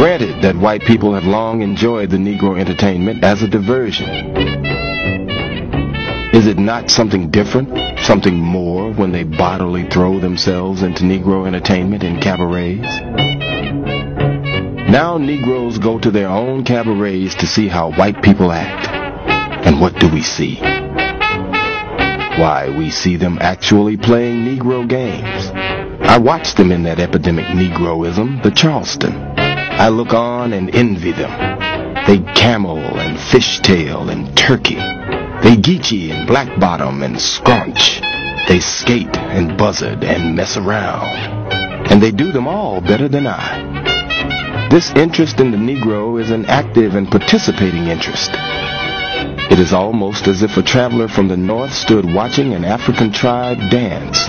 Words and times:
Granted 0.00 0.40
that 0.40 0.56
white 0.56 0.80
people 0.80 1.12
have 1.12 1.24
long 1.24 1.60
enjoyed 1.60 2.08
the 2.08 2.16
Negro 2.16 2.58
entertainment 2.58 3.22
as 3.22 3.42
a 3.42 3.46
diversion. 3.46 4.08
Is 6.32 6.46
it 6.46 6.58
not 6.58 6.88
something 6.90 7.28
different, 7.30 8.00
something 8.00 8.34
more 8.34 8.94
when 8.94 9.12
they 9.12 9.24
bodily 9.24 9.86
throw 9.90 10.18
themselves 10.18 10.82
into 10.82 11.02
Negro 11.02 11.46
entertainment 11.46 12.02
in 12.02 12.18
cabarets? 12.18 12.98
Now 14.90 15.18
Negroes 15.18 15.78
go 15.78 15.98
to 15.98 16.10
their 16.10 16.28
own 16.28 16.64
cabarets 16.64 17.34
to 17.34 17.46
see 17.46 17.68
how 17.68 17.92
white 17.92 18.22
people 18.22 18.52
act. 18.52 18.88
And 19.66 19.82
what 19.82 19.98
do 20.00 20.08
we 20.10 20.22
see? 20.22 20.54
Why, 22.40 22.74
we 22.74 22.88
see 22.88 23.16
them 23.16 23.36
actually 23.38 23.98
playing 23.98 24.46
Negro 24.46 24.88
games. 24.88 25.50
I 26.08 26.16
watched 26.16 26.56
them 26.56 26.72
in 26.72 26.84
that 26.84 27.00
epidemic 27.00 27.44
Negroism, 27.44 28.42
the 28.42 28.50
Charleston. 28.50 29.29
I 29.80 29.88
look 29.88 30.12
on 30.12 30.52
and 30.52 30.74
envy 30.74 31.12
them. 31.12 31.30
They 32.06 32.18
camel 32.34 32.76
and 32.76 33.16
fishtail 33.16 34.12
and 34.12 34.36
turkey. 34.36 34.74
They 34.74 35.56
geechee 35.56 36.10
and 36.10 36.26
black 36.26 36.60
bottom 36.60 37.02
and 37.02 37.18
scraunch. 37.18 37.98
They 38.46 38.60
skate 38.60 39.16
and 39.16 39.56
buzzard 39.56 40.04
and 40.04 40.36
mess 40.36 40.58
around. 40.58 41.08
And 41.90 42.02
they 42.02 42.10
do 42.10 42.30
them 42.30 42.46
all 42.46 42.82
better 42.82 43.08
than 43.08 43.26
I. 43.26 44.68
This 44.70 44.90
interest 44.90 45.40
in 45.40 45.50
the 45.50 45.56
Negro 45.56 46.20
is 46.20 46.30
an 46.30 46.44
active 46.44 46.94
and 46.94 47.10
participating 47.10 47.86
interest. 47.86 48.32
It 49.50 49.58
is 49.58 49.72
almost 49.72 50.28
as 50.28 50.42
if 50.42 50.58
a 50.58 50.62
traveler 50.62 51.08
from 51.08 51.28
the 51.28 51.38
north 51.38 51.72
stood 51.72 52.04
watching 52.04 52.52
an 52.52 52.66
African 52.66 53.14
tribe 53.14 53.70
dance 53.70 54.26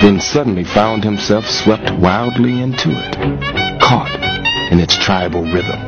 then 0.00 0.20
suddenly 0.20 0.64
found 0.64 1.04
himself 1.04 1.46
swept 1.46 1.90
wildly 1.98 2.60
into 2.60 2.90
it, 2.90 3.80
caught 3.80 4.29
in 4.70 4.78
its 4.80 4.96
tribal 4.96 5.42
rhythm. 5.42 5.80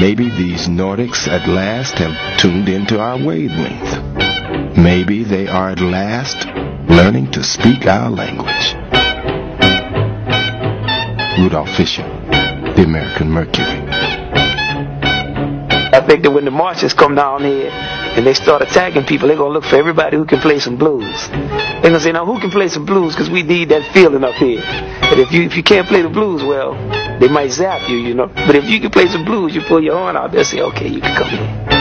Maybe 0.00 0.30
these 0.30 0.66
Nordics 0.68 1.28
at 1.28 1.48
last 1.48 1.94
have 1.98 2.38
tuned 2.38 2.68
into 2.68 2.98
our 2.98 3.16
wavelength. 3.18 4.76
Maybe 4.76 5.24
they 5.24 5.46
are 5.46 5.70
at 5.70 5.80
last 5.80 6.46
learning 6.88 7.30
to 7.32 7.42
speak 7.44 7.86
our 7.86 8.10
language. 8.10 8.74
Rudolph 11.38 11.70
Fisher, 11.76 12.02
The 12.76 12.82
American 12.84 13.30
Mercury. 13.30 13.66
I 15.92 16.00
think 16.06 16.22
that 16.22 16.30
when 16.30 16.44
the 16.44 16.50
marches 16.50 16.94
come 16.94 17.14
down 17.14 17.44
here 17.44 17.70
and 18.16 18.26
they 18.26 18.34
start 18.34 18.62
attacking 18.62 19.04
people, 19.04 19.28
they're 19.28 19.36
going 19.36 19.50
to 19.50 19.54
look 19.54 19.64
for 19.64 19.76
everybody 19.76 20.16
who 20.16 20.24
can 20.24 20.40
play 20.40 20.58
some 20.58 20.76
blues. 20.76 21.28
They're 21.28 21.82
going 21.82 21.94
to 21.94 22.00
say, 22.00 22.12
now 22.12 22.26
who 22.26 22.40
can 22.40 22.50
play 22.50 22.68
some 22.68 22.84
blues? 22.84 23.14
Because 23.14 23.30
we 23.30 23.42
need 23.42 23.68
that 23.70 23.92
feeling 23.92 24.24
up 24.24 24.34
here. 24.34 24.60
But 25.00 25.18
if 25.18 25.32
you, 25.32 25.42
if 25.42 25.56
you 25.56 25.62
can't 25.62 25.86
play 25.86 26.02
the 26.02 26.08
blues 26.08 26.42
well, 26.42 26.74
they 27.20 27.28
might 27.28 27.50
zap 27.50 27.88
you, 27.88 27.96
you 27.98 28.14
know. 28.14 28.26
But 28.26 28.56
if 28.56 28.64
you 28.64 28.80
can 28.80 28.90
play 28.90 29.06
some 29.06 29.24
blues, 29.24 29.54
you 29.54 29.62
pull 29.62 29.82
your 29.82 29.94
horn 29.96 30.16
out, 30.16 30.32
they'll 30.32 30.44
say, 30.44 30.60
okay, 30.60 30.88
you 30.88 31.00
can 31.00 31.16
come 31.16 31.28
here. 31.28 31.80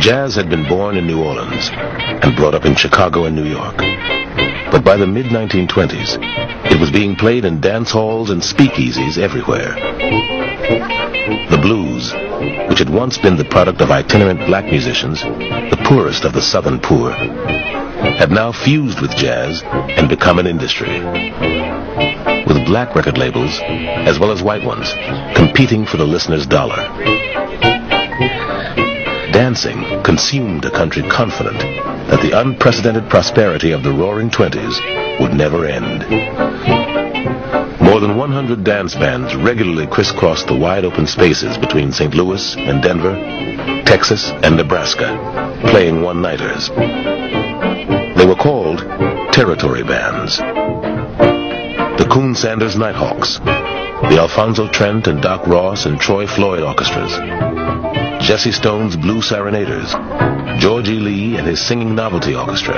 Jazz 0.00 0.36
had 0.36 0.48
been 0.48 0.68
born 0.68 0.96
in 0.96 1.06
New 1.06 1.22
Orleans 1.22 1.70
and 1.72 2.36
brought 2.36 2.54
up 2.54 2.64
in 2.64 2.76
Chicago 2.76 3.24
and 3.24 3.34
New 3.34 3.44
York. 3.44 3.74
But 4.70 4.84
by 4.84 4.96
the 4.96 5.06
mid-1920s, 5.06 6.72
it 6.72 6.80
was 6.80 6.90
being 6.90 7.16
played 7.16 7.44
in 7.44 7.60
dance 7.60 7.90
halls 7.90 8.30
and 8.30 8.42
speakeasies 8.42 9.16
everywhere. 9.16 9.74
The 11.50 11.58
blues, 11.62 12.12
which 12.68 12.80
had 12.80 12.90
once 12.90 13.16
been 13.16 13.36
the 13.36 13.44
product 13.44 13.80
of 13.80 13.90
itinerant 13.90 14.40
black 14.46 14.64
musicians, 14.64 15.22
the 15.22 15.82
poorest 15.84 16.24
of 16.24 16.32
the 16.32 16.42
southern 16.42 16.80
poor, 16.80 17.10
had 17.10 18.30
now 18.30 18.52
fused 18.52 19.00
with 19.00 19.16
jazz 19.16 19.62
and 19.64 20.08
become 20.08 20.38
an 20.38 20.46
industry. 20.46 21.00
With 22.46 22.66
black 22.66 22.94
record 22.94 23.18
labels, 23.18 23.60
as 23.62 24.18
well 24.18 24.32
as 24.32 24.42
white 24.42 24.64
ones, 24.64 24.92
competing 25.36 25.86
for 25.86 25.96
the 25.96 26.06
listener's 26.06 26.46
dollar. 26.46 26.76
Dancing 29.32 30.02
consumed 30.02 30.64
a 30.64 30.70
country 30.70 31.02
confident 31.08 31.95
that 32.08 32.22
the 32.22 32.38
unprecedented 32.38 33.10
prosperity 33.10 33.72
of 33.72 33.82
the 33.82 33.92
roaring 33.92 34.30
twenties 34.30 34.80
would 35.20 35.34
never 35.34 35.66
end. 35.66 36.00
More 37.80 38.00
than 38.00 38.16
100 38.16 38.62
dance 38.62 38.94
bands 38.94 39.34
regularly 39.34 39.86
crisscrossed 39.86 40.46
the 40.46 40.56
wide 40.56 40.84
open 40.84 41.06
spaces 41.06 41.58
between 41.58 41.92
St. 41.92 42.14
Louis 42.14 42.56
and 42.56 42.82
Denver, 42.82 43.14
Texas 43.84 44.30
and 44.42 44.56
Nebraska, 44.56 45.60
playing 45.70 46.02
one-nighters. 46.02 46.68
They 46.68 48.26
were 48.26 48.36
called 48.36 48.78
territory 49.32 49.82
bands. 49.82 50.38
The 50.38 52.08
Coon 52.10 52.34
Sanders 52.34 52.76
Nighthawks, 52.76 53.38
the 53.38 54.18
Alfonso 54.20 54.68
Trent 54.68 55.06
and 55.06 55.20
Doc 55.22 55.46
Ross 55.46 55.86
and 55.86 55.98
Troy 55.98 56.26
Floyd 56.26 56.62
orchestras, 56.62 57.12
Jesse 58.26 58.50
Stone's 58.50 58.96
Blue 58.96 59.22
Serenaders, 59.22 59.92
Georgie 60.60 60.98
Lee 60.98 61.36
and 61.36 61.46
his 61.46 61.64
Singing 61.64 61.94
Novelty 61.94 62.34
Orchestra, 62.34 62.74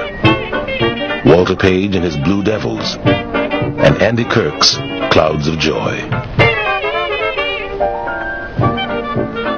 Walter 1.25 1.57
Page 1.57 1.95
and 1.97 2.05
his 2.05 2.19
Blue 2.19 2.45
Devils, 2.45 2.97
and 2.97 4.03
Andy 4.03 4.25
Kirk's 4.25 4.77
Clouds 5.11 5.49
of 5.49 5.59
Joy. 5.59 6.07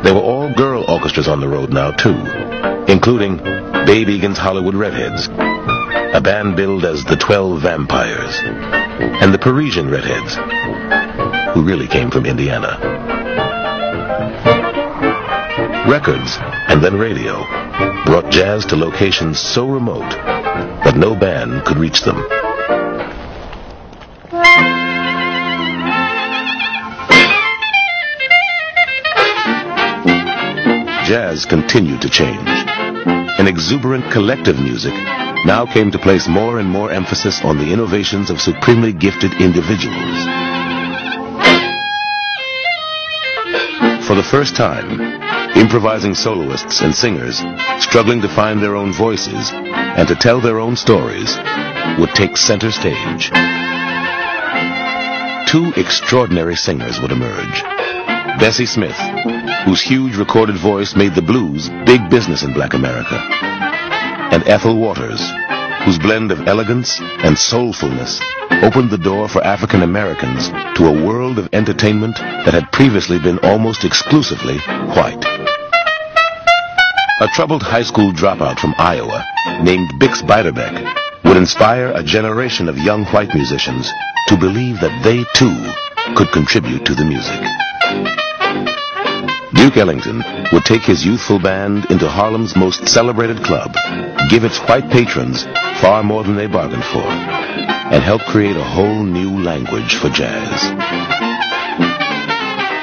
There 0.04 0.14
were 0.14 0.20
all 0.20 0.54
girl 0.54 0.84
orchestras 0.88 1.26
on 1.26 1.40
the 1.40 1.48
road 1.48 1.72
now, 1.72 1.90
too, 1.90 2.14
including 2.86 3.38
Babe 3.84 4.10
Egan's 4.10 4.38
Hollywood 4.38 4.76
Redheads, 4.76 5.26
a 5.26 6.20
band 6.22 6.54
billed 6.54 6.84
as 6.84 7.04
the 7.04 7.16
Twelve 7.16 7.62
Vampires, 7.62 8.38
and 8.44 9.34
the 9.34 9.38
Parisian 9.38 9.90
Redheads, 9.90 10.36
who 11.52 11.64
really 11.64 11.88
came 11.88 12.12
from 12.12 12.26
Indiana. 12.26 12.99
Records, 15.90 16.38
and 16.68 16.80
then 16.80 16.96
radio, 16.96 17.44
brought 18.04 18.30
jazz 18.30 18.64
to 18.66 18.76
locations 18.76 19.40
so 19.40 19.66
remote 19.66 20.08
that 20.84 20.96
no 20.96 21.16
band 21.16 21.64
could 21.64 21.78
reach 21.78 22.02
them. 22.02 22.14
Jazz 31.08 31.44
continued 31.44 32.00
to 32.02 32.08
change. 32.08 32.48
An 33.40 33.48
exuberant 33.48 34.12
collective 34.12 34.60
music 34.60 34.94
now 35.44 35.66
came 35.66 35.90
to 35.90 35.98
place 35.98 36.28
more 36.28 36.60
and 36.60 36.68
more 36.68 36.92
emphasis 36.92 37.40
on 37.42 37.58
the 37.58 37.72
innovations 37.72 38.30
of 38.30 38.40
supremely 38.40 38.92
gifted 38.92 39.32
individuals. 39.40 39.96
For 44.06 44.14
the 44.14 44.26
first 44.30 44.54
time, 44.54 45.39
improvising 45.60 46.14
soloists 46.14 46.80
and 46.80 46.94
singers 46.94 47.42
struggling 47.80 48.22
to 48.22 48.34
find 48.34 48.62
their 48.62 48.74
own 48.74 48.94
voices 48.94 49.50
and 49.52 50.08
to 50.08 50.14
tell 50.14 50.40
their 50.40 50.58
own 50.58 50.74
stories 50.74 51.36
would 51.98 52.08
take 52.14 52.34
center 52.34 52.70
stage. 52.70 53.30
Two 55.46 55.70
extraordinary 55.76 56.56
singers 56.56 56.98
would 57.00 57.12
emerge. 57.12 57.62
Bessie 58.40 58.64
Smith, 58.64 58.96
whose 59.66 59.82
huge 59.82 60.16
recorded 60.16 60.56
voice 60.56 60.96
made 60.96 61.14
the 61.14 61.20
blues 61.20 61.68
big 61.84 62.08
business 62.08 62.42
in 62.42 62.54
black 62.54 62.72
America, 62.72 63.16
and 64.32 64.46
Ethel 64.48 64.78
Waters, 64.78 65.20
whose 65.84 65.98
blend 65.98 66.32
of 66.32 66.48
elegance 66.48 66.98
and 67.00 67.36
soulfulness 67.36 68.18
opened 68.62 68.90
the 68.90 68.98
door 68.98 69.28
for 69.28 69.44
African 69.44 69.82
Americans 69.82 70.48
to 70.78 70.86
a 70.86 71.06
world 71.06 71.38
of 71.38 71.48
entertainment 71.52 72.16
that 72.16 72.54
had 72.54 72.72
previously 72.72 73.18
been 73.18 73.38
almost 73.40 73.84
exclusively 73.84 74.58
white. 74.96 75.29
A 77.20 77.28
troubled 77.28 77.62
high 77.62 77.82
school 77.82 78.12
dropout 78.12 78.58
from 78.58 78.74
Iowa 78.78 79.22
named 79.62 79.90
Bix 80.00 80.22
Beiderbecke 80.22 80.90
would 81.24 81.36
inspire 81.36 81.92
a 81.92 82.02
generation 82.02 82.66
of 82.66 82.78
young 82.78 83.04
white 83.04 83.34
musicians 83.34 83.92
to 84.28 84.38
believe 84.38 84.80
that 84.80 85.04
they 85.04 85.24
too 85.36 85.54
could 86.14 86.32
contribute 86.32 86.86
to 86.86 86.94
the 86.94 87.04
music. 87.04 87.38
Duke 89.52 89.76
Ellington 89.76 90.24
would 90.50 90.64
take 90.64 90.80
his 90.80 91.04
youthful 91.04 91.38
band 91.38 91.84
into 91.90 92.08
Harlem's 92.08 92.56
most 92.56 92.88
celebrated 92.88 93.44
club, 93.44 93.74
give 94.30 94.44
its 94.44 94.58
white 94.60 94.88
patrons 94.90 95.44
far 95.82 96.02
more 96.02 96.24
than 96.24 96.36
they 96.36 96.46
bargained 96.46 96.84
for, 96.84 97.04
and 97.04 98.02
help 98.02 98.22
create 98.22 98.56
a 98.56 98.64
whole 98.64 99.04
new 99.04 99.42
language 99.42 99.96
for 99.96 100.08
jazz. 100.08 100.72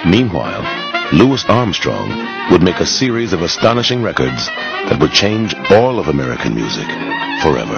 Meanwhile, 0.06 0.87
Louis 1.14 1.46
Armstrong 1.46 2.52
would 2.52 2.62
make 2.62 2.82
a 2.82 2.86
series 2.86 3.32
of 3.32 3.42
astonishing 3.42 4.04
records 4.04 4.48
that 4.48 5.00
would 5.00 5.14
change 5.14 5.56
all 5.72 6.00
of 6.00 6.10
American 6.10 6.54
music 6.54 6.86
forever. 7.42 7.78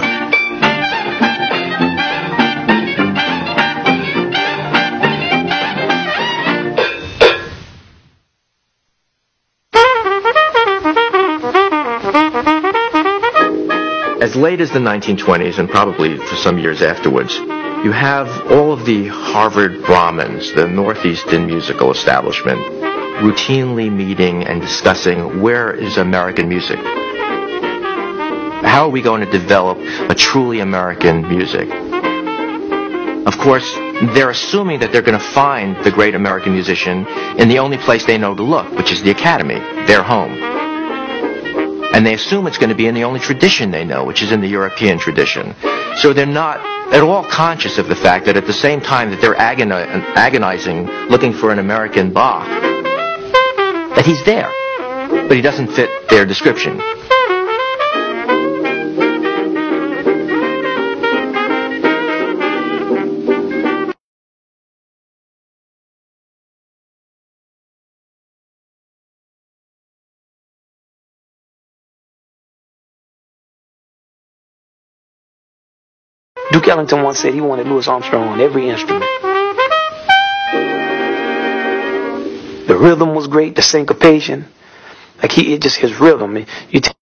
as 14.20 14.36
late 14.36 14.60
as 14.60 14.70
the 14.70 14.78
1920s 14.78 15.58
and 15.58 15.68
probably 15.68 16.16
for 16.16 16.36
some 16.36 16.58
years 16.58 16.82
afterwards, 16.82 17.34
you 17.34 17.90
have 17.90 18.28
all 18.52 18.72
of 18.72 18.84
the 18.84 19.08
Harvard 19.08 19.82
Brahmins, 19.84 20.52
the 20.52 20.68
Northeastern 20.68 21.46
musical 21.46 21.90
establishment, 21.90 22.79
routinely 23.20 23.92
meeting 23.92 24.44
and 24.44 24.60
discussing 24.60 25.42
where 25.42 25.70
is 25.70 25.98
American 25.98 26.48
music. 26.48 26.78
How 28.64 28.84
are 28.84 28.88
we 28.88 29.02
going 29.02 29.24
to 29.24 29.30
develop 29.30 29.78
a 30.10 30.14
truly 30.14 30.60
American 30.60 31.28
music? 31.28 31.68
Of 33.26 33.36
course, 33.38 33.70
they're 34.14 34.30
assuming 34.30 34.80
that 34.80 34.90
they're 34.90 35.02
going 35.02 35.18
to 35.18 35.24
find 35.32 35.76
the 35.84 35.90
great 35.90 36.14
American 36.14 36.54
musician 36.54 37.06
in 37.38 37.48
the 37.48 37.58
only 37.58 37.76
place 37.76 38.06
they 38.06 38.16
know 38.16 38.34
to 38.34 38.42
look, 38.42 38.70
which 38.72 38.90
is 38.90 39.02
the 39.02 39.10
academy, 39.10 39.58
their 39.86 40.02
home. 40.02 40.32
And 41.92 42.06
they 42.06 42.14
assume 42.14 42.46
it's 42.46 42.56
going 42.56 42.70
to 42.70 42.74
be 42.74 42.86
in 42.86 42.94
the 42.94 43.04
only 43.04 43.20
tradition 43.20 43.70
they 43.70 43.84
know, 43.84 44.04
which 44.04 44.22
is 44.22 44.32
in 44.32 44.40
the 44.40 44.48
European 44.48 44.98
tradition. 44.98 45.54
So 45.96 46.14
they're 46.14 46.24
not 46.24 46.60
at 46.94 47.02
all 47.02 47.24
conscious 47.24 47.76
of 47.76 47.88
the 47.88 47.96
fact 47.96 48.24
that 48.26 48.36
at 48.36 48.46
the 48.46 48.52
same 48.52 48.80
time 48.80 49.10
that 49.10 49.20
they're 49.20 49.34
agoni- 49.34 49.86
agonizing 50.16 50.86
looking 51.10 51.34
for 51.34 51.50
an 51.50 51.58
American 51.58 52.12
Bach, 52.12 52.69
that 53.94 54.06
he's 54.06 54.24
there, 54.24 54.50
but 55.28 55.36
he 55.36 55.42
doesn't 55.42 55.68
fit 55.68 56.08
their 56.08 56.24
description. 56.24 56.80
Duke 76.52 76.66
Ellington 76.66 77.02
once 77.02 77.20
said 77.20 77.32
he 77.32 77.40
wanted 77.40 77.68
Louis 77.68 77.86
Armstrong 77.86 78.28
on 78.28 78.40
every 78.40 78.68
instrument. 78.68 79.29
The 82.70 82.76
rhythm 82.78 83.16
was 83.16 83.26
great, 83.26 83.56
the 83.56 83.62
syncopation. 83.62 84.46
Like 85.20 85.32
he, 85.32 85.54
it 85.54 85.60
just 85.60 85.78
his 85.78 85.98
rhythm. 85.98 86.36
You 86.70 86.80
t- 86.80 86.92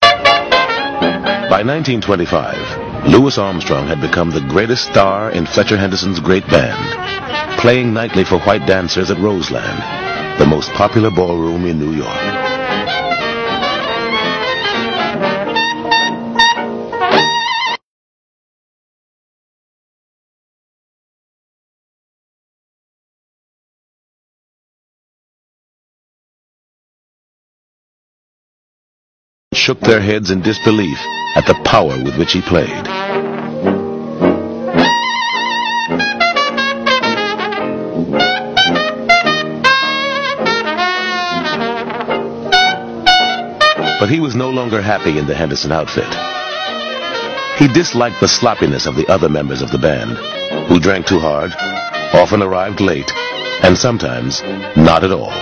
By 0.00 1.60
1925, 1.62 3.06
Louis 3.08 3.36
Armstrong 3.36 3.86
had 3.86 4.00
become 4.00 4.30
the 4.30 4.40
greatest 4.48 4.86
star 4.86 5.32
in 5.32 5.44
Fletcher 5.44 5.76
Henderson's 5.76 6.18
great 6.18 6.46
band, 6.46 7.60
playing 7.60 7.92
nightly 7.92 8.24
for 8.24 8.38
white 8.38 8.66
dancers 8.66 9.10
at 9.10 9.18
Roseland, 9.18 10.38
the 10.40 10.46
most 10.46 10.70
popular 10.70 11.10
ballroom 11.10 11.66
in 11.66 11.78
New 11.78 11.92
York. 11.92 12.43
Shook 29.64 29.80
their 29.80 29.98
heads 29.98 30.30
in 30.30 30.42
disbelief 30.42 30.98
at 31.36 31.46
the 31.46 31.54
power 31.64 31.96
with 32.04 32.18
which 32.18 32.34
he 32.34 32.42
played. 32.42 32.84
But 43.98 44.10
he 44.10 44.20
was 44.20 44.36
no 44.36 44.50
longer 44.50 44.82
happy 44.82 45.18
in 45.18 45.26
the 45.26 45.34
Henderson 45.34 45.72
outfit. 45.72 46.04
He 47.58 47.72
disliked 47.72 48.20
the 48.20 48.28
sloppiness 48.28 48.84
of 48.84 48.96
the 48.96 49.06
other 49.08 49.30
members 49.30 49.62
of 49.62 49.70
the 49.70 49.78
band, 49.78 50.18
who 50.68 50.78
drank 50.78 51.06
too 51.06 51.20
hard, 51.20 51.52
often 52.12 52.42
arrived 52.42 52.82
late, 52.82 53.10
and 53.62 53.78
sometimes 53.78 54.42
not 54.76 55.04
at 55.04 55.10
all. 55.10 55.32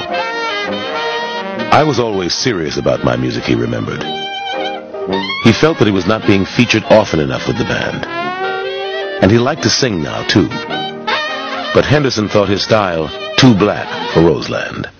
I 1.72 1.84
was 1.84 1.98
always 1.98 2.34
serious 2.34 2.76
about 2.76 3.02
my 3.02 3.16
music, 3.16 3.44
he 3.44 3.54
remembered. 3.54 4.02
He 5.42 5.54
felt 5.54 5.78
that 5.78 5.86
he 5.86 5.90
was 5.90 6.06
not 6.06 6.26
being 6.26 6.44
featured 6.44 6.84
often 6.84 7.18
enough 7.18 7.48
with 7.48 7.56
the 7.56 7.64
band. 7.64 8.04
And 9.22 9.30
he 9.30 9.38
liked 9.38 9.62
to 9.62 9.70
sing 9.70 10.02
now, 10.02 10.22
too. 10.24 10.48
But 11.72 11.86
Henderson 11.86 12.28
thought 12.28 12.50
his 12.50 12.62
style 12.62 13.08
too 13.38 13.54
black 13.54 13.88
for 14.12 14.20
Roseland. 14.20 14.90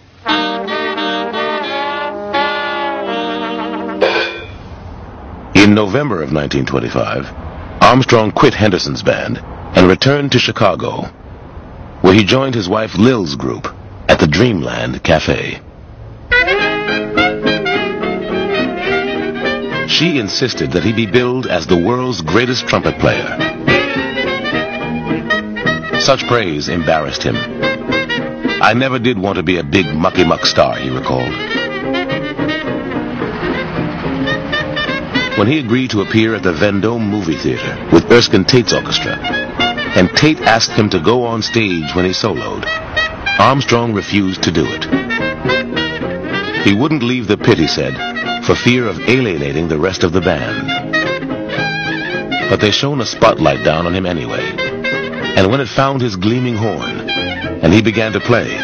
In 5.54 5.74
November 5.74 6.22
of 6.22 6.32
1925, 6.32 7.82
Armstrong 7.82 8.32
quit 8.32 8.54
Henderson's 8.54 9.02
band 9.02 9.38
and 9.76 9.88
returned 9.88 10.32
to 10.32 10.38
Chicago, 10.38 11.02
where 12.00 12.14
he 12.14 12.24
joined 12.24 12.54
his 12.54 12.66
wife 12.66 12.96
Lil's 12.96 13.36
group 13.36 13.66
at 14.08 14.18
the 14.18 14.26
Dreamland 14.26 15.04
Cafe. 15.04 15.60
She 19.92 20.18
insisted 20.18 20.72
that 20.72 20.84
he 20.84 20.92
be 20.94 21.04
billed 21.04 21.46
as 21.46 21.66
the 21.66 21.76
world's 21.76 22.22
greatest 22.22 22.66
trumpet 22.66 22.98
player. 22.98 23.28
Such 26.00 26.26
praise 26.26 26.70
embarrassed 26.70 27.22
him. 27.22 27.36
I 27.36 28.72
never 28.74 28.98
did 28.98 29.18
want 29.18 29.36
to 29.36 29.42
be 29.42 29.58
a 29.58 29.62
big 29.62 29.94
mucky 29.94 30.24
muck 30.24 30.46
star, 30.46 30.76
he 30.76 30.88
recalled. 30.88 31.34
When 35.38 35.46
he 35.46 35.58
agreed 35.58 35.90
to 35.90 36.00
appear 36.00 36.34
at 36.34 36.42
the 36.42 36.54
Vendome 36.54 37.10
movie 37.10 37.36
theater 37.36 37.88
with 37.92 38.10
Erskine 38.10 38.46
Tate's 38.46 38.72
orchestra, 38.72 39.18
and 39.18 40.08
Tate 40.16 40.40
asked 40.40 40.72
him 40.72 40.88
to 40.88 41.00
go 41.00 41.24
on 41.24 41.42
stage 41.42 41.94
when 41.94 42.06
he 42.06 42.12
soloed, 42.12 42.64
Armstrong 43.38 43.92
refused 43.92 44.42
to 44.44 44.52
do 44.52 44.64
it. 44.66 44.84
He 46.64 46.74
wouldn't 46.74 47.02
leave 47.02 47.28
the 47.28 47.36
pit, 47.36 47.58
he 47.58 47.66
said, 47.66 48.21
for 48.44 48.56
fear 48.56 48.88
of 48.88 48.98
alienating 49.08 49.68
the 49.68 49.78
rest 49.78 50.02
of 50.02 50.12
the 50.12 50.20
band. 50.20 50.66
But 52.50 52.60
they 52.60 52.72
shone 52.72 53.00
a 53.00 53.06
spotlight 53.06 53.64
down 53.64 53.86
on 53.86 53.94
him 53.94 54.04
anyway, 54.04 54.42
and 55.36 55.48
when 55.50 55.60
it 55.60 55.68
found 55.68 56.00
his 56.00 56.16
gleaming 56.16 56.56
horn, 56.56 57.08
and 57.62 57.72
he 57.72 57.80
began 57.82 58.12
to 58.12 58.20
play, 58.20 58.58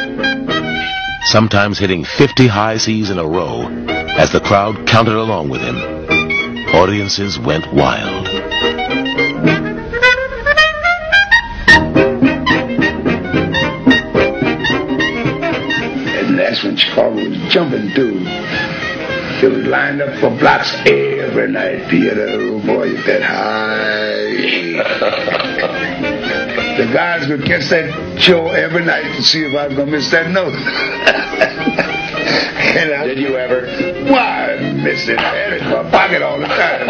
sometimes 1.26 1.78
hitting 1.78 2.04
50 2.04 2.48
high 2.48 2.76
C's 2.76 3.10
in 3.10 3.18
a 3.18 3.26
row 3.26 3.68
as 3.88 4.32
the 4.32 4.40
crowd 4.40 4.86
counted 4.88 5.14
along 5.14 5.48
with 5.48 5.60
him, 5.60 5.76
audiences 6.74 7.38
went 7.38 7.72
wild. 7.72 8.26
And 16.18 16.36
that's 16.36 16.64
when 16.64 16.76
Chicago 16.76 17.14
was 17.14 17.38
jumping 17.52 17.90
through 17.90 18.24
it 19.42 19.48
was 19.48 19.66
lined 19.66 20.02
up 20.02 20.18
for 20.20 20.30
blocks 20.38 20.74
every 20.86 21.50
night. 21.50 21.88
Theater, 21.90 22.26
oh 22.30 22.60
boy, 22.66 22.92
that 23.06 23.22
high. 23.22 24.28
the 26.78 26.92
guys 26.92 27.28
would 27.28 27.44
catch 27.44 27.68
that 27.70 28.20
show 28.20 28.48
every 28.48 28.84
night 28.84 29.16
to 29.16 29.22
see 29.22 29.44
if 29.44 29.54
I 29.54 29.68
was 29.68 29.76
going 29.76 29.86
to 29.86 29.92
miss 29.92 30.10
that 30.10 30.30
note. 30.30 30.54
I, 32.78 33.06
Did 33.06 33.18
you 33.18 33.36
ever? 33.36 33.66
Why, 34.10 34.54
I 34.54 34.72
missed 34.72 35.08
it. 35.08 35.18
I 35.18 35.34
had 35.34 35.52
it 35.52 35.62
in 35.62 35.70
my 35.70 35.90
pocket 35.90 36.22
all 36.22 36.38
the 36.38 36.46
time. 36.46 36.86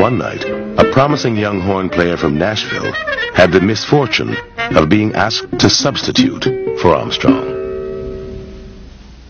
One 0.00 0.18
night, 0.18 0.44
a 0.44 0.90
promising 0.92 1.36
young 1.36 1.60
horn 1.60 1.90
player 1.90 2.16
from 2.16 2.38
Nashville 2.38 2.92
had 3.34 3.52
the 3.52 3.60
misfortune 3.60 4.36
of 4.76 4.88
being 4.88 5.14
asked 5.14 5.58
to 5.58 5.68
substitute 5.68 6.44
for 6.80 6.94
Armstrong. 6.94 7.49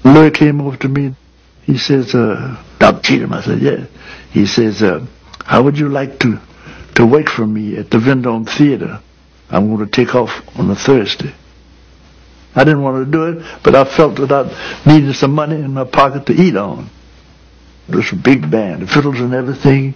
Louis 0.05 0.31
came 0.31 0.61
over 0.61 0.77
to 0.79 0.89
me. 0.89 1.15
He 1.63 1.79
says, 1.79 2.15
uh, 2.15 2.63
Doc 2.79 3.03
Cheatham. 3.03 3.33
I 3.33 3.43
said, 3.43 3.61
yeah. 3.61 3.87
He 4.31 4.47
says, 4.47 4.83
uh, 4.83 5.07
how 5.45 5.63
would 5.63 5.79
you 5.79 5.89
like 5.89 6.19
to, 6.21 6.41
to 6.97 7.07
wait 7.07 7.29
for 7.29 7.47
me 7.47 7.77
at 7.77 7.91
the 7.91 7.99
Vendome 7.99 8.47
Theater? 8.47 9.01
I'm 9.51 9.75
going 9.75 9.87
to 9.87 9.91
take 9.91 10.15
off 10.15 10.31
on 10.57 10.71
a 10.71 10.77
Thursday. 10.77 11.35
I 12.55 12.65
didn't 12.65 12.83
want 12.83 13.05
to 13.05 13.11
do 13.11 13.25
it, 13.25 13.63
but 13.63 13.75
I 13.75 13.85
felt 13.85 14.17
that 14.17 14.33
I 14.33 14.93
needed 14.93 15.15
some 15.15 15.33
money 15.33 15.57
in 15.57 15.75
my 15.75 15.85
pocket 15.85 16.27
to 16.27 16.33
eat 16.33 16.57
on. 16.57 16.91
It 17.89 17.95
was 17.95 18.13
a 18.13 18.17
big 18.17 18.51
band, 18.51 18.83
the 18.83 18.87
fiddles 18.87 19.21
and 19.21 19.35
everything. 19.35 19.95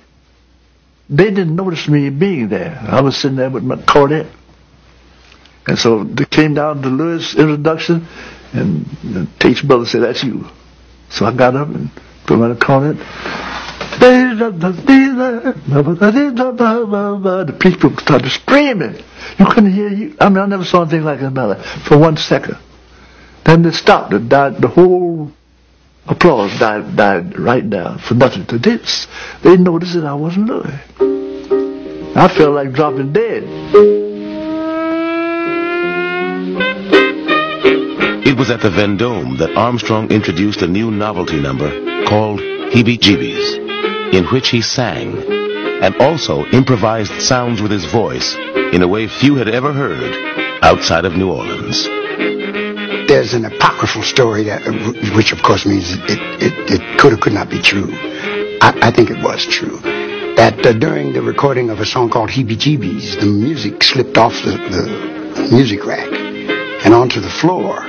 They 1.08 1.30
didn't 1.30 1.54
notice 1.54 1.88
me 1.88 2.11
being 2.11 2.49
there. 2.49 2.78
I 2.88 3.00
was 3.00 3.16
sitting 3.16 3.37
there 3.37 3.50
with 3.50 3.62
my 3.62 3.80
cornet. 3.82 4.26
And 5.66 5.78
so 5.78 6.04
they 6.04 6.25
came 6.25 6.54
down 6.54 6.82
to 6.82 6.88
Louis' 6.88 7.34
introduction, 7.34 8.06
and 8.54 8.87
the 9.02 9.26
teacher 9.38 9.66
brother 9.66 9.84
said, 9.87 10.02
that's 10.02 10.23
you. 10.23 10.46
So 11.11 11.26
I 11.26 11.32
got 11.37 11.54
up 11.56 11.68
and 11.68 11.90
put 12.26 12.38
my 12.38 12.54
cornet. 12.54 12.96
The 17.46 17.56
people 17.61 17.96
started 17.99 18.30
screaming. 18.30 18.96
You 19.38 19.46
couldn't 19.46 19.73
hear 19.73 19.88
you. 19.88 20.16
I 20.20 20.28
mean, 20.28 20.38
I 20.38 20.46
never 20.46 20.64
saw 20.64 20.82
anything 20.82 21.04
like 21.04 21.20
that 21.20 21.64
for 21.87 21.99
one 21.99 22.16
second. 22.16 22.56
Then 23.44 23.62
they 23.62 23.70
stopped. 23.70 24.12
It 24.12 24.28
died. 24.28 24.61
The 24.61 24.68
whole 24.68 25.30
applause 26.06 26.58
died, 26.58 26.96
died 26.96 27.38
right 27.38 27.68
down 27.68 27.99
for 27.99 28.14
nothing. 28.14 28.46
To 28.46 28.58
this, 28.58 29.06
they 29.42 29.56
noticed 29.56 29.94
that 29.94 30.04
I 30.04 30.14
wasn't 30.14 30.46
Louis. 30.49 30.80
I 32.16 32.28
felt 32.28 32.54
like 32.54 32.73
dropping 32.73 33.12
dead. 33.12 33.44
It 38.26 38.38
was 38.38 38.50
at 38.50 38.62
the 38.62 38.71
Vendome 38.71 39.37
that 39.37 39.54
Armstrong 39.54 40.11
introduced 40.11 40.62
a 40.62 40.66
new 40.66 40.90
novelty 40.90 41.38
number 41.38 41.69
called 42.07 42.40
Heebie 42.40 42.99
Jeebies, 42.99 44.14
in 44.14 44.25
which 44.26 44.49
he 44.49 44.62
sang 44.62 45.19
and 45.83 45.95
also 45.97 46.47
improvised 46.47 47.21
sounds 47.21 47.61
with 47.61 47.71
his 47.71 47.85
voice 47.85 48.35
in 48.73 48.81
a 48.81 48.88
way 48.88 49.09
few 49.09 49.35
had 49.37 49.49
ever 49.49 49.75
heard 49.75 50.11
outside 50.62 51.04
of 51.04 51.16
New 51.16 51.31
Orleans. 51.31 51.85
There's 53.07 53.35
an 53.35 53.45
apocryphal 53.45 54.02
story 54.02 54.45
that, 54.45 54.62
which 55.14 55.33
of 55.33 55.43
course 55.43 55.66
means 55.66 55.93
it, 55.93 56.00
it, 56.09 56.81
it 56.81 56.99
could 56.99 57.12
or 57.12 57.19
could 57.19 57.35
not 57.35 57.50
be 57.50 57.61
true. 57.61 57.90
I, 57.93 58.88
I 58.88 58.90
think 58.90 59.11
it 59.11 59.23
was 59.23 59.45
true. 59.45 59.78
That 60.37 60.64
uh, 60.64 60.73
during 60.73 61.12
the 61.12 61.21
recording 61.21 61.69
of 61.69 61.81
a 61.81 61.85
song 61.85 62.09
called 62.09 62.31
Heebie 62.31 62.57
Jeebies, 62.57 63.21
the 63.21 63.26
music 63.26 63.85
slipped 63.85 64.16
off 64.16 64.33
the, 64.43 64.52
the 64.52 65.49
music 65.52 65.85
rack 65.85 66.11
and 66.85 66.95
onto 66.95 67.21
the 67.21 67.28
floor. 67.28 67.85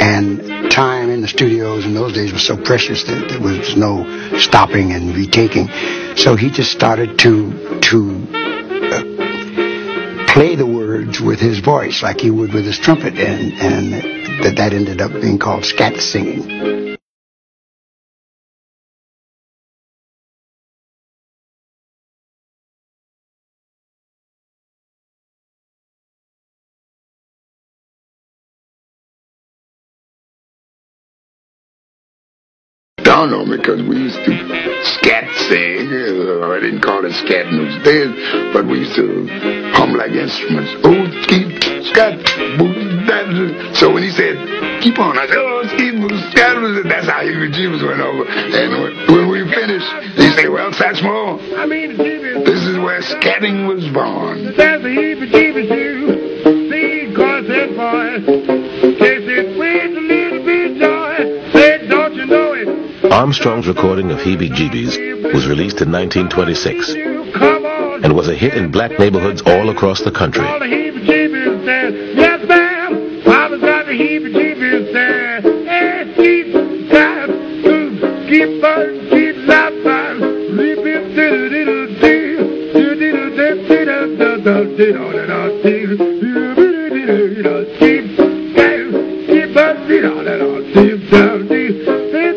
And 0.00 0.70
time 0.70 1.10
in 1.10 1.22
the 1.22 1.28
studios 1.28 1.84
in 1.84 1.94
those 1.94 2.12
days 2.12 2.32
was 2.32 2.46
so 2.46 2.56
precious 2.56 3.04
that 3.04 3.28
there 3.28 3.40
was 3.40 3.76
no 3.76 4.38
stopping 4.38 4.92
and 4.92 5.14
retaking. 5.14 5.68
So 6.16 6.36
he 6.36 6.50
just 6.50 6.72
started 6.72 7.18
to 7.20 7.80
to 7.80 8.26
uh, 8.92 9.02
play 10.32 10.56
the 10.56 10.66
words 10.66 11.20
with 11.20 11.40
his 11.40 11.60
voice 11.60 12.02
like 12.02 12.20
he 12.20 12.30
would 12.30 12.52
with 12.52 12.64
his 12.64 12.78
trumpet, 12.78 13.14
and 13.14 13.52
and 13.54 13.92
that 14.44 14.56
that 14.56 14.72
ended 14.72 15.00
up 15.00 15.12
being 15.12 15.38
called 15.38 15.64
scat 15.64 16.00
singing. 16.00 16.95
Me 33.26 33.56
because 33.56 33.82
we 33.82 33.96
used 33.96 34.22
to 34.24 34.32
scat 34.98 35.26
sing. 35.48 35.90
Uh, 35.90 36.46
I 36.46 36.60
didn't 36.60 36.80
call 36.80 37.04
it 37.04 37.12
scat 37.12 37.46
in 37.46 37.58
those 37.58 37.82
days, 37.82 38.10
but 38.52 38.66
we 38.66 38.80
used 38.80 38.94
to 38.96 39.26
hum 39.74 39.94
like 39.94 40.12
instruments. 40.12 40.70
Oh, 40.84 41.06
keep 41.26 41.50
scat. 41.90 42.22
So 43.76 43.92
when 43.92 44.02
he 44.02 44.10
said, 44.10 44.36
keep 44.82 44.98
on, 44.98 45.18
I 45.18 45.26
said, 45.26 45.38
oh, 45.38 45.62
keep 45.76 45.94
scat, 46.30 46.56
that's 46.86 47.06
how 47.06 47.22
Heebie 47.22 47.52
Jeebies 47.52 47.82
went 47.86 48.00
over. 48.00 48.24
And 48.26 49.10
when, 49.10 49.28
we 49.28 49.42
finished, 49.50 49.90
he 50.14 50.30
said, 50.32 50.48
well, 50.48 50.70
Satchmo, 50.70 51.58
I 51.58 51.66
mean, 51.66 51.96
this 51.96 52.62
is 52.62 52.78
where 52.78 53.00
scatting 53.02 53.66
was 53.66 53.86
born. 53.92 54.56
That's 54.56 54.82
the 54.82 54.88
heebie 54.88 55.30
jeebies 55.30 55.70
you. 55.70 56.70
See, 56.70 57.14
cause 57.14 57.46
that 57.48 57.76
boy 57.76 58.46
Armstrong's 63.16 63.66
recording 63.66 64.10
of 64.10 64.18
Heebie 64.18 64.50
Jeebies 64.50 65.32
was 65.32 65.46
released 65.46 65.80
in 65.80 65.90
1926 65.90 66.90
and 68.04 68.14
was 68.14 68.28
a 68.28 68.34
hit 68.34 68.52
in 68.52 68.70
black 68.70 68.98
neighborhoods 68.98 69.40
all 69.46 69.70
across 69.70 70.02
the 70.02 70.12
country. 70.12 70.44
Keep 70.44 71.06
keep 71.06 71.32
keep 71.32 71.64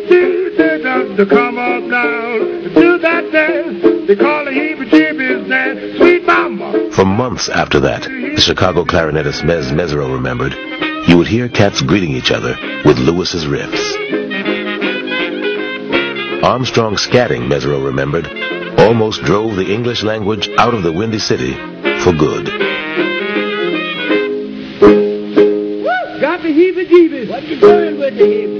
keep 0.08 0.29
to 1.20 1.26
come 1.26 1.58
on 1.58 1.90
down 1.90 2.74
to 2.74 2.98
that 3.00 3.30
dance. 3.34 4.08
They 4.08 4.16
call 4.16 4.46
the 4.46 4.52
heebie 4.52 4.90
jeebies 4.90 5.50
dance. 5.50 5.98
Sweet 5.98 6.24
mama. 6.24 6.92
For 6.94 7.04
months 7.04 7.50
after 7.50 7.82
that, 7.82 8.04
the 8.04 8.40
Chicago 8.40 8.86
clarinetist 8.86 9.44
Mezz 9.44 9.70
Mezzrow 9.70 10.14
remembered, 10.14 10.54
you 11.10 11.18
would 11.18 11.28
hear 11.28 11.50
cats 11.50 11.82
greeting 11.82 12.16
each 12.16 12.32
other 12.32 12.56
with 12.86 12.98
Louis's 13.00 13.44
riffs. 13.44 13.98
Armstrong 16.42 16.96
scatting, 16.96 17.50
Mezzrow 17.50 17.84
remembered, 17.84 18.26
almost 18.80 19.22
drove 19.24 19.58
the 19.58 19.74
English 19.74 20.04
language 20.04 20.48
out 20.58 20.74
of 20.74 20.84
the 20.84 20.94
Windy 20.94 21.20
City 21.20 21.54
for 22.00 22.14
good. 22.14 22.46
Got 26.22 26.44
the 26.44 26.48
heebie-jeebies. 26.48 27.30
What 27.30 27.44
you 27.44 27.60
doing 27.60 28.00
with 28.00 28.18
the 28.18 28.24
heebie? 28.24 28.60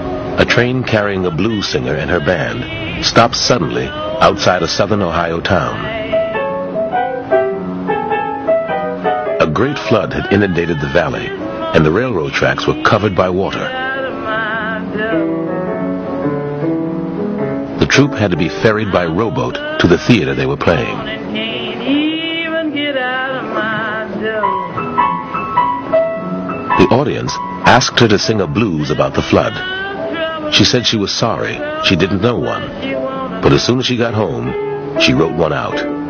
a 0.39 0.45
train 0.45 0.83
carrying 0.83 1.25
a 1.25 1.31
blues 1.31 1.67
singer 1.67 1.95
and 1.95 2.09
her 2.09 2.19
band 2.19 3.05
stopped 3.05 3.35
suddenly 3.35 3.87
outside 3.87 4.63
a 4.63 4.67
southern 4.67 5.01
Ohio 5.01 5.39
town. 5.41 5.99
A 9.41 9.47
great 9.51 9.77
flood 9.77 10.13
had 10.13 10.31
inundated 10.31 10.79
the 10.79 10.89
valley, 10.89 11.27
and 11.27 11.85
the 11.85 11.91
railroad 11.91 12.31
tracks 12.33 12.67
were 12.67 12.81
covered 12.83 13.15
by 13.15 13.29
water. 13.29 13.67
The 17.79 17.87
troupe 17.87 18.13
had 18.13 18.31
to 18.31 18.37
be 18.37 18.49
ferried 18.49 18.91
by 18.91 19.05
rowboat 19.07 19.55
to 19.79 19.87
the 19.87 19.97
theater 19.97 20.35
they 20.35 20.45
were 20.45 20.57
playing. 20.57 20.97
The 26.77 26.87
audience 26.91 27.33
asked 27.65 27.99
her 27.99 28.07
to 28.07 28.19
sing 28.19 28.41
a 28.41 28.47
blues 28.47 28.91
about 28.91 29.13
the 29.13 29.21
flood. 29.21 29.80
She 30.51 30.65
said 30.65 30.85
she 30.85 30.97
was 30.97 31.13
sorry, 31.13 31.59
she 31.85 31.95
didn't 31.95 32.21
know 32.21 32.37
one, 32.37 32.67
but 33.41 33.53
as 33.53 33.63
soon 33.63 33.79
as 33.79 33.85
she 33.85 33.97
got 33.97 34.13
home, 34.13 34.99
she 34.99 35.13
wrote 35.13 35.35
one 35.35 35.53
out. 35.53 36.00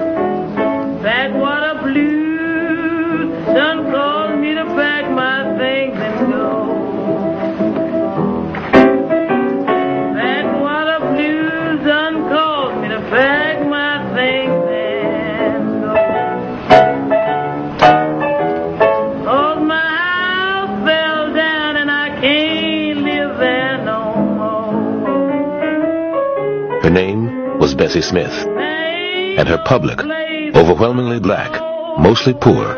Bessie 27.92 28.08
Smith, 28.08 28.48
and 28.48 29.50
her 29.50 29.62
public, 29.66 30.00
overwhelmingly 30.56 31.20
black, 31.20 31.52
mostly 32.00 32.34
poor, 32.34 32.78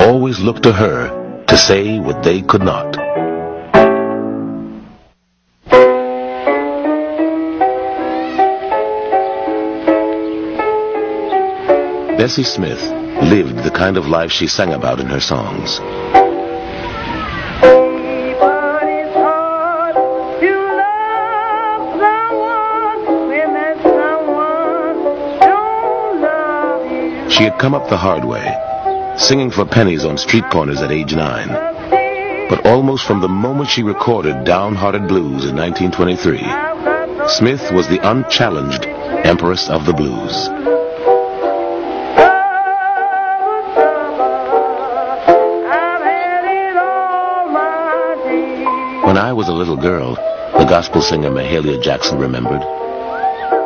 always 0.00 0.40
looked 0.40 0.64
to 0.64 0.72
her 0.72 1.44
to 1.46 1.56
say 1.56 2.00
what 2.00 2.24
they 2.24 2.42
could 2.42 2.62
not. 2.62 2.96
Bessie 12.18 12.42
Smith 12.42 12.82
lived 13.30 13.62
the 13.62 13.70
kind 13.72 13.96
of 13.96 14.08
life 14.08 14.32
she 14.32 14.48
sang 14.48 14.72
about 14.72 14.98
in 14.98 15.06
her 15.06 15.20
songs. 15.20 15.78
She 27.38 27.44
had 27.44 27.56
come 27.56 27.72
up 27.72 27.88
the 27.88 27.96
hard 27.96 28.24
way, 28.24 28.52
singing 29.16 29.52
for 29.52 29.64
pennies 29.64 30.04
on 30.04 30.18
street 30.18 30.50
corners 30.50 30.82
at 30.82 30.90
age 30.90 31.14
nine. 31.14 31.46
But 32.48 32.66
almost 32.66 33.04
from 33.04 33.20
the 33.20 33.28
moment 33.28 33.70
she 33.70 33.84
recorded 33.84 34.42
Downhearted 34.42 35.06
Blues 35.06 35.44
in 35.44 35.54
1923, 35.54 36.38
Smith 37.28 37.70
was 37.70 37.86
the 37.86 38.00
unchallenged 38.02 38.86
Empress 38.86 39.70
of 39.70 39.86
the 39.86 39.92
Blues. 39.92 40.48
When 49.06 49.16
I 49.16 49.32
was 49.32 49.48
a 49.48 49.52
little 49.52 49.76
girl, 49.76 50.16
the 50.58 50.66
gospel 50.68 51.00
singer 51.00 51.30
Mahalia 51.30 51.80
Jackson 51.80 52.18
remembered, 52.18 52.62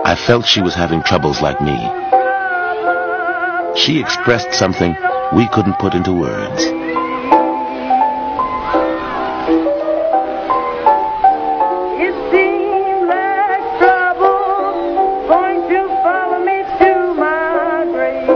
I 0.04 0.14
felt 0.14 0.44
she 0.44 0.60
was 0.60 0.74
having 0.74 1.02
troubles 1.02 1.40
like 1.40 1.62
me. 1.62 2.01
She 3.74 3.98
expressed 3.98 4.52
something 4.52 4.94
we 5.34 5.48
couldn't 5.48 5.78
put 5.78 5.94
into 5.94 6.12
words. 6.12 6.62
It 11.98 12.14
seemed 12.30 13.08
like 13.08 13.78
trouble 13.78 15.26
going 15.26 15.68
to 15.70 15.88
follow 16.02 16.38
me 16.44 16.62
to 16.78 17.14
my 17.14 17.84
grave. 17.90 18.28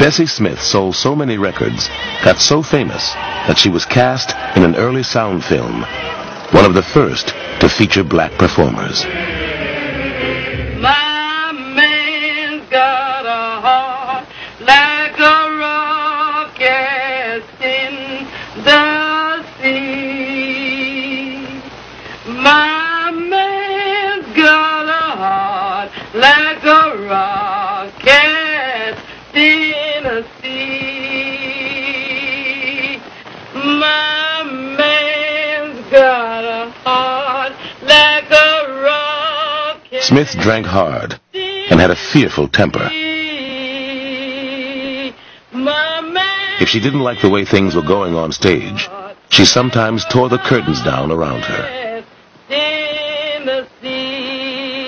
Bessie 0.00 0.26
Smith 0.26 0.60
sold 0.60 0.96
so 0.96 1.14
many 1.14 1.36
records, 1.36 1.90
got 2.24 2.38
so 2.38 2.62
famous, 2.62 3.12
that 3.46 3.58
she 3.58 3.68
was 3.68 3.84
cast 3.84 4.34
in 4.56 4.64
an 4.64 4.74
early 4.74 5.02
sound 5.02 5.44
film, 5.44 5.82
one 6.52 6.64
of 6.64 6.74
the 6.74 6.82
first 6.82 7.34
to 7.68 7.74
feature 7.74 8.04
black 8.04 8.30
performers. 8.38 9.25
Fearful 42.16 42.48
temper. 42.48 42.88
If 46.62 46.70
she 46.70 46.80
didn't 46.80 47.00
like 47.00 47.20
the 47.20 47.28
way 47.28 47.44
things 47.44 47.74
were 47.74 47.82
going 47.82 48.14
on 48.14 48.32
stage, 48.32 48.88
she 49.28 49.44
sometimes 49.44 50.02
tore 50.06 50.30
the 50.30 50.38
curtains 50.38 50.82
down 50.82 51.12
around 51.12 51.42
her. 51.42 52.02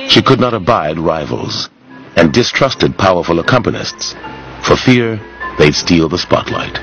She 0.08 0.22
could 0.22 0.40
not 0.40 0.54
abide 0.54 0.98
rivals 0.98 1.68
and 2.16 2.32
distrusted 2.32 2.96
powerful 2.96 3.40
accompanists 3.40 4.14
for 4.64 4.76
fear 4.76 5.20
they'd 5.58 5.74
steal 5.74 6.08
the 6.08 6.16
spotlight. 6.16 6.78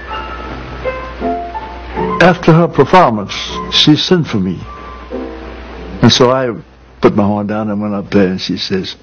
After 2.21 2.53
her 2.53 2.67
performance, 2.67 3.34
she 3.71 3.95
sent 3.95 4.27
for 4.27 4.38
me. 4.38 4.60
And 6.03 6.12
so 6.12 6.29
I 6.29 6.51
put 7.01 7.15
my 7.15 7.25
horn 7.25 7.47
down 7.47 7.71
and 7.71 7.81
went 7.81 7.95
up 7.95 8.12
there 8.12 8.27
and 8.27 8.39
she 8.39 8.58
says, 8.58 8.95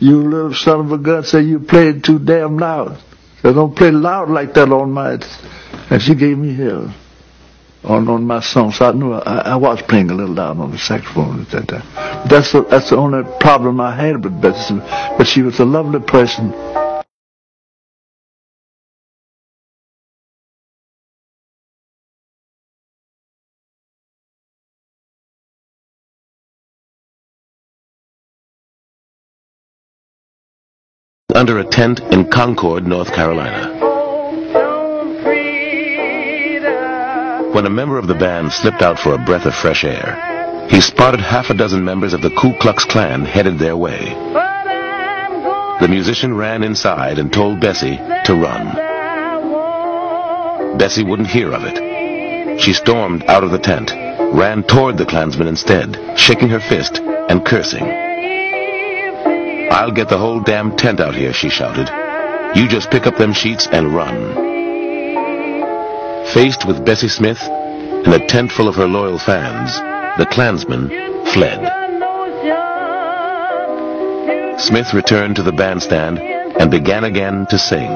You 0.00 0.22
little 0.28 0.54
son 0.54 0.80
of 0.80 0.92
a 0.92 0.98
gun, 0.98 1.24
say 1.24 1.42
you 1.42 1.60
played 1.60 2.02
too 2.02 2.18
damn 2.18 2.56
loud. 2.58 2.98
So 3.42 3.52
don't 3.52 3.76
play 3.76 3.90
loud 3.90 4.30
like 4.30 4.54
that 4.54 4.70
on 4.72 4.92
my 4.92 5.18
and 5.90 6.00
she 6.02 6.14
gave 6.14 6.36
me 6.38 6.54
hell 6.54 6.92
on 7.84 8.08
on 8.08 8.26
my 8.26 8.40
song. 8.40 8.72
So 8.72 8.86
I 8.88 8.92
knew 8.92 9.12
I, 9.12 9.52
I 9.52 9.56
was 9.56 9.82
playing 9.82 10.10
a 10.10 10.14
little 10.14 10.34
loud 10.34 10.58
on 10.58 10.70
the 10.70 10.78
saxophone 10.78 11.42
at 11.42 11.50
that 11.50 11.68
time. 11.68 12.28
That's 12.28 12.52
the, 12.52 12.62
that's 12.62 12.90
the 12.90 12.96
only 12.96 13.24
problem 13.40 13.80
I 13.80 13.94
had 13.94 14.22
with 14.24 14.40
Bessie. 14.40 14.76
But 15.16 15.26
she 15.26 15.42
was 15.42 15.58
a 15.60 15.64
lovely 15.64 16.00
person. 16.00 16.52
Under 31.40 31.58
a 31.58 31.64
tent 31.64 32.00
in 32.12 32.28
Concord, 32.28 32.86
North 32.86 33.14
Carolina. 33.14 33.72
When 37.54 37.64
a 37.64 37.70
member 37.70 37.96
of 37.96 38.06
the 38.06 38.14
band 38.14 38.52
slipped 38.52 38.82
out 38.82 38.98
for 38.98 39.14
a 39.14 39.24
breath 39.24 39.46
of 39.46 39.54
fresh 39.54 39.82
air, 39.82 40.66
he 40.68 40.82
spotted 40.82 41.20
half 41.20 41.48
a 41.48 41.54
dozen 41.54 41.82
members 41.82 42.12
of 42.12 42.20
the 42.20 42.28
Ku 42.28 42.52
Klux 42.60 42.84
Klan 42.84 43.24
headed 43.24 43.58
their 43.58 43.74
way. 43.74 44.10
The 45.80 45.88
musician 45.88 46.36
ran 46.36 46.62
inside 46.62 47.18
and 47.18 47.32
told 47.32 47.58
Bessie 47.58 47.96
to 47.96 48.34
run. 48.34 48.76
Bessie 50.76 51.04
wouldn't 51.04 51.30
hear 51.30 51.54
of 51.54 51.62
it. 51.64 52.60
She 52.60 52.74
stormed 52.74 53.24
out 53.24 53.44
of 53.44 53.50
the 53.50 53.58
tent, 53.58 53.92
ran 54.34 54.62
toward 54.62 54.98
the 54.98 55.06
Klansmen 55.06 55.48
instead, 55.48 56.18
shaking 56.18 56.50
her 56.50 56.60
fist 56.60 56.98
and 56.98 57.42
cursing. 57.46 58.09
I'll 59.70 59.92
get 59.92 60.08
the 60.08 60.18
whole 60.18 60.40
damn 60.40 60.76
tent 60.76 60.98
out 60.98 61.14
here, 61.14 61.32
she 61.32 61.48
shouted. 61.48 61.88
You 62.56 62.68
just 62.68 62.90
pick 62.90 63.06
up 63.06 63.16
them 63.16 63.32
sheets 63.32 63.68
and 63.70 63.94
run. 63.94 64.34
Faced 66.34 66.66
with 66.66 66.84
Bessie 66.84 67.08
Smith 67.08 67.40
and 67.40 68.12
a 68.12 68.26
tent 68.26 68.50
full 68.50 68.66
of 68.66 68.74
her 68.74 68.88
loyal 68.88 69.18
fans, 69.18 69.72
the 70.18 70.26
Klansmen 70.26 70.88
fled. 71.26 71.60
Smith 74.58 74.92
returned 74.92 75.36
to 75.36 75.44
the 75.44 75.52
bandstand 75.52 76.18
and 76.18 76.68
began 76.68 77.04
again 77.04 77.46
to 77.50 77.58
sing. 77.58 77.88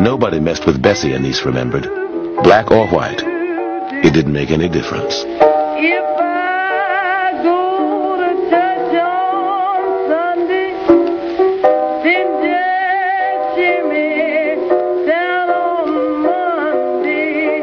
Nobody 0.00 0.40
messed 0.40 0.66
with 0.66 0.82
Bessie, 0.82 1.14
Anise 1.14 1.44
remembered. 1.44 1.84
Black 2.42 2.70
or 2.70 2.86
white, 2.88 3.35
it 4.04 4.12
didn't 4.12 4.32
make 4.32 4.50
any 4.50 4.68
difference. 4.68 5.24
If 5.78 6.04
I 6.18 7.40
go 7.42 8.16
to 8.16 8.30
church 8.50 8.94
on 9.00 10.08
Sunday, 10.08 10.72
then 12.02 12.26
just 12.44 13.56
Jimmy 13.56 14.56
down 15.06 15.48
on 15.50 15.86
Monday. 16.22 17.62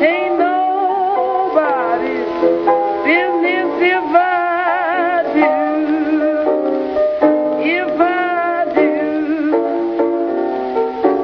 Ain't 0.00 0.38
nobody's 0.38 2.30
business 3.04 3.70
if 3.80 4.08
I 4.14 5.22
do. 5.34 5.52
If 7.62 8.00
I 8.00 8.64
do. 8.74 8.90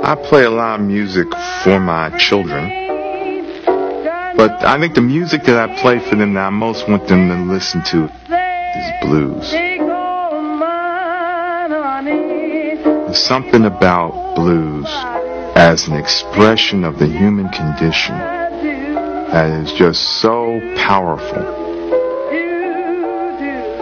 I 0.04 0.14
play 0.28 0.44
a 0.44 0.50
lot 0.50 0.80
of 0.80 0.86
music 0.86 1.28
for 1.64 1.80
my 1.80 2.10
children, 2.18 2.70
but 4.36 4.64
I 4.64 4.78
think 4.78 4.94
the 4.94 5.00
music 5.00 5.44
that 5.44 5.56
I 5.56 5.80
play 5.80 5.98
for 5.98 6.14
them 6.14 6.34
that 6.34 6.46
I 6.46 6.50
most 6.50 6.88
want 6.88 7.08
them 7.08 7.28
to 7.28 7.52
listen 7.52 7.82
to 7.84 8.04
is 8.04 8.92
blues. 9.02 9.50
There's 13.06 13.22
something 13.22 13.64
about 13.64 14.34
blues 14.36 14.86
as 15.56 15.88
an 15.88 15.94
expression 15.94 16.84
of 16.84 16.98
the 16.98 17.06
human 17.06 17.48
condition 17.48 18.14
that 18.16 19.50
is 19.64 19.72
just 19.72 20.20
so 20.20 20.60
powerful. 20.76 21.64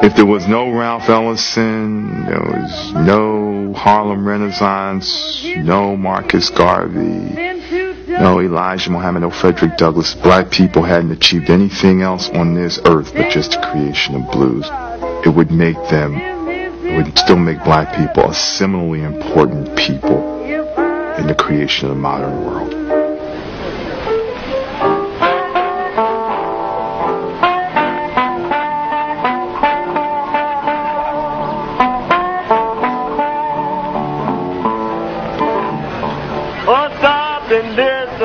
If 0.02 0.14
there 0.16 0.26
was 0.26 0.46
no 0.46 0.70
Ralph 0.70 1.08
Ellison, 1.08 2.26
there 2.26 2.40
was 2.40 2.92
no 2.92 3.72
Harlem 3.74 4.28
Renaissance, 4.28 5.44
no 5.56 5.96
Marcus 5.96 6.50
Garvey, 6.50 7.53
no 8.20 8.40
Elijah 8.40 8.90
Muhammad, 8.90 9.22
no 9.22 9.31
Frederick 9.31 9.77
Douglass, 9.77 10.14
black 10.14 10.50
people 10.50 10.83
hadn't 10.83 11.11
achieved 11.11 11.50
anything 11.50 12.03
else 12.03 12.29
on 12.31 12.55
this 12.55 12.79
earth 12.87 13.12
but 13.14 13.31
just 13.31 13.53
the 13.53 13.66
creation 13.70 14.14
of 14.14 14.31
blues. 14.31 14.66
It 15.24 15.35
would 15.35 15.50
make 15.50 15.77
them, 15.88 16.16
it 16.16 16.96
would 16.96 17.18
still 17.18 17.37
make 17.37 17.62
black 17.64 17.96
people 17.96 18.31
a 18.31 18.35
similarly 18.35 19.03
important 19.03 19.77
people 19.77 20.42
in 21.18 21.27
the 21.27 21.35
creation 21.35 21.88
of 21.88 21.94
the 21.94 22.00
modern 22.00 22.44
world. 22.44 22.83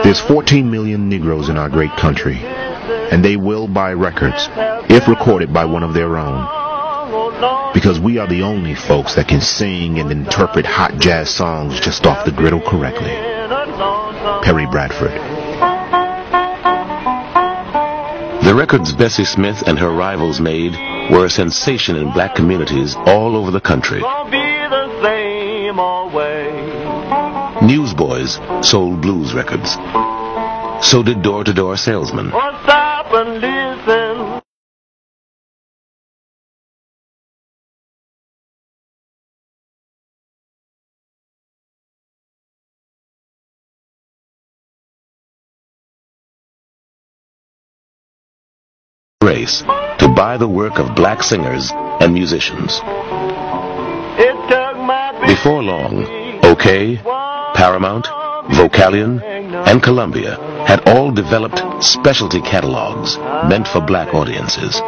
There's 0.09 0.19
14 0.21 0.71
million 0.71 1.07
Negroes 1.07 1.49
in 1.49 1.57
our 1.59 1.69
great 1.69 1.91
country, 1.91 2.37
and 2.39 3.23
they 3.23 3.37
will 3.37 3.67
buy 3.67 3.93
records 3.93 4.49
if 4.89 5.07
recorded 5.07 5.53
by 5.53 5.65
one 5.65 5.83
of 5.83 5.93
their 5.93 6.17
own. 6.17 7.73
Because 7.75 7.99
we 7.99 8.17
are 8.17 8.25
the 8.25 8.41
only 8.41 8.73
folks 8.73 9.13
that 9.13 9.27
can 9.27 9.39
sing 9.39 9.99
and 9.99 10.11
interpret 10.11 10.65
hot 10.65 10.97
jazz 10.97 11.29
songs 11.29 11.79
just 11.79 12.07
off 12.07 12.25
the 12.25 12.31
griddle 12.31 12.59
correctly. 12.59 13.11
Perry 14.41 14.65
Bradford. 14.65 15.11
The 18.43 18.55
records 18.55 18.91
Bessie 18.91 19.25
Smith 19.25 19.61
and 19.67 19.77
her 19.77 19.91
rivals 19.91 20.41
made 20.41 20.71
were 21.11 21.25
a 21.25 21.29
sensation 21.29 21.95
in 21.95 22.11
black 22.13 22.33
communities 22.33 22.95
all 22.95 23.35
over 23.35 23.51
the 23.51 23.61
country. 23.61 24.01
Newsboys 27.61 28.39
sold 28.61 29.01
blues 29.01 29.33
records. 29.33 29.73
So 30.81 31.03
did 31.03 31.21
door-to-door 31.21 31.77
salesmen. 31.77 32.29
Stop 32.29 33.13
and 33.13 33.41
listen. 33.41 34.41
race 49.29 49.61
to 49.99 50.11
buy 50.15 50.37
the 50.37 50.47
work 50.47 50.79
of 50.79 50.95
black 50.95 51.21
singers 51.21 51.71
and 52.01 52.13
musicians. 52.13 52.79
Before 55.27 55.61
long, 55.61 55.93
Okeh, 56.41 57.03
Paramount, 57.59 58.05
Vocalion, 58.55 59.21
and 59.67 59.83
Columbia 59.83 60.37
had 60.65 60.87
all 60.87 61.11
developed 61.11 61.61
specialty 61.83 62.39
catalogs 62.39 63.17
meant 63.49 63.67
for 63.67 63.81
black 63.81 64.13
audiences. 64.13 64.81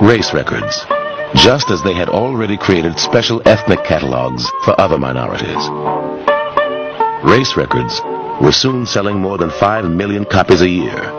Race 0.00 0.32
records, 0.32 0.86
just 1.34 1.68
as 1.68 1.82
they 1.82 1.94
had 1.94 2.08
already 2.08 2.56
created 2.56 2.96
special 3.00 3.42
ethnic 3.44 3.82
catalogs 3.82 4.48
for 4.64 4.80
other 4.80 4.98
minorities. 4.98 5.68
Race 7.28 7.56
records 7.56 8.00
were 8.40 8.52
soon 8.52 8.86
selling 8.86 9.18
more 9.18 9.36
than 9.36 9.50
5 9.50 9.90
million 9.90 10.24
copies 10.24 10.60
a 10.60 10.68
year, 10.68 11.10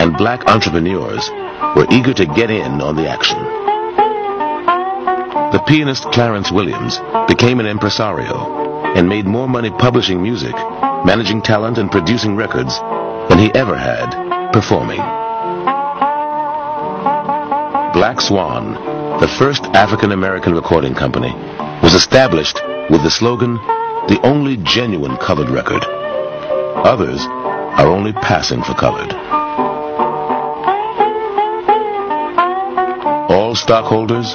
and 0.00 0.16
black 0.16 0.48
entrepreneurs 0.48 1.30
were 1.76 1.86
eager 1.92 2.12
to 2.12 2.26
get 2.26 2.50
in 2.50 2.80
on 2.80 2.96
the 2.96 3.08
action. 3.08 3.38
The 5.52 5.62
pianist 5.68 6.10
Clarence 6.10 6.50
Williams 6.50 6.98
became 7.28 7.60
an 7.60 7.66
impresario 7.66 8.63
and 8.94 9.08
made 9.08 9.26
more 9.26 9.48
money 9.48 9.70
publishing 9.70 10.22
music, 10.22 10.54
managing 11.04 11.42
talent, 11.42 11.78
and 11.78 11.90
producing 11.90 12.36
records 12.36 12.78
than 13.28 13.38
he 13.38 13.52
ever 13.54 13.76
had 13.76 14.52
performing. 14.52 15.00
Black 17.92 18.20
Swan, 18.20 18.74
the 19.20 19.28
first 19.28 19.64
African 19.74 20.12
American 20.12 20.54
recording 20.54 20.94
company, 20.94 21.32
was 21.82 21.94
established 21.94 22.60
with 22.90 23.02
the 23.02 23.10
slogan, 23.10 23.54
the 24.08 24.20
only 24.22 24.56
genuine 24.58 25.16
colored 25.16 25.50
record. 25.50 25.84
Others 25.84 27.20
are 27.26 27.86
only 27.86 28.12
passing 28.12 28.62
for 28.62 28.74
colored. 28.74 29.12
all 33.54 33.54
stockholders, 33.54 34.34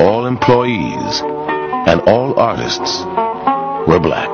all 0.00 0.26
employees, 0.26 1.20
and 1.20 2.00
all 2.08 2.38
artists 2.40 3.04
were 3.88 3.98
black. 3.98 4.28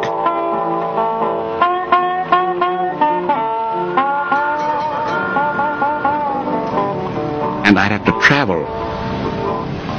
And 7.64 7.78
I'd 7.78 7.92
have 7.92 8.04
to 8.04 8.20
travel, 8.20 8.64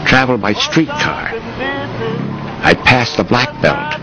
travel 0.05 0.37
by 0.37 0.51
streetcar. 0.51 1.31
I'd 2.65 2.79
pass 2.83 3.15
the 3.15 3.23
Black 3.23 3.49
Belt. 3.61 4.01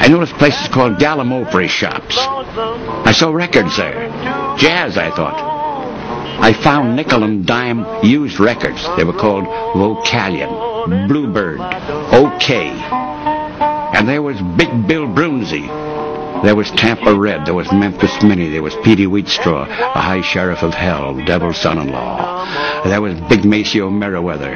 I 0.00 0.06
noticed 0.08 0.34
places 0.34 0.68
called 0.68 0.98
Gallimaufry 0.98 1.68
shops. 1.68 2.16
I 2.18 3.12
saw 3.12 3.32
records 3.32 3.76
there. 3.76 4.08
Jazz, 4.58 4.96
I 4.96 5.10
thought. 5.10 5.50
I 6.40 6.52
found 6.52 6.94
nickel 6.94 7.24
and 7.24 7.44
dime 7.44 8.04
used 8.04 8.38
records. 8.38 8.86
They 8.96 9.04
were 9.04 9.12
called 9.12 9.44
Vocalion, 9.74 11.08
Bluebird, 11.08 11.58
Okeh. 11.58 13.11
And 14.02 14.08
there 14.08 14.20
was 14.20 14.36
Big 14.56 14.88
Bill 14.88 15.06
Broonzy. 15.06 15.68
There 16.42 16.56
was 16.56 16.68
Tampa 16.72 17.14
Red. 17.14 17.46
There 17.46 17.54
was 17.54 17.70
Memphis 17.70 18.20
Minnie. 18.20 18.48
There 18.48 18.60
was 18.60 18.74
Petey 18.82 19.06
Wheatstraw, 19.06 19.68
the 19.68 20.00
High 20.00 20.22
Sheriff 20.22 20.64
of 20.64 20.74
Hell, 20.74 21.24
Devil's 21.24 21.58
Son-in-Law. 21.58 22.82
There 22.84 23.00
was 23.00 23.14
Big 23.28 23.44
Maceo 23.44 23.90
Merriweather. 23.90 24.54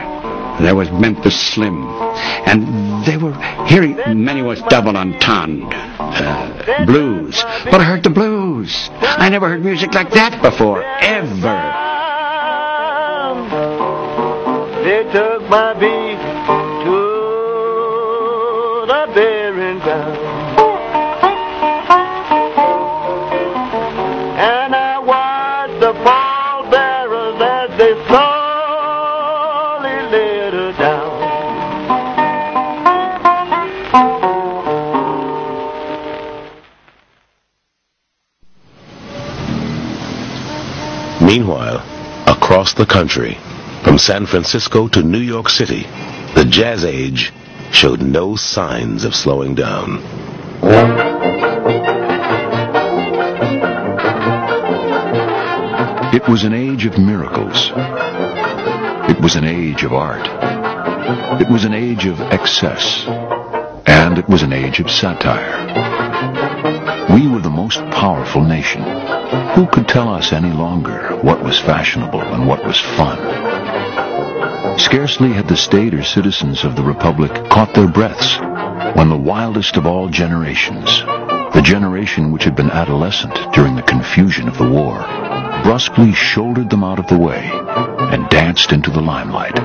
There 0.61 0.75
was 0.75 0.91
Memphis 0.91 1.41
Slim. 1.41 1.87
And 1.87 3.07
they 3.07 3.17
were 3.19 3.35
hearing 3.69 3.95
many 4.25 4.43
was 4.43 4.61
double 4.63 4.97
entendre, 4.97 5.71
uh, 5.73 6.85
blues. 6.85 7.41
But 7.67 7.81
I 7.81 7.85
heard 7.85 8.03
the 8.03 8.11
blues. 8.11 8.89
I 9.01 9.29
never 9.29 9.49
heard 9.49 9.65
music 9.65 9.95
like 9.95 10.11
that 10.11 10.43
before, 10.43 10.83
ever. 10.83 11.63
They 14.83 15.05
took 15.13 15.49
my 15.49 15.73
beat 15.75 16.19
to 16.85 17.06
the. 18.87 20.07
And 24.39 24.75
I 24.75 24.99
watched 25.01 25.81
the 25.81 25.93
as 27.43 27.71
they 27.79 27.95
slowly 28.07 29.99
laid 30.13 30.53
her 30.55 30.73
down. 30.79 31.17
Meanwhile, 41.27 41.83
across 42.29 42.75
the 42.75 42.87
country, 42.87 43.37
from 43.83 43.99
San 43.99 44.27
Francisco 44.27 44.87
to 44.89 45.03
New 45.03 45.19
York 45.19 45.49
City, 45.49 45.83
the 46.35 46.45
jazz 46.49 46.85
age 46.85 47.33
showed 47.73 48.03
no 48.03 48.37
signs 48.37 49.05
of 49.05 49.15
slowing 49.15 49.55
down. 49.55 50.03
It 56.15 56.27
was 56.29 56.45
an 56.45 56.55
age 56.55 56.87
of 56.87 56.99
miracles. 56.99 57.71
It 59.11 59.21
was 59.21 59.37
an 59.37 59.45
age 59.45 59.85
of 59.85 59.93
art. 59.93 60.27
It 61.41 61.49
was 61.51 61.65
an 61.65 61.75
age 61.75 62.07
of 62.07 62.21
excess. 62.21 63.05
And 63.87 64.19
it 64.19 64.29
was 64.29 64.43
an 64.43 64.53
age 64.53 64.81
of 64.81 64.91
satire. 64.91 65.57
We 67.15 67.29
were 67.29 67.41
the 67.41 67.51
most 67.51 67.79
powerful 67.91 68.43
nation. 68.43 68.83
Who 69.55 69.67
could 69.67 69.89
tell 69.89 70.09
us 70.09 70.33
any 70.33 70.53
longer 70.53 71.17
what 71.23 71.43
was 71.43 71.61
fashionable 71.61 72.21
and 72.21 72.47
what 72.47 72.65
was 72.65 72.81
fun? 72.81 73.19
Scarcely 74.79 75.33
had 75.33 75.49
the 75.49 75.57
state 75.57 75.95
or 75.95 76.03
citizens 76.03 76.65
of 76.65 76.77
the 76.77 76.83
Republic 76.83 77.33
caught 77.49 77.75
their 77.75 77.89
breaths 77.89 78.39
when 78.97 79.09
the 79.09 79.17
wildest 79.17 79.77
of 79.77 79.87
all 79.87 80.09
generations, 80.09 80.85
the 81.55 81.63
generation 81.65 82.31
which 82.31 82.45
had 82.45 82.55
been 82.55 82.71
adolescent 82.71 83.35
during 83.53 83.75
the 83.75 83.83
confusion 83.83 84.49
of 84.49 84.59
the 84.59 84.69
war, 84.69 84.99
brusquely 85.63 86.13
shouldered 86.13 86.71
them 86.71 86.85
out 86.85 86.99
of 86.99 87.07
the 87.09 87.19
way 87.19 87.51
and 87.53 88.29
danced 88.29 88.73
into 88.73 88.91
the 88.91 89.01
limelight. 89.01 89.57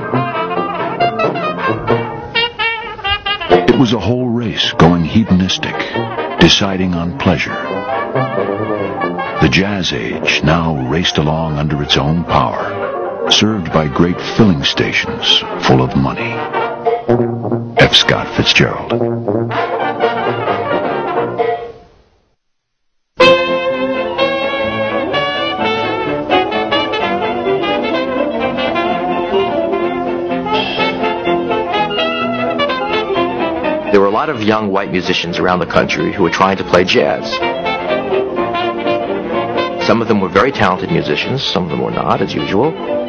It 3.68 3.78
was 3.78 3.92
a 3.92 4.00
whole 4.00 4.28
race 4.28 4.72
going 4.72 5.04
hedonistic, 5.04 5.76
deciding 6.40 6.94
on 6.94 7.18
pleasure. 7.18 7.54
The 9.42 9.48
jazz 9.50 9.92
age 9.92 10.42
now 10.42 10.88
raced 10.88 11.18
along 11.18 11.58
under 11.58 11.82
its 11.82 11.96
own 11.96 12.24
power, 12.24 12.81
served 13.32 13.72
by 13.72 13.88
great 13.88 14.20
filling 14.36 14.62
stations 14.62 15.38
full 15.66 15.82
of 15.82 15.96
money. 15.96 16.32
F. 17.78 17.94
Scott 17.94 18.28
Fitzgerald. 18.36 18.90
There 33.90 34.00
were 34.00 34.06
a 34.06 34.10
lot 34.10 34.28
of 34.28 34.42
young 34.42 34.70
white 34.70 34.90
musicians 34.90 35.38
around 35.38 35.60
the 35.60 35.66
country 35.66 36.12
who 36.12 36.22
were 36.22 36.30
trying 36.30 36.58
to 36.58 36.64
play 36.64 36.84
jazz. 36.84 37.32
Some 39.86 40.02
of 40.02 40.08
them 40.08 40.20
were 40.20 40.28
very 40.28 40.52
talented 40.52 40.90
musicians, 40.92 41.42
some 41.42 41.64
of 41.64 41.70
them 41.70 41.82
were 41.82 41.90
not, 41.90 42.20
as 42.20 42.34
usual. 42.34 43.01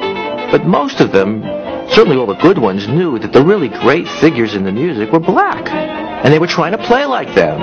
But 0.53 0.67
most 0.67 0.99
of 0.99 1.11
them, 1.11 1.41
certainly 1.89 2.15
all 2.15 2.27
the 2.27 2.35
good 2.35 2.59
ones, 2.59 2.87
knew 2.87 3.17
that 3.17 3.33
the 3.33 3.43
really 3.43 3.69
great 3.69 4.07
figures 4.07 4.53
in 4.53 4.63
the 4.63 4.71
music 4.71 5.11
were 5.11 5.19
black. 5.19 5.67
And 5.67 6.31
they 6.31 6.37
were 6.37 6.45
trying 6.45 6.73
to 6.73 6.77
play 6.77 7.05
like 7.05 7.33
them. 7.33 7.59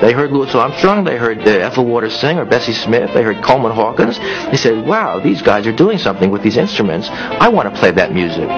They 0.00 0.12
heard 0.12 0.30
Louis 0.30 0.54
Armstrong, 0.54 1.02
they 1.02 1.16
heard 1.16 1.40
uh, 1.40 1.50
Ethel 1.50 1.84
Waters 1.84 2.14
sing 2.14 2.38
or 2.38 2.44
Bessie 2.44 2.72
Smith, 2.72 3.10
they 3.14 3.24
heard 3.24 3.42
Coleman 3.42 3.72
Hawkins. 3.72 4.16
They 4.16 4.56
said, 4.56 4.86
wow, 4.86 5.18
these 5.18 5.42
guys 5.42 5.66
are 5.66 5.74
doing 5.74 5.98
something 5.98 6.30
with 6.30 6.44
these 6.44 6.56
instruments. 6.56 7.08
I 7.10 7.48
want 7.48 7.68
to 7.74 7.80
play 7.80 7.90
that 7.90 8.12
music. 8.12 8.48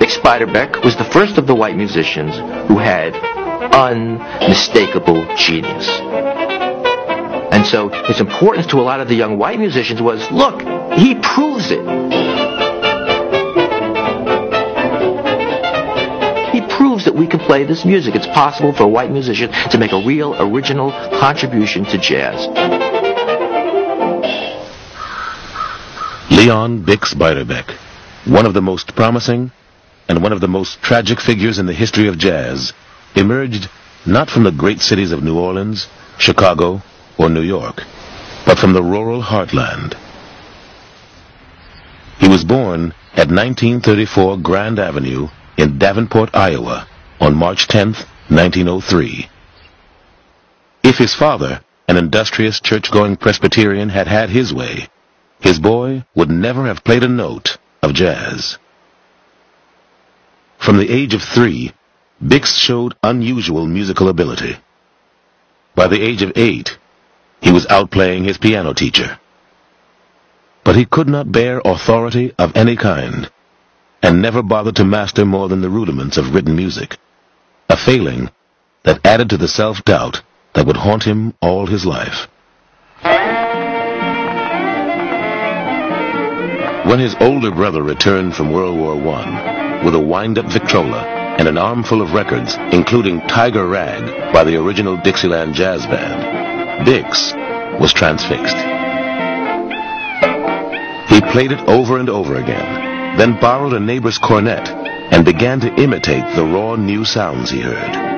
Bix 0.00 0.18
Beiderbecke 0.22 0.82
was 0.82 0.96
the 0.96 1.04
first 1.04 1.36
of 1.36 1.46
the 1.46 1.54
white 1.54 1.76
musicians 1.76 2.34
who 2.66 2.78
had 2.78 3.14
unmistakable 3.74 5.36
genius. 5.36 6.47
And 7.58 7.66
so 7.66 7.88
his 7.88 8.20
importance 8.20 8.68
to 8.68 8.76
a 8.76 8.86
lot 8.86 9.00
of 9.00 9.08
the 9.08 9.16
young 9.16 9.36
white 9.36 9.58
musicians 9.58 10.00
was, 10.00 10.30
look, 10.30 10.62
he 10.96 11.16
proves 11.16 11.72
it. 11.72 11.80
He 16.54 16.60
proves 16.60 17.06
that 17.06 17.16
we 17.16 17.26
can 17.26 17.40
play 17.40 17.64
this 17.64 17.84
music. 17.84 18.14
It's 18.14 18.28
possible 18.28 18.72
for 18.72 18.84
a 18.84 18.88
white 18.88 19.10
musician 19.10 19.50
to 19.72 19.76
make 19.76 19.90
a 19.90 20.00
real 20.06 20.40
original 20.40 20.92
contribution 21.18 21.84
to 21.86 21.98
jazz. 21.98 22.46
Leon 26.30 26.84
Bix 26.84 27.12
Beiderbecke, 27.12 27.76
one 28.32 28.46
of 28.46 28.54
the 28.54 28.62
most 28.62 28.94
promising 28.94 29.50
and 30.08 30.22
one 30.22 30.32
of 30.32 30.40
the 30.40 30.46
most 30.46 30.80
tragic 30.80 31.20
figures 31.20 31.58
in 31.58 31.66
the 31.66 31.74
history 31.74 32.06
of 32.06 32.18
jazz, 32.18 32.72
emerged 33.16 33.68
not 34.06 34.30
from 34.30 34.44
the 34.44 34.52
great 34.52 34.78
cities 34.78 35.10
of 35.10 35.24
New 35.24 35.36
Orleans, 35.36 35.88
Chicago, 36.18 36.82
or 37.18 37.28
New 37.28 37.42
York, 37.42 37.82
but 38.46 38.58
from 38.58 38.72
the 38.72 38.82
rural 38.82 39.22
heartland. 39.22 39.94
He 42.18 42.28
was 42.28 42.44
born 42.44 42.94
at 43.12 43.28
1934 43.30 44.38
Grand 44.38 44.78
Avenue 44.78 45.28
in 45.56 45.78
Davenport, 45.78 46.30
Iowa, 46.34 46.86
on 47.20 47.34
March 47.34 47.66
10, 47.68 47.92
1903. 48.28 49.28
If 50.82 50.98
his 50.98 51.14
father, 51.14 51.60
an 51.88 51.96
industrious 51.96 52.60
church-going 52.60 53.16
Presbyterian, 53.16 53.88
had 53.88 54.06
had 54.06 54.30
his 54.30 54.54
way, 54.54 54.88
his 55.40 55.58
boy 55.58 56.04
would 56.14 56.30
never 56.30 56.66
have 56.66 56.84
played 56.84 57.02
a 57.02 57.08
note 57.08 57.58
of 57.82 57.94
jazz. 57.94 58.58
From 60.58 60.76
the 60.76 60.90
age 60.90 61.14
of 61.14 61.22
three, 61.22 61.72
Bix 62.22 62.46
showed 62.58 62.94
unusual 63.02 63.66
musical 63.66 64.08
ability. 64.08 64.56
By 65.74 65.86
the 65.88 66.02
age 66.02 66.22
of 66.22 66.32
eight, 66.36 66.77
he 67.40 67.50
was 67.52 67.66
outplaying 67.66 68.24
his 68.24 68.38
piano 68.38 68.72
teacher. 68.72 69.18
But 70.64 70.76
he 70.76 70.84
could 70.84 71.08
not 71.08 71.32
bear 71.32 71.60
authority 71.64 72.34
of 72.38 72.56
any 72.56 72.76
kind, 72.76 73.30
and 74.02 74.20
never 74.20 74.42
bothered 74.42 74.76
to 74.76 74.84
master 74.84 75.24
more 75.24 75.48
than 75.48 75.60
the 75.60 75.70
rudiments 75.70 76.16
of 76.16 76.34
written 76.34 76.56
music, 76.56 76.98
a 77.68 77.76
failing 77.76 78.30
that 78.84 79.04
added 79.04 79.30
to 79.30 79.36
the 79.36 79.48
self-doubt 79.48 80.22
that 80.54 80.66
would 80.66 80.76
haunt 80.76 81.04
him 81.04 81.34
all 81.40 81.66
his 81.66 81.84
life. 81.84 82.28
When 86.88 86.98
his 86.98 87.14
older 87.20 87.50
brother 87.50 87.82
returned 87.82 88.34
from 88.34 88.52
World 88.52 88.78
War 88.78 88.94
I 89.14 89.84
with 89.84 89.94
a 89.94 90.00
wind-up 90.00 90.46
Victrola 90.46 91.04
and 91.38 91.46
an 91.46 91.58
armful 91.58 92.00
of 92.00 92.14
records, 92.14 92.56
including 92.72 93.20
Tiger 93.28 93.66
Rag 93.66 94.32
by 94.32 94.42
the 94.42 94.56
original 94.56 94.96
Dixieland 94.96 95.54
Jazz 95.54 95.84
Band, 95.86 96.37
Bix 96.84 97.80
was 97.80 97.92
transfixed. 97.92 98.56
He 101.08 101.20
played 101.32 101.52
it 101.52 101.60
over 101.68 101.98
and 101.98 102.08
over 102.08 102.36
again, 102.36 103.16
then 103.18 103.38
borrowed 103.40 103.72
a 103.72 103.80
neighbor's 103.80 104.18
cornet 104.18 104.68
and 105.10 105.24
began 105.24 105.60
to 105.60 105.74
imitate 105.74 106.24
the 106.36 106.44
raw 106.44 106.76
new 106.76 107.04
sounds 107.04 107.50
he 107.50 107.60
heard. 107.60 108.08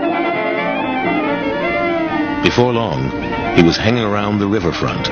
Before 2.43 2.73
long, 2.73 3.11
he 3.57 3.63
was 3.63 3.77
hanging 3.77 4.05
around 4.05 4.39
the 4.39 4.47
riverfront, 4.47 5.09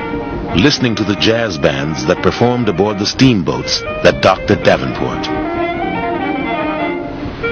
listening 0.57 0.95
to 0.95 1.03
the 1.03 1.15
jazz 1.15 1.57
bands 1.57 2.05
that 2.05 2.23
performed 2.23 2.69
aboard 2.69 2.99
the 2.99 3.05
steamboats 3.05 3.81
that 4.03 4.21
docked 4.21 4.51
at 4.51 4.63
Davenport. 4.63 5.25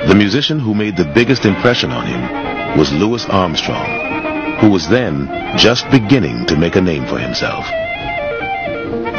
The 0.08 0.16
musician 0.16 0.60
who 0.60 0.74
made 0.74 0.98
the 0.98 1.12
biggest 1.14 1.46
impression 1.46 1.92
on 1.92 2.06
him 2.06 2.78
was 2.78 2.92
Louis 2.92 3.26
Armstrong, 3.26 4.17
who 4.60 4.70
was 4.70 4.88
then 4.90 5.28
just 5.58 5.90
beginning 5.92 6.46
to 6.48 6.58
make 6.58 6.76
a 6.76 6.82
name 6.82 7.06
for 7.08 7.18
himself. 7.18 7.66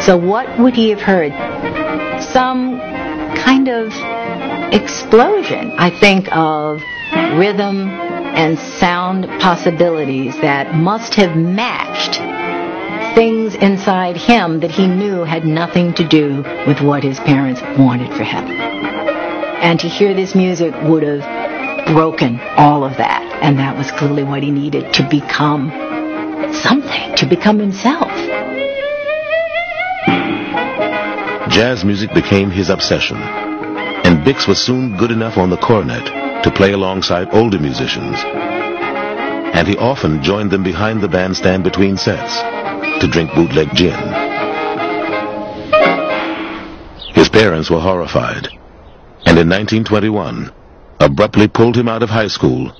So 0.05 0.17
what 0.17 0.59
would 0.59 0.75
he 0.75 0.91
have 0.91 1.01
heard? 1.01 1.33
Some 2.23 2.79
kind 3.37 3.69
of 3.69 3.93
explosion. 4.73 5.73
I 5.79 5.91
think 5.91 6.29
of 6.33 6.83
rhythm 7.39 7.89
and 7.89 8.59
sound 8.59 9.27
possibilities 9.41 10.35
that 10.41 10.75
must 10.75 11.15
have 11.15 11.37
matched 11.37 12.21
things 13.15 13.55
inside 13.55 14.17
him 14.17 14.61
that 14.61 14.71
he 14.71 14.87
knew 14.87 15.25
had 15.25 15.45
nothing 15.45 15.93
to 15.95 16.07
do 16.07 16.45
with 16.67 16.81
what 16.81 17.03
his 17.03 17.19
parents 17.21 17.61
wanted 17.79 18.13
for 18.15 18.23
him. 18.23 18.45
And 19.61 19.81
to 19.81 19.89
hear 19.89 20.15
this 20.15 20.35
music 20.35 20.73
would 20.85 21.03
have 21.03 21.38
broken 21.89 22.39
all 22.57 22.85
of 22.85 22.97
that. 22.99 23.23
And 23.43 23.59
that 23.59 23.77
was 23.77 23.91
clearly 23.91 24.25
what 24.25 24.43
he 24.43 24.51
needed 24.51 24.93
to 24.95 25.09
become 25.09 25.71
something, 26.53 27.15
to 27.17 27.27
become 27.27 27.59
himself. 27.59 28.11
Jazz 31.51 31.85
music 31.85 32.13
became 32.13 32.51
his 32.51 32.69
obsession, 32.69 33.17
and 33.17 34.25
Bix 34.25 34.47
was 34.47 34.63
soon 34.63 34.97
good 34.97 35.11
enough 35.11 35.39
on 35.39 35.51
the 35.51 35.57
cornet 35.57 36.05
to 36.45 36.51
play 36.51 36.73
alongside 36.73 37.35
older 37.35 37.59
musicians. 37.59 38.17
And 39.55 39.67
he 39.67 39.77
often 39.77 40.23
joined 40.23 40.51
them 40.51 40.63
behind 40.63 41.01
the 41.01 41.09
bandstand 41.09 41.65
between 41.65 41.97
sets 41.97 42.41
to 43.01 43.09
drink 43.11 43.35
bootleg 43.35 43.75
gin. 43.75 43.99
His 47.15 47.29
parents 47.29 47.71
were 47.71 47.81
horrified, 47.81 48.49
and 49.27 49.39
in 49.39 49.49
1921 49.49 50.53
abruptly 51.01 51.49
pulled 51.49 51.77
him 51.77 51.89
out 51.89 52.03
of 52.03 52.11
high 52.11 52.27
school 52.27 52.73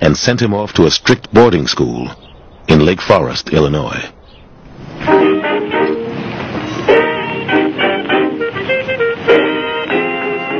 and 0.00 0.16
sent 0.16 0.40
him 0.40 0.54
off 0.54 0.72
to 0.74 0.86
a 0.86 0.90
strict 0.90 1.32
boarding 1.32 1.66
school 1.66 2.10
in 2.68 2.84
Lake 2.84 3.00
Forest, 3.00 3.50
Illinois. 3.50 4.12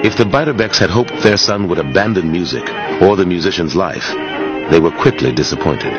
If 0.04 0.18
the 0.18 0.24
Beiderbeckes 0.24 0.78
had 0.78 0.90
hoped 0.90 1.22
their 1.22 1.38
son 1.38 1.68
would 1.68 1.78
abandon 1.78 2.30
music 2.30 2.68
or 3.00 3.16
the 3.16 3.24
musician's 3.24 3.74
life, 3.74 4.12
they 4.70 4.78
were 4.78 4.90
quickly 4.90 5.32
disappointed. 5.32 5.92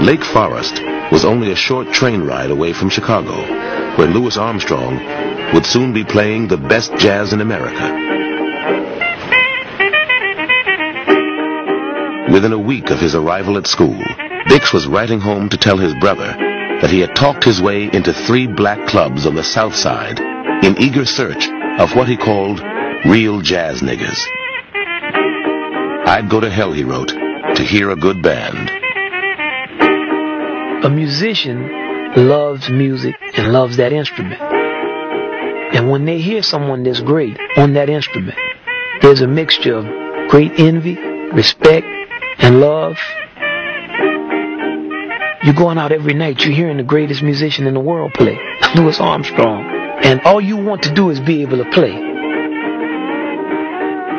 Lake 0.00 0.24
Forest 0.24 0.80
was 1.10 1.24
only 1.24 1.52
a 1.52 1.56
short 1.56 1.92
train 1.92 2.22
ride 2.22 2.50
away 2.50 2.72
from 2.72 2.88
Chicago, 2.88 3.34
where 3.96 4.08
Louis 4.08 4.36
Armstrong 4.36 4.96
would 5.52 5.66
soon 5.66 5.92
be 5.92 6.04
playing 6.04 6.48
the 6.48 6.56
best 6.56 6.94
jazz 6.96 7.32
in 7.32 7.40
America. 7.40 8.21
Within 12.32 12.54
a 12.54 12.58
week 12.58 12.88
of 12.88 12.98
his 12.98 13.14
arrival 13.14 13.58
at 13.58 13.66
school, 13.66 13.92
Bix 14.48 14.72
was 14.72 14.86
writing 14.86 15.20
home 15.20 15.50
to 15.50 15.58
tell 15.58 15.76
his 15.76 15.94
brother 16.00 16.34
that 16.80 16.88
he 16.90 17.00
had 17.00 17.14
talked 17.14 17.44
his 17.44 17.60
way 17.60 17.90
into 17.92 18.14
three 18.14 18.46
black 18.46 18.88
clubs 18.88 19.26
on 19.26 19.34
the 19.34 19.44
South 19.44 19.74
Side 19.74 20.18
in 20.64 20.80
eager 20.80 21.04
search 21.04 21.46
of 21.78 21.94
what 21.94 22.08
he 22.08 22.16
called 22.16 22.58
real 23.04 23.42
jazz 23.42 23.82
niggas. 23.82 24.18
I'd 26.06 26.30
go 26.30 26.40
to 26.40 26.48
hell, 26.48 26.72
he 26.72 26.84
wrote, 26.84 27.08
to 27.08 27.62
hear 27.62 27.90
a 27.90 27.96
good 27.96 28.22
band. 28.22 28.70
A 30.86 30.88
musician 30.88 31.68
loves 32.16 32.70
music 32.70 33.14
and 33.36 33.52
loves 33.52 33.76
that 33.76 33.92
instrument. 33.92 34.40
And 34.40 35.90
when 35.90 36.06
they 36.06 36.18
hear 36.18 36.42
someone 36.42 36.82
that's 36.82 37.00
great 37.00 37.36
on 37.58 37.74
that 37.74 37.90
instrument, 37.90 38.38
there's 39.02 39.20
a 39.20 39.28
mixture 39.28 39.74
of 39.74 40.30
great 40.30 40.52
envy, 40.58 40.98
respect, 41.34 41.86
and 42.42 42.60
love. 42.60 42.98
You're 45.44 45.54
going 45.54 45.78
out 45.78 45.92
every 45.92 46.14
night, 46.14 46.44
you're 46.44 46.54
hearing 46.54 46.76
the 46.76 46.82
greatest 46.82 47.22
musician 47.22 47.66
in 47.66 47.74
the 47.74 47.80
world 47.80 48.12
play, 48.14 48.38
Louis 48.74 48.98
Armstrong. 49.00 49.64
And 50.02 50.20
all 50.22 50.40
you 50.40 50.56
want 50.56 50.82
to 50.82 50.94
do 50.94 51.10
is 51.10 51.20
be 51.20 51.42
able 51.42 51.58
to 51.58 51.70
play. 51.70 51.92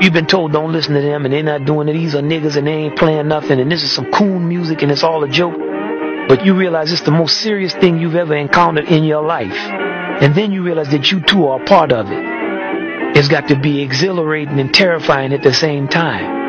You've 0.02 0.14
been 0.14 0.26
told 0.26 0.52
don't 0.52 0.72
listen 0.72 0.96
to 0.96 1.02
them 1.02 1.26
and 1.26 1.34
they're 1.34 1.44
not 1.44 1.66
doing 1.66 1.88
it. 1.88 1.94
These 1.94 2.16
are 2.16 2.22
niggas 2.22 2.58
and 2.58 2.68
they 2.68 2.74
ain't 2.74 2.98
playing 2.98 3.28
nothing 3.28 3.60
and 3.60 3.72
this 3.72 3.84
is 3.84 3.92
some 3.94 4.12
coon 4.12 4.48
music 4.48 4.82
and 4.82 4.92
it's 4.92 5.04
all 5.04 5.24
a 5.24 5.30
joke. 5.30 5.56
But 6.28 6.46
you 6.46 6.56
realize 6.56 6.92
it's 6.92 7.04
the 7.04 7.12
most 7.12 7.40
serious 7.42 7.74
thing 7.74 8.00
you've 8.00 8.16
ever 8.16 8.36
encountered 8.36 8.86
in 8.86 9.04
your 9.04 9.26
life. 9.26 9.54
And 9.54 10.36
then 10.36 10.52
you 10.52 10.64
realize 10.64 10.90
that 10.90 11.12
you 11.12 11.22
too 11.22 11.48
are 11.48 11.64
part 11.64 11.92
of 11.92 12.08
it. 12.08 13.18
It's 13.18 13.28
got 13.28 13.50
to 13.50 13.60
be 13.60 13.82
exhilarating 13.82 14.60
and 14.60 14.74
terrifying 14.74 15.34
at 15.34 15.42
the 15.42 15.54
same 15.54 15.88
time. 15.88 16.43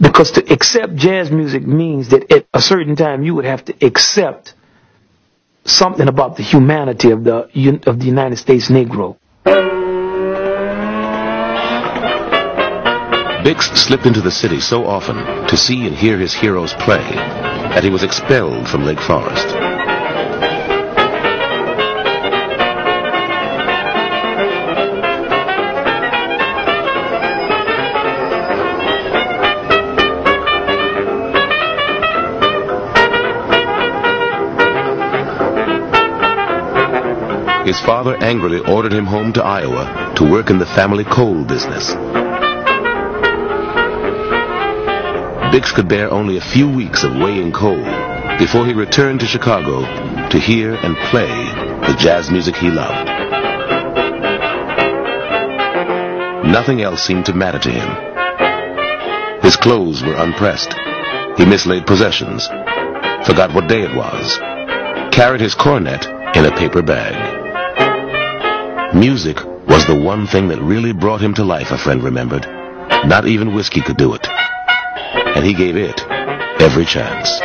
Because 0.00 0.30
to 0.32 0.52
accept 0.52 0.94
jazz 0.94 1.30
music 1.30 1.66
means 1.66 2.08
that 2.08 2.32
at 2.32 2.46
a 2.54 2.60
certain 2.60 2.96
time 2.96 3.22
you 3.22 3.34
would 3.34 3.44
have 3.44 3.64
to 3.66 3.74
accept 3.84 4.54
something 5.64 6.08
about 6.08 6.36
the 6.36 6.42
humanity 6.42 7.10
of 7.10 7.22
the 7.22 7.48
of 7.86 7.98
the 7.98 8.06
United 8.06 8.36
States 8.36 8.68
Negro. 8.68 9.16
Bix 13.44 13.74
slipped 13.76 14.06
into 14.06 14.20
the 14.20 14.30
city 14.30 14.60
so 14.60 14.86
often 14.86 15.16
to 15.48 15.56
see 15.56 15.86
and 15.86 15.96
hear 15.96 16.18
his 16.18 16.34
heroes 16.34 16.74
play 16.74 17.02
that 17.72 17.82
he 17.82 17.90
was 17.90 18.02
expelled 18.02 18.68
from 18.68 18.84
Lake 18.84 19.00
Forest. 19.00 19.69
His 37.70 37.78
father 37.78 38.16
angrily 38.16 38.58
ordered 38.58 38.92
him 38.92 39.06
home 39.06 39.32
to 39.34 39.44
Iowa 39.44 40.12
to 40.16 40.28
work 40.28 40.50
in 40.50 40.58
the 40.58 40.66
family 40.66 41.04
coal 41.04 41.44
business. 41.44 41.94
Bix 45.54 45.72
could 45.72 45.86
bear 45.86 46.10
only 46.10 46.36
a 46.36 46.40
few 46.40 46.68
weeks 46.68 47.04
of 47.04 47.14
weighing 47.14 47.52
coal 47.52 47.84
before 48.40 48.66
he 48.66 48.72
returned 48.74 49.20
to 49.20 49.26
Chicago 49.26 49.82
to 50.30 50.40
hear 50.40 50.74
and 50.74 50.96
play 51.12 51.28
the 51.86 51.96
jazz 51.96 52.28
music 52.28 52.56
he 52.56 52.70
loved. 52.70 53.06
Nothing 56.48 56.82
else 56.82 57.04
seemed 57.04 57.26
to 57.26 57.34
matter 57.34 57.60
to 57.60 57.70
him. 57.70 59.42
His 59.42 59.54
clothes 59.54 60.02
were 60.02 60.16
unpressed. 60.16 60.74
He 61.38 61.44
mislaid 61.46 61.86
possessions, 61.86 62.48
forgot 63.28 63.54
what 63.54 63.68
day 63.68 63.82
it 63.82 63.94
was, 63.94 64.38
carried 65.14 65.40
his 65.40 65.54
cornet 65.54 66.04
in 66.34 66.44
a 66.46 66.56
paper 66.56 66.82
bag. 66.82 67.19
Music 68.94 69.36
was 69.68 69.86
the 69.86 70.02
one 70.04 70.26
thing 70.26 70.48
that 70.48 70.60
really 70.60 70.92
brought 70.92 71.22
him 71.22 71.32
to 71.32 71.44
life, 71.44 71.70
a 71.70 71.78
friend 71.78 72.02
remembered. 72.02 72.44
Not 73.06 73.24
even 73.26 73.54
whiskey 73.54 73.80
could 73.80 73.96
do 73.96 74.14
it. 74.14 74.26
And 74.28 75.46
he 75.46 75.54
gave 75.54 75.76
it 75.76 76.00
every 76.60 76.84
chance. 76.84 77.40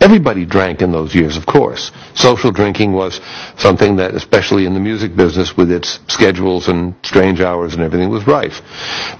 Everybody 0.00 0.44
drank 0.44 0.82
in 0.82 0.90
those 0.90 1.14
years, 1.14 1.36
of 1.36 1.46
course. 1.46 1.92
Social 2.14 2.50
drinking 2.50 2.92
was 2.92 3.20
something 3.56 3.96
that, 3.96 4.14
especially 4.14 4.66
in 4.66 4.74
the 4.74 4.80
music 4.80 5.14
business 5.14 5.56
with 5.56 5.70
its 5.70 6.00
schedules 6.08 6.66
and 6.66 6.96
strange 7.04 7.40
hours 7.40 7.74
and 7.74 7.82
everything, 7.82 8.10
was 8.10 8.26
rife. 8.26 8.60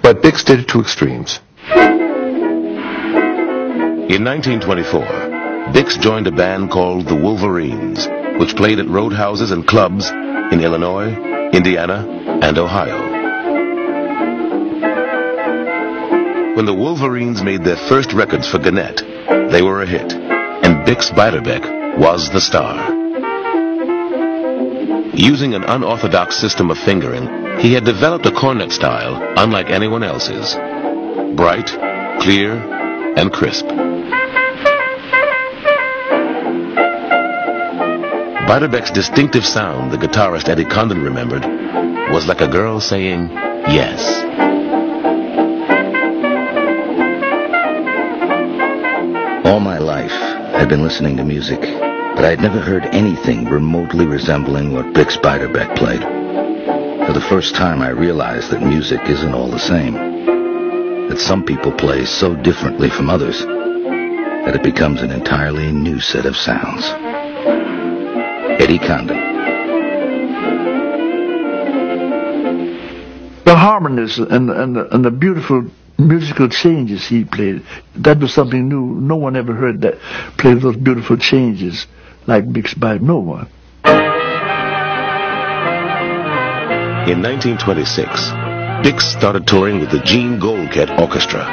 But 0.03 0.21
Bix 0.21 0.45
did 0.45 0.59
it 0.61 0.69
to 0.69 0.81
extremes. 0.81 1.39
In 4.11 4.25
1924, 4.25 5.03
Bix 5.73 5.99
joined 6.01 6.27
a 6.27 6.33
band 6.33 6.71
called 6.71 7.07
the 7.07 7.15
Wolverines, 7.15 8.09
which 8.39 8.57
played 8.57 8.79
at 8.79 8.87
roadhouses 8.87 9.53
and 9.53 9.67
clubs 9.67 10.11
in 10.11 10.61
Illinois, 10.61 11.15
Indiana, 11.53 12.07
and 12.43 12.59
Ohio. 12.59 13.15
When 16.57 16.67
the 16.67 16.75
Wolverines 16.75 17.43
made 17.43 17.65
their 17.65 17.77
first 17.77 18.13
records 18.13 18.49
for 18.49 18.59
Gennett, 18.59 19.03
they 19.51 19.63
were 19.63 19.83
a 19.83 19.87
hit, 19.87 20.13
and 20.13 20.87
Bix 20.87 21.11
Beiderbecke 21.11 21.99
was 21.99 22.31
the 22.31 22.41
star. 22.41 22.93
Using 25.17 25.55
an 25.55 25.65
unorthodox 25.65 26.37
system 26.37 26.71
of 26.71 26.79
fingering, 26.79 27.61
he 27.61 27.73
had 27.73 27.85
developed 27.85 28.27
a 28.27 28.33
cornet 28.33 28.73
style 28.73 29.35
unlike 29.37 29.71
anyone 29.71 30.03
else's. 30.03 30.55
Bright, 31.37 31.69
clear, 32.21 32.53
and 33.17 33.33
crisp. 33.33 33.84
Beiderbecke's 38.47 38.91
distinctive 38.91 39.45
sound, 39.47 39.91
the 39.91 39.97
guitarist 39.97 40.51
Eddie 40.51 40.67
Condon 40.67 41.03
remembered, 41.03 41.45
was 42.13 42.27
like 42.27 42.43
a 42.43 42.47
girl 42.47 42.79
saying 42.79 43.31
yes. 43.31 44.23
All 49.47 49.61
my 49.61 49.79
life, 49.79 50.13
I'd 50.13 50.69
been 50.69 50.83
listening 50.83 51.17
to 51.17 51.25
music, 51.25 51.59
but 51.61 52.27
I'd 52.27 52.43
never 52.43 52.61
heard 52.61 52.85
anything 52.95 53.47
remotely 53.47 54.05
resembling 54.05 54.73
what 54.73 54.93
Bix 54.93 55.17
Beiderbecke 55.17 55.77
played. 55.77 56.03
For 57.07 57.15
the 57.15 57.27
first 57.27 57.55
time, 57.55 57.81
I 57.81 57.89
realized 57.89 58.51
that 58.51 58.61
music 58.61 59.01
isn't 59.07 59.35
all 59.35 59.51
the 59.51 59.59
same. 59.59 59.95
That 61.09 61.19
some 61.19 61.45
people 61.45 61.73
play 61.73 62.05
so 62.05 62.37
differently 62.37 62.91
from 62.91 63.09
others 63.09 63.43
that 63.43 64.55
it 64.55 64.63
becomes 64.63 65.01
an 65.01 65.11
entirely 65.11 65.73
new 65.73 65.99
set 65.99 66.27
of 66.27 66.37
sounds. 66.37 67.14
Eddie 68.65 68.79
Condon. 68.79 69.19
The 73.45 73.55
harmonies 73.55 74.17
and, 74.17 74.49
and, 74.49 74.79
and 74.79 75.05
the 75.05 75.11
beautiful 75.11 75.71
musical 75.99 76.49
changes 76.49 77.07
he 77.07 77.27
played, 77.27 77.63
that 77.97 78.19
was 78.21 78.33
something 78.33 78.67
new. 78.67 78.87
No 78.87 79.17
one 79.17 79.37
ever 79.37 79.53
heard 79.53 79.83
that, 79.83 79.99
play 80.39 80.55
those 80.55 80.77
beautiful 80.77 81.19
changes 81.19 81.87
like 82.27 82.47
Bix 82.47 82.73
by 82.81 82.97
no 82.97 83.19
one. 83.19 83.49
In 87.07 87.21
1926, 87.21 88.09
Bix 88.81 89.03
started 89.03 89.47
touring 89.47 89.79
with 89.81 89.91
the 89.91 90.01
Gene 90.01 90.41
Goldkette 90.41 90.99
Orchestra, 90.99 91.45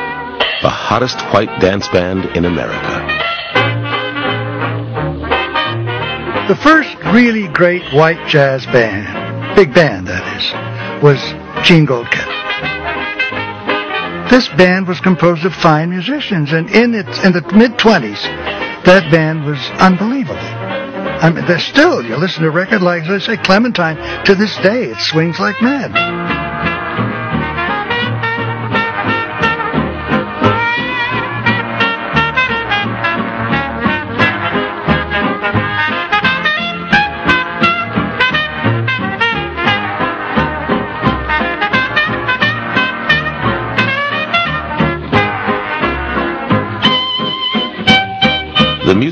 the 0.61 0.69
hottest 0.69 1.19
white 1.33 1.59
dance 1.59 1.89
band 1.89 2.37
in 2.37 2.45
America. 2.45 3.40
The 6.51 6.57
first 6.57 6.97
really 7.15 7.47
great 7.47 7.93
white 7.93 8.27
jazz 8.27 8.65
band, 8.65 9.55
big 9.55 9.73
band 9.73 10.07
that 10.07 10.19
is, 10.35 11.01
was 11.01 11.17
Gene 11.65 11.87
Goldkette. 11.87 12.27
This 14.29 14.49
band 14.57 14.85
was 14.85 14.99
composed 14.99 15.45
of 15.45 15.53
fine 15.53 15.89
musicians, 15.89 16.51
and 16.51 16.69
in 16.69 16.93
its 16.93 17.23
in 17.23 17.31
the 17.31 17.41
mid 17.55 17.79
twenties, 17.79 18.21
that 18.83 19.09
band 19.09 19.45
was 19.45 19.59
unbelievable. 19.79 20.35
I 20.35 21.29
mean, 21.29 21.45
they're 21.47 21.57
still 21.57 22.03
you 22.03 22.17
listen 22.17 22.43
to 22.43 22.49
a 22.49 22.51
record 22.51 22.81
like 22.81 23.07
let's 23.07 23.27
say 23.27 23.37
Clementine 23.37 24.25
to 24.25 24.35
this 24.35 24.53
day, 24.57 24.91
it 24.91 24.97
swings 24.97 25.39
like 25.39 25.55
mad. 25.61 26.80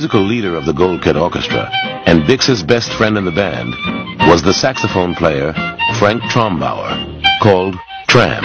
Musical 0.10 0.28
leader 0.28 0.56
of 0.56 0.66
the 0.66 0.74
Goldkette 0.74 1.22
Orchestra 1.22 1.70
and 2.08 2.26
Bix's 2.26 2.64
best 2.64 2.92
friend 2.94 3.16
in 3.16 3.26
the 3.26 3.32
band 3.32 3.70
was 4.28 4.42
the 4.42 4.52
saxophone 4.52 5.14
player 5.14 5.54
Frank 6.00 6.24
Trumbauer, 6.32 7.22
called 7.44 7.76
Tram. 8.08 8.42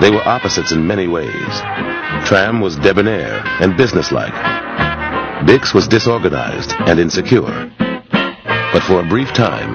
They 0.00 0.10
were 0.10 0.26
opposites 0.26 0.72
in 0.72 0.86
many 0.86 1.08
ways. 1.08 1.60
Tram 2.24 2.62
was 2.62 2.76
debonair 2.76 3.42
and 3.60 3.76
businesslike. 3.76 4.32
Bix 5.44 5.74
was 5.74 5.86
disorganized 5.86 6.72
and 6.86 6.98
insecure. 6.98 7.70
But 8.72 8.82
for 8.82 9.00
a 9.00 9.08
brief 9.10 9.34
time, 9.34 9.74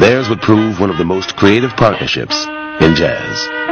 theirs 0.00 0.30
would 0.30 0.40
prove 0.40 0.80
one 0.80 0.88
of 0.88 0.96
the 0.96 1.04
most 1.04 1.36
creative 1.36 1.76
partnerships 1.76 2.46
in 2.80 2.94
jazz. 2.94 3.67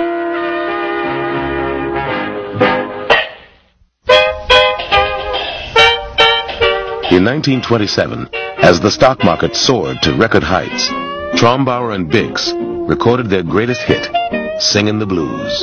In 7.17 7.25
1927, 7.25 8.29
as 8.63 8.79
the 8.79 8.91
stock 8.91 9.25
market 9.25 9.57
soared 9.57 10.03
to 10.03 10.13
record 10.13 10.43
heights, 10.43 10.91
Trumbauer 11.41 11.95
and 11.95 12.11
Bix 12.13 12.53
recorded 12.87 13.31
their 13.31 13.43
greatest 13.43 13.81
hit, 13.81 14.07
Singin' 14.61 14.99
the 14.99 15.07
Blues. 15.07 15.63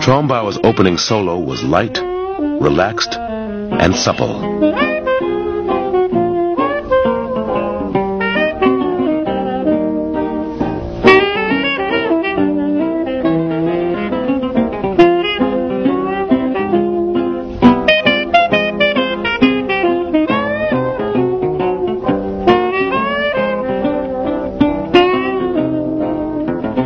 Trumbauer's 0.00 0.60
opening 0.62 0.96
solo 0.96 1.40
was 1.40 1.64
light, 1.64 2.09
relaxed, 2.60 3.14
and 3.14 3.96
supple. 3.96 4.60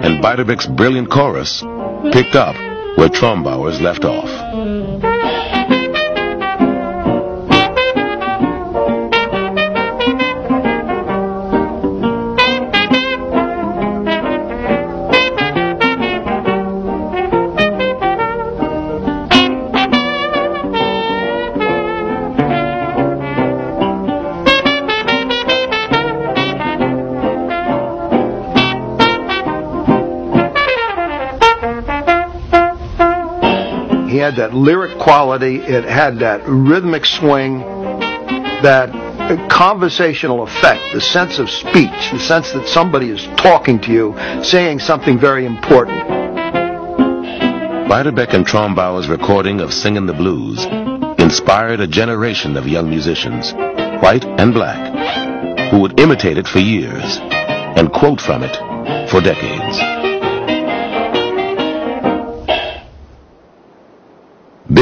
and 0.05 0.23
Beiderbecke's 0.23 0.67
brilliant 0.67 1.11
chorus 1.11 1.63
picked 2.13 2.37
up 2.37 2.55
where 2.97 3.09
Trumbauer's 3.09 3.81
left 3.81 4.05
off. 4.05 4.44
Had 34.35 34.51
that 34.51 34.57
lyric 34.57 34.99
quality. 34.99 35.59
It 35.59 35.85
had 35.85 36.19
that 36.19 36.43
rhythmic 36.45 37.05
swing, 37.05 37.61
that 38.63 38.91
conversational 39.49 40.43
effect, 40.43 40.83
the 40.93 41.01
sense 41.01 41.39
of 41.39 41.49
speech, 41.49 42.11
the 42.11 42.19
sense 42.19 42.51
that 42.51 42.67
somebody 42.67 43.11
is 43.11 43.25
talking 43.37 43.79
to 43.83 43.93
you, 43.93 44.43
saying 44.43 44.81
something 44.81 45.21
very 45.21 45.47
important. 45.47 46.01
Beiderbecke 47.89 48.35
and 48.35 48.45
Trumbauer's 48.45 49.07
recording 49.07 49.61
of 49.61 49.73
Singin' 49.73 50.09
the 50.09 50.13
Blues 50.13 50.67
inspired 51.21 51.79
a 51.79 51.87
generation 51.87 52.57
of 52.57 52.67
young 52.67 52.91
musicians, 52.91 53.53
white 54.03 54.25
and 54.25 54.53
black, 54.53 55.71
who 55.71 55.79
would 55.79 56.01
imitate 56.01 56.39
it 56.39 56.49
for 56.49 56.59
years 56.59 57.19
and 57.21 57.93
quote 57.93 58.21
from 58.21 58.43
it 58.43 58.57
for 59.09 59.21
decades. 59.21 60.14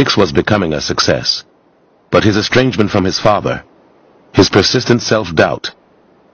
Bix 0.03 0.17
was 0.17 0.33
becoming 0.33 0.73
a 0.73 0.81
success, 0.81 1.45
but 2.11 2.25
his 2.25 2.37
estrangement 2.37 2.91
from 2.91 3.05
his 3.05 3.21
father, 3.21 3.63
his 4.35 4.51
persistent 4.51 5.01
self-doubt, 5.01 5.71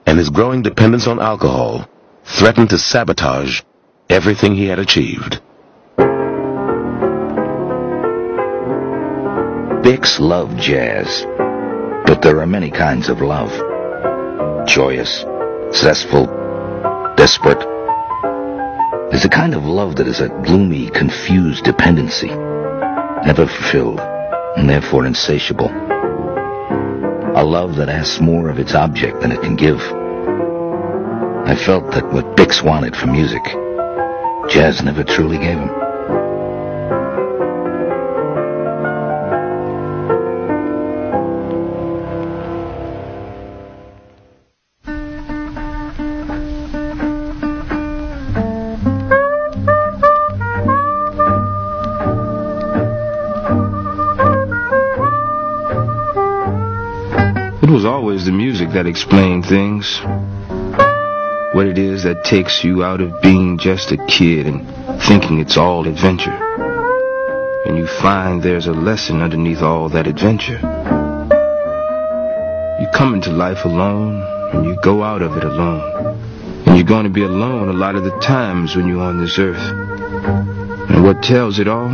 and 0.07 0.17
his 0.17 0.31
growing 0.31 0.63
dependence 0.63 1.07
on 1.07 1.21
alcohol 1.21 1.87
threatened 2.25 2.71
to 2.71 2.79
sabotage 2.79 3.61
everything 4.09 4.55
he 4.55 4.65
had 4.65 4.79
achieved. 4.79 5.43
Bix 9.85 10.19
loved 10.19 10.59
jazz, 10.59 11.27
but 12.07 12.23
there 12.23 12.41
are 12.41 12.47
many 12.47 12.71
kinds 12.71 13.11
of 13.11 13.21
love. 13.21 13.53
Joyous, 14.67 15.27
zestful, 15.75 16.25
desperate. 17.17 17.61
There's 19.11 19.27
a 19.27 19.37
kind 19.41 19.55
of 19.55 19.65
love 19.65 19.97
that 19.97 20.09
is 20.09 20.21
a 20.21 20.31
gloomy, 20.47 20.89
confused 20.89 21.65
dependency, 21.65 22.31
never 23.27 23.47
fulfilled, 23.47 24.01
and 24.57 24.69
therefore 24.69 25.07
insatiable. 25.07 25.69
A 25.69 27.45
love 27.45 27.77
that 27.77 27.89
asks 27.89 28.21
more 28.21 28.49
of 28.49 28.59
its 28.59 28.75
object 28.75 29.21
than 29.21 29.33
it 29.33 29.41
can 29.41 29.57
give. 29.57 29.81
I 29.81 31.55
felt 31.55 31.91
that 31.93 32.13
what 32.13 32.37
Bix 32.37 32.63
wanted 32.63 32.97
from 32.97 33.13
music, 33.13 33.43
jazz 34.51 34.83
never 34.83 35.05
truly 35.05 35.39
gave 35.39 35.59
him. 35.59 35.88
It 57.69 57.73
was 57.73 57.85
always 57.85 58.25
the 58.25 58.33
music 58.33 58.71
that 58.71 58.87
explained 58.87 59.45
things. 59.45 60.01
What 61.53 61.67
it 61.67 61.77
is 61.77 62.05
that 62.05 62.25
takes 62.25 62.65
you 62.65 62.83
out 62.83 63.03
of 63.03 63.21
being 63.21 63.59
just 63.59 63.93
a 63.93 63.99
kid 64.07 64.47
and 64.47 64.67
thinking 65.03 65.39
it's 65.39 65.59
all 65.59 65.87
adventure. 65.87 66.33
And 67.67 67.77
you 67.77 67.87
find 67.87 68.43
there's 68.43 68.69
a 68.69 68.73
lesson 68.73 69.21
underneath 69.21 69.61
all 69.61 69.91
that 69.91 70.07
adventure. 70.07 70.59
You 72.81 72.89
come 72.95 73.13
into 73.13 73.33
life 73.33 73.67
alone 73.67 74.23
and 74.55 74.65
you 74.65 74.79
go 74.83 75.03
out 75.03 75.21
of 75.21 75.37
it 75.37 75.45
alone. 75.45 76.17
And 76.65 76.75
you're 76.75 76.87
going 76.87 77.05
to 77.05 77.11
be 77.11 77.25
alone 77.25 77.69
a 77.69 77.75
lot 77.75 77.97
of 77.97 78.05
the 78.05 78.19
times 78.21 78.77
when 78.77 78.89
you're 78.89 79.03
on 79.03 79.21
this 79.21 79.39
earth. 79.39 79.61
And 80.89 81.05
what 81.05 81.23
tells 81.23 81.59
it 81.59 81.69
all? 81.69 81.91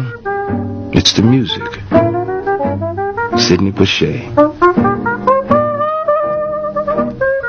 It's 0.94 1.14
the 1.14 1.22
music. 1.22 1.66
Sidney 3.40 3.72
Bechet. 3.72 4.93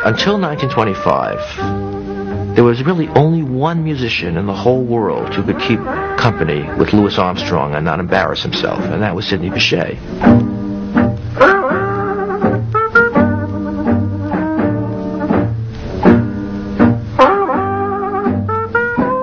Until 0.06 0.40
1925, 0.40 2.56
there 2.56 2.64
was 2.64 2.84
really 2.84 3.08
only 3.08 3.42
one 3.42 3.84
musician 3.84 4.38
in 4.38 4.46
the 4.46 4.54
whole 4.54 4.84
world 4.84 5.34
who 5.34 5.42
could 5.42 5.60
keep 5.60 5.80
company 5.80 6.62
with 6.78 6.94
Louis 6.94 7.18
Armstrong 7.18 7.74
and 7.74 7.84
not 7.84 8.00
embarrass 8.00 8.44
himself, 8.44 8.82
and 8.82 9.02
that 9.02 9.16
was 9.16 9.26
Sidney 9.26 9.50
Bechet. 9.50 9.98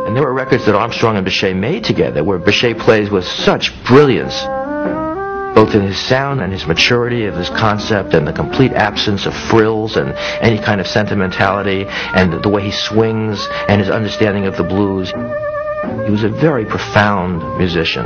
And 0.04 0.16
there 0.16 0.24
were 0.24 0.34
records 0.34 0.66
that 0.66 0.74
Armstrong 0.74 1.16
and 1.16 1.24
Bechet 1.24 1.54
made 1.54 1.84
together 1.84 2.24
where 2.24 2.40
Bechet 2.40 2.80
plays 2.80 3.08
with 3.08 3.24
such 3.24 3.84
brilliance 3.84 4.42
both 5.54 5.74
in 5.74 5.82
his 5.82 5.98
sound 5.98 6.40
and 6.40 6.52
his 6.52 6.66
maturity 6.66 7.26
of 7.26 7.34
his 7.34 7.50
concept 7.50 8.14
and 8.14 8.26
the 8.26 8.32
complete 8.32 8.72
absence 8.72 9.26
of 9.26 9.34
frills 9.34 9.96
and 9.96 10.12
any 10.40 10.58
kind 10.58 10.80
of 10.80 10.86
sentimentality 10.86 11.84
and 11.88 12.42
the 12.42 12.48
way 12.48 12.62
he 12.62 12.70
swings 12.70 13.46
and 13.68 13.80
his 13.80 13.90
understanding 13.90 14.46
of 14.46 14.56
the 14.56 14.64
blues. 14.64 15.10
He 16.04 16.10
was 16.10 16.24
a 16.24 16.28
very 16.28 16.64
profound 16.64 17.58
musician. 17.58 18.04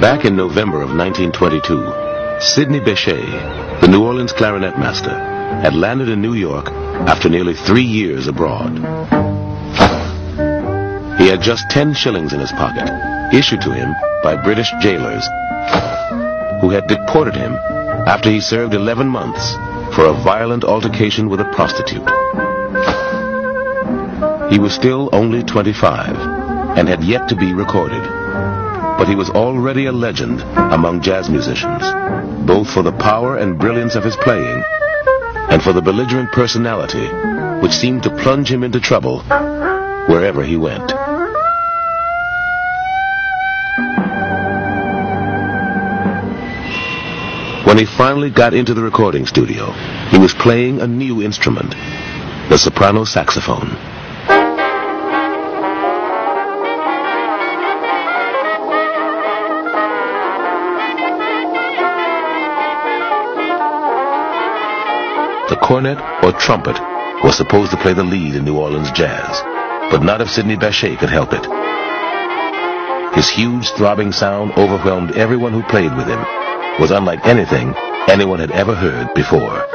Back 0.00 0.24
in 0.24 0.36
November 0.36 0.82
of 0.82 0.90
1922, 0.90 2.40
Sidney 2.40 2.78
Bechet, 2.78 3.80
the 3.80 3.88
New 3.88 4.04
Orleans 4.04 4.32
clarinet 4.32 4.78
master, 4.78 5.18
had 5.62 5.74
landed 5.74 6.08
in 6.08 6.20
New 6.20 6.34
York 6.34 6.68
after 7.08 7.28
nearly 7.28 7.54
three 7.54 7.84
years 7.84 8.26
abroad. 8.28 9.33
He 11.18 11.28
had 11.28 11.40
just 11.40 11.70
10 11.70 11.94
shillings 11.94 12.32
in 12.32 12.40
his 12.40 12.52
pocket, 12.52 12.88
issued 13.32 13.60
to 13.62 13.72
him 13.72 13.94
by 14.22 14.42
British 14.42 14.70
jailers, 14.80 15.26
who 16.60 16.70
had 16.70 16.86
deported 16.86 17.34
him 17.34 17.54
after 18.06 18.30
he 18.30 18.40
served 18.40 18.74
11 18.74 19.06
months 19.08 19.54
for 19.94 20.06
a 20.06 20.12
violent 20.24 20.64
altercation 20.64 21.28
with 21.28 21.40
a 21.40 21.52
prostitute. 21.54 22.08
He 24.50 24.58
was 24.58 24.74
still 24.74 25.08
only 25.12 25.42
25 25.42 26.16
and 26.76 26.88
had 26.88 27.04
yet 27.04 27.28
to 27.28 27.36
be 27.36 27.54
recorded, 27.54 28.02
but 28.98 29.08
he 29.08 29.14
was 29.14 29.30
already 29.30 29.86
a 29.86 29.92
legend 29.92 30.40
among 30.56 31.02
jazz 31.02 31.30
musicians, 31.30 31.82
both 32.46 32.68
for 32.68 32.82
the 32.82 32.92
power 32.92 33.36
and 33.38 33.58
brilliance 33.58 33.94
of 33.94 34.04
his 34.04 34.16
playing 34.16 34.62
and 35.48 35.62
for 35.62 35.72
the 35.72 35.82
belligerent 35.82 36.32
personality 36.32 37.06
which 37.60 37.72
seemed 37.72 38.02
to 38.02 38.16
plunge 38.16 38.50
him 38.50 38.64
into 38.64 38.80
trouble 38.80 39.20
wherever 40.08 40.42
he 40.44 40.56
went. 40.56 41.03
When 47.64 47.78
he 47.78 47.86
finally 47.86 48.28
got 48.28 48.52
into 48.52 48.74
the 48.74 48.82
recording 48.82 49.24
studio, 49.24 49.72
he 50.10 50.18
was 50.18 50.34
playing 50.34 50.82
a 50.82 50.86
new 50.86 51.22
instrument, 51.22 51.70
the 52.50 52.58
soprano 52.58 53.04
saxophone. 53.04 53.70
The 65.48 65.56
cornet 65.62 65.98
or 66.22 66.32
trumpet 66.32 66.78
was 67.24 67.34
supposed 67.34 67.70
to 67.70 67.78
play 67.78 67.94
the 67.94 68.04
lead 68.04 68.34
in 68.34 68.44
New 68.44 68.58
Orleans 68.58 68.92
jazz, 68.92 69.40
but 69.90 70.02
not 70.02 70.20
if 70.20 70.30
Sidney 70.30 70.56
Bechet 70.56 70.98
could 70.98 71.08
help 71.08 71.30
it. 71.32 71.46
His 73.16 73.30
huge 73.30 73.70
throbbing 73.70 74.12
sound 74.12 74.52
overwhelmed 74.58 75.16
everyone 75.16 75.54
who 75.54 75.62
played 75.62 75.96
with 75.96 76.06
him, 76.06 76.43
was 76.80 76.90
unlike 76.90 77.24
anything 77.24 77.74
anyone 78.08 78.38
had 78.38 78.50
ever 78.50 78.74
heard 78.74 79.12
before. 79.14 79.66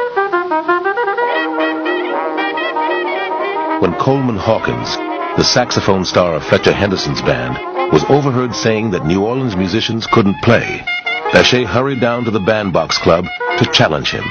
When 3.81 3.93
Coleman 3.95 4.37
Hawkins, 4.37 4.97
the 5.37 5.43
saxophone 5.43 6.03
star 6.03 6.35
of 6.35 6.43
Fletcher 6.43 6.73
Henderson's 6.73 7.21
band, 7.21 7.57
was 7.93 8.03
overheard 8.09 8.53
saying 8.53 8.91
that 8.91 9.05
New 9.05 9.23
Orleans 9.23 9.55
musicians 9.55 10.05
couldn't 10.07 10.41
play, 10.43 10.83
Bechet 11.31 11.65
hurried 11.65 12.01
down 12.01 12.25
to 12.25 12.31
the 12.31 12.39
bandbox 12.39 12.97
club 12.97 13.25
to 13.57 13.71
challenge 13.71 14.11
him 14.11 14.25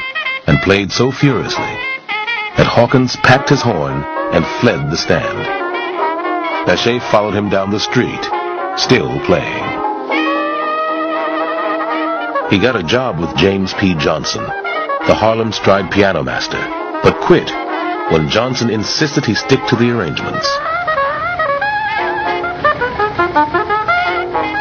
and 0.47 0.61
played 0.61 0.93
so 0.93 1.11
furiously 1.11 1.75
that 2.57 2.66
Hawkins 2.66 3.16
packed 3.16 3.49
his 3.49 3.62
horn 3.62 4.05
and 4.33 4.45
fled 4.61 4.91
the 4.91 4.97
stand. 4.97 6.66
Bechet 6.66 7.03
followed 7.11 7.35
him 7.35 7.49
down 7.49 7.71
the 7.71 7.81
street, 7.81 8.25
still 8.77 9.19
playing. 9.25 9.78
He 12.51 12.59
got 12.59 12.76
a 12.76 12.82
job 12.82 13.20
with 13.20 13.36
James 13.36 13.74
P. 13.74 13.94
Johnson, 13.94 14.42
the 14.42 15.14
Harlem 15.14 15.53
Stride 15.53 15.90
piano 15.90 16.22
master, 16.22 16.57
but 17.03 17.20
quit 17.20 17.51
when 18.11 18.30
Johnson 18.30 18.70
insisted 18.70 19.26
he 19.26 19.34
stick 19.34 19.61
to 19.66 19.76
the 19.76 19.90
arrangements. 19.90 20.49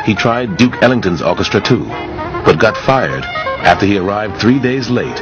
He 0.06 0.16
tried 0.16 0.58
Duke 0.58 0.84
Ellington's 0.84 1.22
orchestra 1.22 1.62
too, 1.62 1.86
but 1.86 2.60
got 2.60 2.76
fired 2.76 3.24
after 3.24 3.86
he 3.86 3.98
arrived 3.98 4.36
three 4.36 4.60
days 4.60 4.90
late 4.90 5.22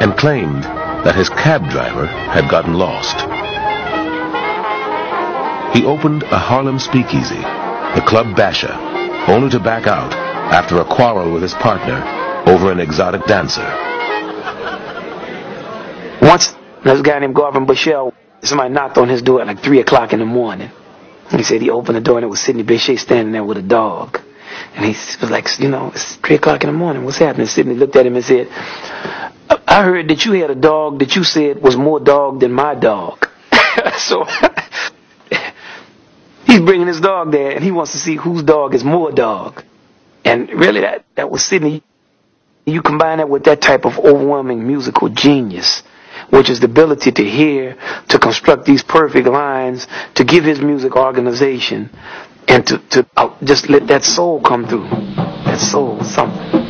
and 0.00 0.16
claimed 0.16 0.62
that 0.62 1.16
his 1.16 1.28
cab 1.28 1.68
driver 1.68 2.06
had 2.06 2.48
gotten 2.50 2.72
lost. 2.72 3.16
He 5.76 5.84
opened 5.84 6.22
a 6.22 6.38
Harlem 6.38 6.78
speakeasy, 6.78 7.42
the 7.94 8.04
Club 8.06 8.34
Basha, 8.34 8.74
only 9.28 9.50
to 9.50 9.60
back 9.60 9.86
out 9.86 10.25
after 10.52 10.80
a 10.80 10.84
quarrel 10.84 11.32
with 11.32 11.42
his 11.42 11.54
partner 11.54 12.02
over 12.46 12.70
an 12.70 12.80
exotic 12.80 13.24
dancer. 13.26 13.64
Once, 16.22 16.54
a 16.84 17.02
guy 17.02 17.18
named 17.18 17.34
Garvin 17.34 17.66
Bushell. 17.66 18.14
Somebody 18.42 18.72
knocked 18.72 18.98
on 18.98 19.08
his 19.08 19.22
door 19.22 19.40
at 19.40 19.46
like 19.46 19.60
3 19.60 19.80
o'clock 19.80 20.12
in 20.12 20.20
the 20.20 20.26
morning. 20.26 20.70
He 21.30 21.42
said 21.42 21.60
he 21.60 21.70
opened 21.70 21.96
the 21.96 22.00
door 22.00 22.18
and 22.18 22.24
it 22.24 22.28
was 22.28 22.40
Sidney 22.40 22.62
Bechet 22.62 22.98
standing 22.98 23.32
there 23.32 23.44
with 23.44 23.58
a 23.58 23.62
dog. 23.62 24.20
And 24.74 24.84
he 24.84 24.90
was 25.20 25.30
like, 25.30 25.46
you 25.58 25.68
know, 25.68 25.90
it's 25.94 26.16
3 26.16 26.36
o'clock 26.36 26.62
in 26.62 26.68
the 26.68 26.76
morning. 26.76 27.04
What's 27.04 27.18
happening? 27.18 27.46
Sidney 27.46 27.74
looked 27.74 27.96
at 27.96 28.06
him 28.06 28.14
and 28.14 28.24
said, 28.24 28.48
I 29.66 29.82
heard 29.84 30.08
that 30.08 30.24
you 30.24 30.32
had 30.32 30.50
a 30.50 30.54
dog 30.54 31.00
that 31.00 31.16
you 31.16 31.24
said 31.24 31.62
was 31.62 31.76
more 31.76 32.00
dog 32.00 32.40
than 32.40 32.52
my 32.52 32.74
dog. 32.74 33.28
so 33.98 34.24
he's 36.46 36.60
bringing 36.60 36.86
his 36.86 37.00
dog 37.00 37.32
there 37.32 37.50
and 37.50 37.64
he 37.64 37.72
wants 37.72 37.92
to 37.92 37.98
see 37.98 38.16
whose 38.16 38.42
dog 38.42 38.74
is 38.74 38.84
more 38.84 39.12
dog. 39.12 39.62
And 40.26 40.50
really 40.50 40.80
that, 40.80 41.04
that 41.14 41.30
was 41.30 41.44
Sidney. 41.44 41.82
You 42.66 42.82
combine 42.82 43.18
that 43.18 43.28
with 43.28 43.44
that 43.44 43.62
type 43.62 43.86
of 43.86 43.98
overwhelming 43.98 44.66
musical 44.66 45.08
genius 45.08 45.82
which 46.30 46.50
is 46.50 46.60
the 46.60 46.66
ability 46.66 47.12
to 47.12 47.24
hear, 47.24 47.76
to 48.08 48.18
construct 48.18 48.64
these 48.64 48.82
perfect 48.82 49.28
lines, 49.28 49.86
to 50.14 50.24
give 50.24 50.44
his 50.44 50.60
music 50.60 50.96
organization, 50.96 51.90
and 52.48 52.66
to, 52.66 52.78
to 52.90 53.06
uh, 53.16 53.36
just 53.44 53.68
let 53.68 53.86
that 53.86 54.02
soul 54.02 54.40
come 54.40 54.66
through. 54.66 54.88
That 54.88 55.58
soul, 55.60 56.02
something. 56.02 56.66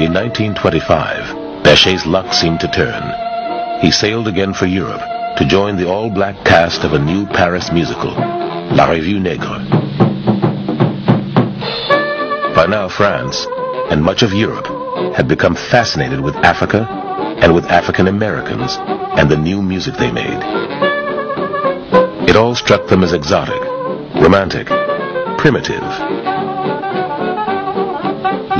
In 0.00 0.12
1925, 0.14 1.64
Bechet's 1.64 2.06
luck 2.06 2.32
seemed 2.32 2.60
to 2.60 2.68
turn. 2.68 3.37
He 3.80 3.92
sailed 3.92 4.26
again 4.26 4.54
for 4.54 4.66
Europe 4.66 5.00
to 5.36 5.46
join 5.46 5.76
the 5.76 5.88
all-black 5.88 6.44
cast 6.44 6.82
of 6.82 6.94
a 6.94 6.98
new 6.98 7.26
Paris 7.26 7.70
musical, 7.72 8.10
La 8.10 8.90
Revue 8.90 9.20
Nègre. 9.20 9.64
By 12.56 12.66
now, 12.66 12.88
France 12.88 13.46
and 13.90 14.02
much 14.02 14.22
of 14.22 14.32
Europe 14.32 14.66
had 15.14 15.28
become 15.28 15.54
fascinated 15.54 16.20
with 16.20 16.34
Africa 16.36 16.88
and 17.40 17.54
with 17.54 17.66
African 17.66 18.08
Americans 18.08 18.76
and 19.16 19.30
the 19.30 19.36
new 19.36 19.62
music 19.62 19.94
they 19.94 20.10
made. 20.10 20.42
It 22.28 22.34
all 22.34 22.56
struck 22.56 22.88
them 22.88 23.04
as 23.04 23.12
exotic, 23.12 23.62
romantic, 24.20 24.66
primitive. 25.38 25.82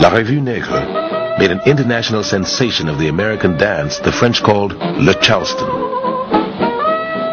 La 0.01 0.11
Revue 0.11 0.41
Nègre 0.41 1.08
made 1.39 1.53
an 1.53 1.61
international 1.67 2.25
sensation 2.25 2.89
of 2.89 2.99
the 2.99 3.07
American 3.07 3.57
dance 3.57 4.01
the 4.01 4.11
French 4.11 4.43
called 4.43 4.73
Le 4.75 5.15
Charleston, 5.21 5.69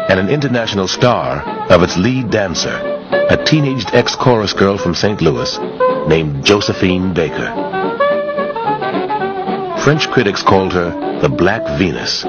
and 0.08 0.20
an 0.20 0.28
international 0.28 0.86
star 0.86 1.42
of 1.72 1.82
its 1.82 1.96
lead 1.96 2.30
dancer, 2.30 2.76
a 3.30 3.44
teenaged 3.44 3.90
ex-chorus 3.92 4.52
girl 4.52 4.78
from 4.78 4.94
St. 4.94 5.20
Louis 5.20 5.58
named 6.06 6.44
Josephine 6.44 7.12
Baker. 7.14 7.52
French 9.82 10.08
critics 10.08 10.42
called 10.42 10.72
her 10.72 11.20
the 11.20 11.28
Black 11.28 11.76
Venus, 11.76 12.22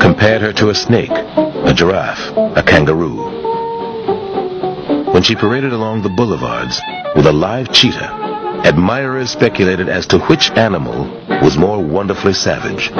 compared 0.00 0.40
her 0.40 0.54
to 0.54 0.70
a 0.70 0.74
snake, 0.74 1.10
a 1.10 1.74
giraffe, 1.74 2.32
a 2.56 2.62
kangaroo. 2.62 3.36
When 5.12 5.22
she 5.22 5.34
paraded 5.34 5.74
along 5.74 6.00
the 6.00 6.08
boulevards 6.08 6.80
with 7.14 7.26
a 7.26 7.32
live 7.32 7.70
cheetah, 7.70 8.27
admirers 8.64 9.30
speculated 9.30 9.88
as 9.88 10.06
to 10.08 10.18
which 10.20 10.50
animal 10.52 11.04
was 11.42 11.56
more 11.56 11.82
wonderfully 11.82 12.32
savage. 12.32 12.90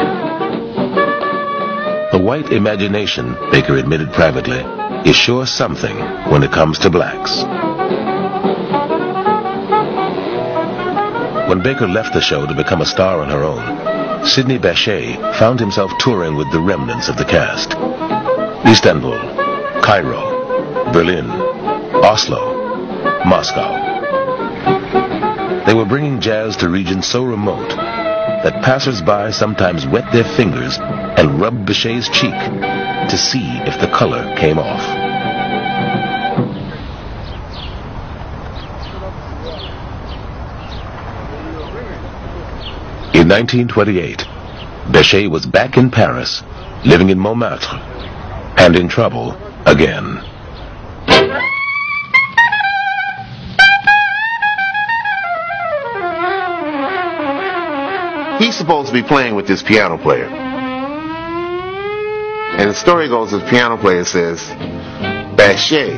The 2.12 2.18
white 2.18 2.52
imagination, 2.52 3.36
Baker 3.50 3.76
admitted 3.76 4.12
privately, 4.12 4.59
is 5.09 5.16
sure 5.16 5.46
something 5.46 5.96
when 6.30 6.42
it 6.42 6.52
comes 6.52 6.78
to 6.80 6.90
blacks. 6.90 7.42
When 11.48 11.62
Baker 11.62 11.88
left 11.88 12.12
the 12.12 12.20
show 12.20 12.46
to 12.46 12.54
become 12.54 12.82
a 12.82 12.86
star 12.86 13.20
on 13.20 13.30
her 13.30 13.42
own, 13.42 14.26
Sidney 14.26 14.59
Bechet 14.59 15.16
found 15.36 15.61
himself 15.61 15.90
touring 15.98 16.36
with 16.36 16.50
the 16.52 16.61
remnants 16.61 17.09
of 17.09 17.16
the 17.16 17.24
cast. 17.24 17.74
Istanbul, 18.66 19.18
Cairo, 19.80 20.92
Berlin, 20.92 21.30
Oslo, 22.04 23.24
Moscow. 23.24 23.88
They 25.68 25.74
were 25.74 25.84
bringing 25.84 26.18
jazz 26.18 26.56
to 26.56 26.70
regions 26.70 27.06
so 27.06 27.22
remote 27.22 27.68
that 27.68 28.64
passers-by 28.64 29.32
sometimes 29.32 29.86
wet 29.86 30.10
their 30.14 30.24
fingers 30.24 30.78
and 30.78 31.38
rubbed 31.38 31.66
Bechet's 31.66 32.08
cheek 32.08 32.32
to 32.32 33.18
see 33.18 33.44
if 33.66 33.78
the 33.78 33.88
color 33.88 34.34
came 34.38 34.58
off. 34.58 34.80
In 43.14 43.28
1928, 43.28 44.24
Bechet 44.90 45.30
was 45.30 45.44
back 45.44 45.76
in 45.76 45.90
Paris, 45.90 46.42
living 46.86 47.10
in 47.10 47.18
Montmartre, 47.18 47.76
and 48.56 48.74
in 48.74 48.88
trouble 48.88 49.36
again. 49.66 50.22
He's 58.39 58.57
supposed 58.57 58.89
to 58.89 58.95
be 58.95 59.03
playing 59.03 59.34
with 59.34 59.49
this 59.49 59.62
piano 59.64 59.99
player. 59.99 60.26
And 62.59 62.70
the 62.70 62.74
story 62.74 63.09
goes, 63.09 63.32
the 63.32 63.41
piano 63.41 63.76
player 63.76 64.05
says, 64.05 64.41
Bechet, 65.36 65.97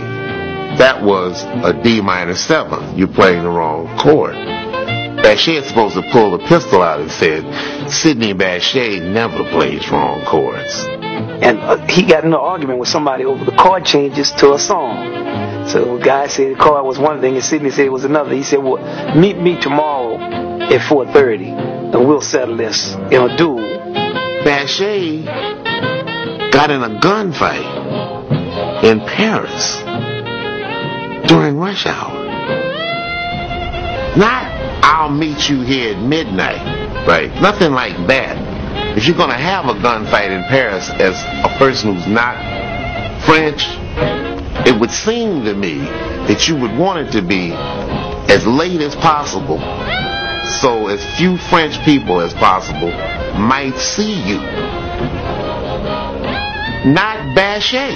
that 0.79 1.03
was 1.03 1.43
a 1.45 1.79
D 1.83 2.01
minor 2.01 2.35
7. 2.35 2.97
You're 2.97 3.09
playing 3.09 3.43
the 3.43 3.51
wrong 3.51 3.99
chord. 3.99 4.35
Bechet 4.35 5.63
is 5.63 5.69
supposed 5.69 5.97
to 5.97 6.03
pull 6.13 6.31
the 6.37 6.47
pistol 6.47 6.83
out 6.83 7.01
and 7.01 7.11
said, 7.11 7.91
Sidney 7.91 8.33
Bechet 8.33 9.03
never 9.03 9.45
plays 9.51 9.91
wrong 9.91 10.25
chords. 10.25 10.87
And 10.87 11.59
uh, 11.59 11.87
he 11.89 12.03
got 12.03 12.25
in 12.25 12.33
an 12.33 12.39
argument 12.39 12.79
with 12.79 12.89
somebody 12.89 13.27
over 13.27 13.45
the 13.45 13.57
chord 13.57 13.85
changes 13.85 14.33
to 14.33 14.55
a 14.55 14.59
song. 14.59 15.67
So 15.69 15.99
the 15.99 16.05
guy 16.05 16.27
said 16.27 16.57
the 16.57 16.59
chord 16.59 16.87
was 16.87 16.99
one 16.99 17.21
thing 17.21 17.35
and 17.35 17.45
Sidney 17.45 17.71
said 17.71 17.85
it 17.85 17.93
was 17.93 18.05
another. 18.05 18.35
He 18.35 18.43
said, 18.43 18.61
well, 18.61 19.15
meet 19.15 19.37
me 19.39 19.61
tomorrow 19.61 20.17
at 20.17 20.81
4.30 20.81 21.70
and 21.93 22.07
we'll 22.07 22.21
settle 22.21 22.57
this 22.57 22.95
in 22.95 23.23
a 23.23 23.37
duel. 23.37 23.59
Bechet 24.45 25.27
got 26.53 26.71
in 26.71 26.83
a 26.83 27.01
gunfight 27.01 28.85
in 28.85 29.01
Paris 29.01 29.83
during 31.29 31.59
rush 31.59 31.87
hour. 31.87 32.15
Not, 34.17 34.45
I'll 34.85 35.11
meet 35.11 35.49
you 35.49 35.63
here 35.63 35.97
at 35.97 36.03
midnight. 36.03 37.07
Right. 37.07 37.33
Nothing 37.41 37.73
like 37.73 37.97
that. 38.07 38.97
If 38.97 39.07
you're 39.07 39.17
going 39.17 39.31
to 39.31 39.37
have 39.37 39.67
a 39.67 39.75
gunfight 39.75 40.31
in 40.31 40.43
Paris 40.45 40.91
as 40.91 41.15
a 41.45 41.57
person 41.59 41.95
who's 41.95 42.07
not 42.07 42.37
French, 43.25 43.65
it 44.67 44.79
would 44.79 44.91
seem 44.91 45.45
to 45.45 45.55
me 45.55 45.79
that 45.79 46.49
you 46.49 46.57
would 46.57 46.77
want 46.77 47.07
it 47.07 47.13
to 47.13 47.23
be 47.23 47.53
as 48.33 48.47
late 48.47 48.81
as 48.81 48.95
possible 48.97 49.59
so 50.59 50.89
as 50.89 51.05
few 51.17 51.37
French 51.37 51.79
people 51.85 52.21
as 52.21 52.35
possible 52.35 52.91
might 53.39 53.77
see 53.77 54.15
you. 54.29 54.39
Not 56.93 57.35
Bechet. 57.35 57.95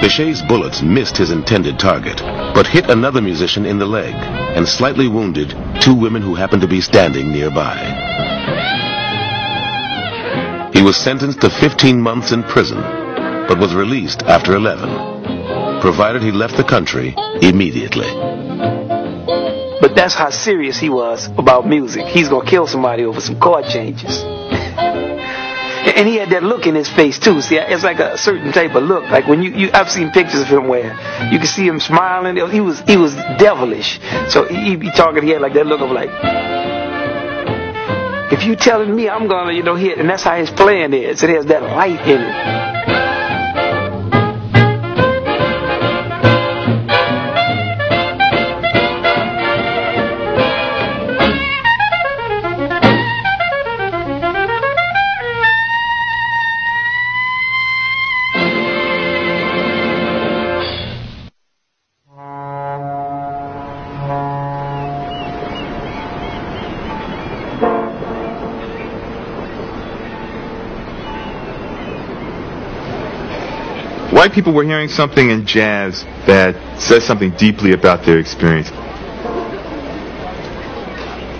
Bechet's 0.00 0.42
bullets 0.42 0.80
missed 0.80 1.16
his 1.16 1.30
intended 1.30 1.78
target, 1.78 2.20
but 2.54 2.66
hit 2.66 2.88
another 2.88 3.20
musician 3.20 3.66
in 3.66 3.78
the 3.78 3.86
leg 3.86 4.14
and 4.14 4.66
slightly 4.66 5.08
wounded 5.08 5.54
two 5.80 5.94
women 5.94 6.22
who 6.22 6.34
happened 6.34 6.62
to 6.62 6.68
be 6.68 6.80
standing 6.80 7.30
nearby. 7.30 7.76
He 10.72 10.82
was 10.82 10.96
sentenced 10.96 11.42
to 11.42 11.50
15 11.50 12.00
months 12.00 12.32
in 12.32 12.42
prison, 12.42 12.80
but 12.80 13.58
was 13.58 13.74
released 13.74 14.22
after 14.22 14.54
11, 14.54 15.80
provided 15.80 16.22
he 16.22 16.32
left 16.32 16.56
the 16.56 16.64
country 16.64 17.14
immediately. 17.42 18.08
But 19.80 19.94
that's 19.94 20.14
how 20.14 20.30
serious 20.30 20.78
he 20.78 20.90
was 20.90 21.26
about 21.38 21.66
music. 21.66 22.04
He's 22.04 22.28
gonna 22.28 22.48
kill 22.48 22.66
somebody 22.66 23.04
over 23.04 23.20
some 23.20 23.40
chord 23.40 23.64
changes. 23.64 24.22
And 24.22 26.06
he 26.06 26.16
had 26.16 26.30
that 26.30 26.42
look 26.42 26.66
in 26.66 26.74
his 26.74 26.88
face 26.88 27.18
too. 27.18 27.40
See, 27.40 27.56
it's 27.56 27.82
like 27.82 27.98
a 27.98 28.18
certain 28.18 28.52
type 28.52 28.74
of 28.74 28.82
look. 28.82 29.04
Like 29.10 29.26
when 29.26 29.42
you, 29.42 29.50
you 29.52 29.70
I've 29.72 29.90
seen 29.90 30.10
pictures 30.10 30.42
of 30.42 30.48
him 30.48 30.68
where 30.68 30.92
you 31.32 31.38
can 31.38 31.46
see 31.46 31.66
him 31.66 31.80
smiling. 31.80 32.36
He 32.50 32.60
was 32.60 32.80
he 32.80 32.96
was 32.96 33.14
devilish. 33.14 33.98
So 34.28 34.44
he 34.44 34.76
be 34.76 34.90
talking. 34.90 35.22
He 35.22 35.30
had 35.30 35.40
like 35.40 35.54
that 35.54 35.66
look 35.66 35.80
of 35.80 35.90
like, 35.90 36.10
if 38.32 38.44
you 38.44 38.56
telling 38.56 38.94
me 38.94 39.08
I'm 39.08 39.26
gonna, 39.28 39.52
you 39.52 39.62
know, 39.62 39.74
hit, 39.74 39.98
and 39.98 40.08
that's 40.08 40.22
how 40.22 40.36
his 40.36 40.50
plan 40.50 40.92
is. 40.92 41.22
It 41.22 41.30
has 41.30 41.46
that 41.46 41.62
light 41.62 42.06
in 42.06 42.20
it. 42.20 43.09
White 74.20 74.34
people 74.34 74.52
were 74.52 74.64
hearing 74.64 74.86
something 74.86 75.30
in 75.30 75.46
jazz 75.46 76.04
that 76.26 76.78
says 76.78 77.02
something 77.02 77.30
deeply 77.38 77.72
about 77.72 78.04
their 78.04 78.18
experience. 78.18 78.68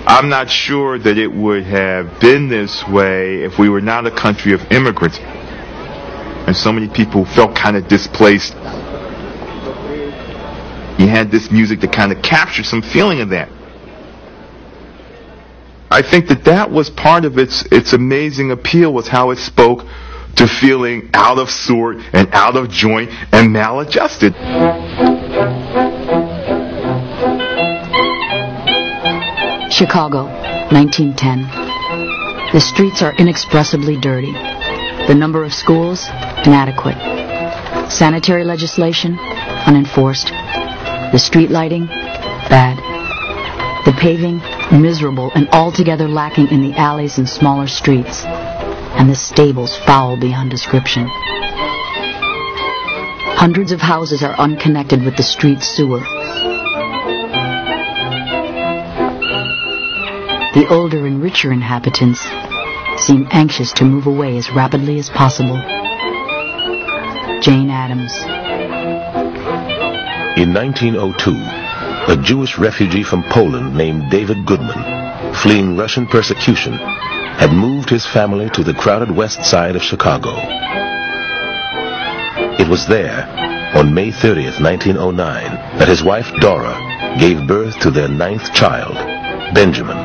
I'm 0.06 0.30
not 0.30 0.48
sure 0.48 0.98
that 0.98 1.18
it 1.18 1.30
would 1.30 1.64
have 1.64 2.18
been 2.20 2.48
this 2.48 2.82
way 2.88 3.42
if 3.42 3.58
we 3.58 3.68
were 3.68 3.82
not 3.82 4.06
a 4.06 4.10
country 4.10 4.54
of 4.54 4.62
immigrants. 4.72 5.18
And 5.18 6.56
so 6.56 6.72
many 6.72 6.88
people 6.88 7.26
felt 7.26 7.54
kind 7.54 7.76
of 7.76 7.86
displaced. 7.86 8.54
You 10.98 11.06
had 11.06 11.28
this 11.30 11.50
music 11.50 11.80
that 11.80 11.92
kind 11.92 12.12
of 12.12 12.22
captured 12.22 12.64
some 12.64 12.80
feeling 12.80 13.20
of 13.20 13.28
that. 13.28 13.50
I 15.90 16.00
think 16.00 16.28
that 16.28 16.44
that 16.44 16.70
was 16.70 16.88
part 16.88 17.26
of 17.26 17.36
its 17.36 17.70
its 17.70 17.92
amazing 17.92 18.52
appeal 18.52 18.90
was 18.94 19.06
how 19.06 19.32
it 19.32 19.36
spoke 19.36 19.84
to 20.36 20.46
feeling 20.46 21.10
out 21.14 21.38
of 21.38 21.50
sort 21.50 21.98
and 22.12 22.28
out 22.32 22.56
of 22.56 22.70
joint 22.70 23.10
and 23.32 23.52
maladjusted. 23.52 24.34
Chicago, 29.72 30.24
1910. 30.70 32.52
The 32.52 32.60
streets 32.60 33.02
are 33.02 33.14
inexpressibly 33.16 33.98
dirty. 34.00 34.32
The 34.32 35.14
number 35.14 35.44
of 35.44 35.52
schools, 35.54 36.06
inadequate. 36.44 36.98
Sanitary 37.90 38.44
legislation, 38.44 39.18
unenforced. 39.66 40.28
The 40.28 41.18
street 41.18 41.50
lighting, 41.50 41.86
bad. 41.86 42.76
The 43.86 43.92
paving, 43.92 44.40
miserable 44.70 45.32
and 45.34 45.48
altogether 45.50 46.08
lacking 46.08 46.48
in 46.48 46.62
the 46.62 46.76
alleys 46.78 47.18
and 47.18 47.28
smaller 47.28 47.66
streets 47.66 48.24
and 49.00 49.08
the 49.08 49.14
stables 49.14 49.78
foul 49.78 50.14
beyond 50.14 50.50
description. 50.50 51.06
Hundreds 53.32 53.72
of 53.72 53.80
houses 53.80 54.22
are 54.22 54.38
unconnected 54.38 55.02
with 55.02 55.16
the 55.16 55.22
street 55.22 55.62
sewer. 55.62 56.00
The 60.52 60.66
older 60.68 61.06
and 61.06 61.22
richer 61.22 61.50
inhabitants 61.50 62.20
seem 62.98 63.26
anxious 63.30 63.72
to 63.72 63.86
move 63.86 64.06
away 64.06 64.36
as 64.36 64.50
rapidly 64.50 64.98
as 64.98 65.08
possible. 65.08 65.56
Jane 67.40 67.70
Addams. 67.70 68.12
In 70.38 70.52
1902, 70.52 72.12
a 72.12 72.22
Jewish 72.22 72.58
refugee 72.58 73.02
from 73.02 73.22
Poland 73.30 73.74
named 73.74 74.10
David 74.10 74.44
Goodman, 74.44 75.32
fleeing 75.36 75.78
Russian 75.78 76.06
persecution, 76.06 76.78
had 77.40 77.54
moved 77.54 77.88
his 77.88 78.04
family 78.04 78.50
to 78.50 78.62
the 78.62 78.74
crowded 78.74 79.10
west 79.10 79.42
side 79.46 79.74
of 79.74 79.82
Chicago. 79.82 80.28
It 82.60 82.68
was 82.68 82.86
there, 82.86 83.24
on 83.74 83.94
May 83.94 84.10
30th, 84.10 84.60
1909, 84.60 85.78
that 85.78 85.88
his 85.88 86.04
wife 86.04 86.30
Dora 86.40 86.76
gave 87.18 87.48
birth 87.48 87.80
to 87.80 87.90
their 87.90 88.08
ninth 88.08 88.52
child, 88.52 88.92
Benjamin. 89.54 89.96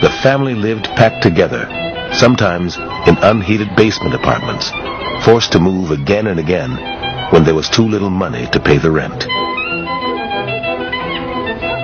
The 0.00 0.18
family 0.22 0.54
lived 0.54 0.84
packed 0.96 1.22
together, 1.22 1.68
sometimes 2.14 2.78
in 2.78 3.18
unheated 3.18 3.76
basement 3.76 4.14
apartments, 4.14 4.70
forced 5.26 5.52
to 5.52 5.60
move 5.60 5.90
again 5.90 6.26
and 6.26 6.40
again 6.40 6.70
when 7.34 7.44
there 7.44 7.54
was 7.54 7.68
too 7.68 7.86
little 7.86 8.08
money 8.08 8.46
to 8.46 8.58
pay 8.58 8.78
the 8.78 8.90
rent. 8.90 9.26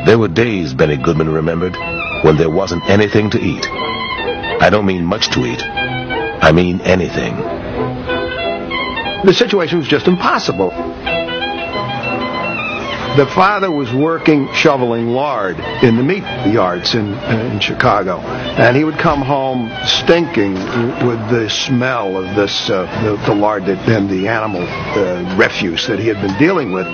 There 0.06 0.18
were 0.18 0.28
days, 0.28 0.72
Benny 0.72 0.96
Goodman 0.96 1.28
remembered, 1.28 1.76
when 2.22 2.36
there 2.36 2.50
wasn't 2.50 2.88
anything 2.88 3.30
to 3.30 3.40
eat. 3.40 3.66
I 4.60 4.70
don't 4.70 4.86
mean 4.86 5.04
much 5.04 5.30
to 5.30 5.44
eat. 5.44 5.62
I 5.62 6.52
mean 6.52 6.80
anything. 6.80 7.36
The 9.24 9.34
situation 9.34 9.78
was 9.78 9.88
just 9.88 10.06
impossible. 10.06 10.70
The 13.16 13.26
father 13.26 13.68
was 13.68 13.92
working 13.92 14.52
shoveling 14.52 15.08
lard 15.08 15.58
in 15.82 15.96
the 15.96 16.04
meat 16.04 16.22
yards 16.46 16.94
in, 16.94 17.14
in 17.14 17.58
Chicago, 17.58 18.20
and 18.20 18.76
he 18.76 18.84
would 18.84 18.98
come 18.98 19.22
home 19.22 19.72
stinking 19.84 20.54
with 20.54 21.28
the 21.28 21.48
smell 21.50 22.16
of 22.16 22.36
this 22.36 22.70
uh, 22.70 22.84
the, 23.02 23.16
the, 23.26 23.34
lard 23.34 23.66
that, 23.66 23.88
and 23.88 24.08
the 24.08 24.28
animal 24.28 24.62
uh, 24.62 25.36
refuse 25.36 25.88
that 25.88 25.98
he 25.98 26.06
had 26.06 26.20
been 26.24 26.38
dealing 26.38 26.70
with. 26.70 26.86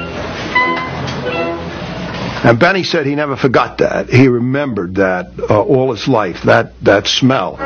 And 2.45 2.61
Benny 2.61 2.83
said 2.83 3.07
he 3.07 3.15
never 3.15 3.37
forgot 3.37 3.79
that. 3.79 4.11
He 4.11 4.29
remembered 4.29 4.97
that 4.97 5.31
uh, 5.49 5.63
all 5.63 5.91
his 5.95 6.07
life, 6.07 6.43
that, 6.45 6.79
that 6.83 7.07
smell. 7.07 7.57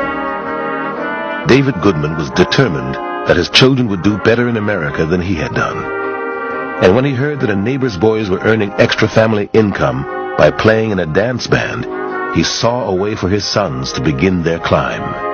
David 1.47 1.75
Goodman 1.81 2.15
was 2.15 2.29
determined 2.29 2.95
that 3.27 3.35
his 3.35 3.49
children 3.49 3.89
would 3.89 4.03
do 4.03 4.17
better 4.19 4.47
in 4.47 4.55
America 4.55 5.05
than 5.05 5.19
he 5.19 5.35
had 5.35 5.53
done. 5.53 5.83
And 6.81 6.95
when 6.95 7.03
he 7.03 7.11
heard 7.13 7.41
that 7.41 7.49
a 7.49 7.55
neighbor's 7.57 7.97
boys 7.97 8.29
were 8.29 8.39
earning 8.39 8.71
extra 8.71 9.09
family 9.09 9.49
income 9.51 10.03
by 10.37 10.49
playing 10.49 10.91
in 10.91 10.99
a 10.99 11.13
dance 11.13 11.45
band, 11.45 11.83
he 12.37 12.43
saw 12.43 12.87
a 12.87 12.95
way 12.95 13.15
for 13.15 13.27
his 13.27 13.45
sons 13.45 13.91
to 13.93 14.01
begin 14.01 14.43
their 14.43 14.59
climb. 14.59 15.28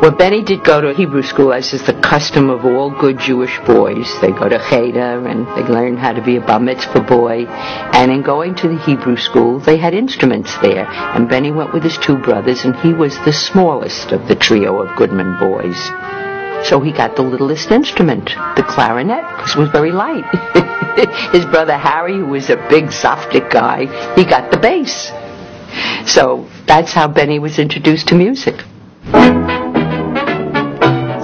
Well, 0.00 0.12
Benny 0.12 0.44
did 0.44 0.62
go 0.62 0.80
to 0.80 0.94
Hebrew 0.94 1.24
school, 1.24 1.52
as 1.52 1.72
is 1.72 1.84
the 1.84 2.00
custom 2.00 2.50
of 2.50 2.64
all 2.64 2.88
good 2.88 3.18
Jewish 3.18 3.58
boys. 3.66 4.08
They 4.20 4.30
go 4.30 4.48
to 4.48 4.64
Cheder 4.70 5.26
and 5.26 5.44
they 5.56 5.68
learn 5.68 5.96
how 5.96 6.12
to 6.12 6.22
be 6.22 6.36
a 6.36 6.40
bar 6.40 6.60
mitzvah 6.60 7.00
boy. 7.00 7.46
And 7.46 8.12
in 8.12 8.22
going 8.22 8.54
to 8.56 8.68
the 8.68 8.78
Hebrew 8.78 9.16
school, 9.16 9.58
they 9.58 9.76
had 9.76 9.94
instruments 9.94 10.56
there. 10.58 10.86
And 10.86 11.28
Benny 11.28 11.50
went 11.50 11.72
with 11.72 11.82
his 11.82 11.98
two 11.98 12.16
brothers, 12.16 12.64
and 12.64 12.76
he 12.76 12.92
was 12.92 13.16
the 13.24 13.32
smallest 13.32 14.12
of 14.12 14.28
the 14.28 14.36
trio 14.36 14.80
of 14.80 14.96
Goodman 14.96 15.36
boys. 15.36 15.76
So 16.68 16.80
he 16.80 16.92
got 16.92 17.16
the 17.16 17.22
littlest 17.22 17.72
instrument, 17.72 18.26
the 18.54 18.64
clarinet, 18.68 19.24
because 19.36 19.56
it 19.56 19.58
was 19.58 19.70
very 19.70 19.90
light. 19.90 20.24
his 21.32 21.44
brother 21.44 21.76
Harry, 21.76 22.18
who 22.18 22.26
was 22.26 22.50
a 22.50 22.56
big 22.70 22.84
Zaftig 22.86 23.50
guy, 23.50 23.86
he 24.14 24.24
got 24.24 24.52
the 24.52 24.58
bass. 24.58 25.10
So 26.08 26.48
that's 26.66 26.92
how 26.92 27.08
Benny 27.08 27.40
was 27.40 27.58
introduced 27.58 28.06
to 28.08 28.14
music. 28.14 28.62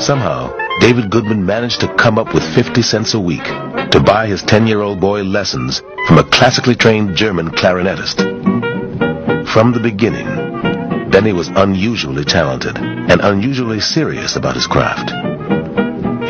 Somehow, 0.05 0.55
David 0.81 1.11
Goodman 1.11 1.47
managed 1.47 1.81
to 1.81 1.95
come 1.95 2.19
up 2.19 2.35
with 2.35 2.43
50 2.55 2.83
cents 2.83 3.15
a 3.15 3.19
week 3.19 3.43
to 3.43 4.03
buy 4.05 4.27
his 4.27 4.43
10-year-old 4.43 5.01
boy 5.01 5.23
lessons 5.23 5.81
from 6.07 6.19
a 6.19 6.25
classically 6.25 6.75
trained 6.75 7.17
German 7.17 7.49
clarinetist. 7.49 8.19
From 9.49 9.73
the 9.73 9.81
beginning, 9.81 10.27
Benny 11.11 11.33
was 11.33 11.49
unusually 11.49 12.27
talented 12.27 12.77
and 12.77 13.23
unusually 13.23 13.81
serious 13.81 14.37
about 14.37 14.57
his 14.57 14.67
craft. 14.67 15.09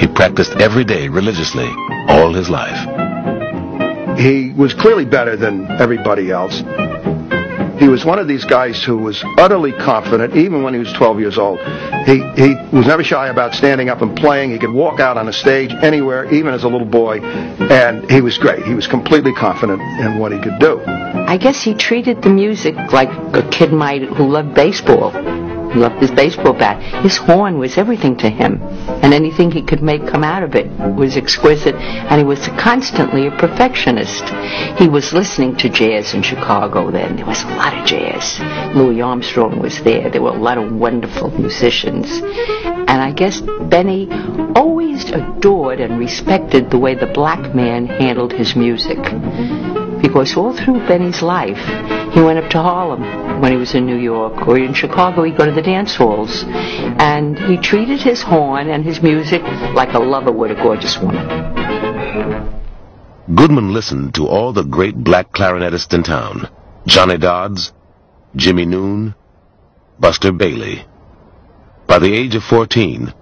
He 0.01 0.07
practiced 0.07 0.53
every 0.53 0.85
day 0.85 1.09
religiously 1.09 1.68
all 2.07 2.33
his 2.33 2.49
life. 2.49 2.79
He 4.20 4.53
was 4.53 4.72
clearly 4.72 5.05
better 5.05 5.35
than 5.37 5.68
everybody 5.81 6.31
else. 6.31 6.62
He 7.79 7.89
was 7.89 8.05
one 8.05 8.18
of 8.18 8.29
these 8.29 8.45
guys 8.45 8.83
who 8.83 8.97
was 8.97 9.22
utterly 9.39 9.72
confident, 9.72 10.37
even 10.37 10.62
when 10.62 10.75
he 10.75 10.79
was 10.79 10.93
12 10.93 11.20
years 11.20 11.39
old. 11.39 11.59
He, 12.07 12.18
he 12.37 12.55
was 12.72 12.87
never 12.87 13.03
shy 13.03 13.29
about 13.29 13.55
standing 13.55 13.89
up 13.89 14.03
and 14.03 14.16
playing. 14.16 14.53
He 14.53 14.59
could 14.59 14.72
walk 14.72 15.01
out 15.01 15.16
on 15.16 15.29
a 15.29 15.33
stage 15.33 15.72
anywhere, 15.83 16.33
even 16.33 16.55
as 16.55 16.64
a 16.64 16.68
little 16.68 16.87
boy, 16.87 17.20
and 17.20 18.11
he 18.11 18.20
was 18.20 18.39
great. 18.39 18.64
He 18.64 18.75
was 18.75 18.87
completely 18.87 19.33
confident 19.33 19.81
in 19.81 20.18
what 20.18 20.33
he 20.33 20.39
could 20.39 20.59
do. 20.59 20.81
I 20.87 21.37
guess 21.37 21.62
he 21.62 21.75
treated 21.75 22.22
the 22.22 22.31
music 22.31 22.77
like 22.93 23.11
a 23.35 23.49
kid 23.51 23.72
might 23.72 24.03
who 24.03 24.29
loved 24.29 24.55
baseball. 24.55 25.12
Loved 25.75 26.01
his 26.01 26.11
baseball 26.11 26.53
bat. 26.53 26.81
His 27.03 27.16
horn 27.16 27.59
was 27.59 27.79
everything 27.79 28.16
to 28.18 28.31
him, 28.31 28.62
and 29.03 29.12
anything 29.12 29.51
he 29.51 29.62
could 29.62 29.83
make 29.83 30.07
come 30.07 30.22
out 30.25 30.43
of 30.43 30.55
it 30.55 30.70
was 30.95 31.16
exquisite. 31.16 31.75
And 31.75 32.20
he 32.20 32.25
was 32.25 32.47
constantly 32.59 33.27
a 33.27 33.31
perfectionist. 33.33 34.25
He 34.79 34.89
was 34.89 35.12
listening 35.12 35.57
to 35.57 35.68
jazz 35.68 36.14
in 36.14 36.22
Chicago 36.22 36.91
then. 36.91 37.16
There 37.16 37.27
was 37.27 37.43
a 37.43 37.49
lot 37.49 37.77
of 37.77 37.87
jazz. 37.87 38.39
Louis 38.77 39.01
Armstrong 39.01 39.61
was 39.61 39.83
there. 39.83 40.11
There 40.11 40.22
were 40.22 40.31
a 40.31 40.39
lot 40.39 40.59
of 40.59 40.72
wonderful 40.72 41.31
musicians. 41.39 42.20
And 42.95 43.03
I 43.03 43.12
guess 43.12 43.41
Benny 43.41 44.09
always 44.55 45.11
adored 45.11 45.81
and 45.81 45.99
respected 45.99 46.70
the 46.70 46.79
way 46.79 46.95
the 46.95 47.07
black 47.07 47.55
man 47.55 47.87
handled 47.87 48.33
his 48.33 48.55
music. 48.55 48.99
Because 50.05 50.37
all 50.37 50.53
through 50.53 50.87
Benny's 50.87 51.23
life, 51.23 51.57
he 52.13 52.21
went 52.21 52.39
up 52.39 52.51
to 52.51 52.61
Harlem 52.61 53.41
when 53.41 53.53
he 53.53 53.57
was 53.57 53.75
in 53.75 53.87
New 53.87 53.97
York, 53.97 54.47
or 54.47 54.59
in 54.59 54.75
Chicago, 54.75 55.23
he'd 55.23 55.39
go 55.39 55.47
to 55.47 55.51
the 55.51 55.63
dance 55.63 55.97
halls. 55.97 56.45
And 56.47 57.39
he 57.39 57.57
treated 57.57 58.03
his 58.03 58.21
horn 58.21 58.69
and 58.69 58.85
his 58.85 59.01
music 59.01 59.41
like 59.73 59.95
a 59.95 59.99
lover 59.99 60.31
would 60.31 60.51
a 60.51 60.57
gorgeous 60.57 60.99
woman. 60.99 61.27
Goodman 63.35 63.73
listened 63.73 64.15
to 64.17 64.27
all 64.27 64.53
the 64.53 64.63
great 64.63 64.95
black 64.95 65.33
clarinetists 65.33 65.95
in 65.95 66.03
town. 66.03 66.51
Johnny 66.87 67.17
Dodds, 67.17 67.73
Jimmy 68.37 68.67
Noone, 68.67 69.15
Buster 69.99 70.33
Bailey. 70.33 70.85
By 71.87 71.99
the 71.99 72.15
age 72.15 72.35
of 72.35 72.45
14, 72.45 73.15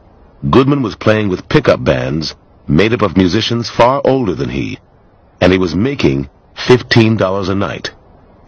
Goodman 0.51 0.83
was 0.83 0.97
playing 0.97 1.29
with 1.29 1.49
pickup 1.49 1.85
bands 1.85 2.35
made 2.67 2.93
up 2.93 3.03
of 3.03 3.17
musicians 3.17 3.71
far 3.71 4.03
older 4.05 4.35
than 4.35 4.49
he, 4.49 4.81
and 5.41 5.53
he 5.53 5.59
was 5.59 5.77
making 5.77 6.29
$15 6.57 7.49
a 7.49 7.55
night, 7.55 7.91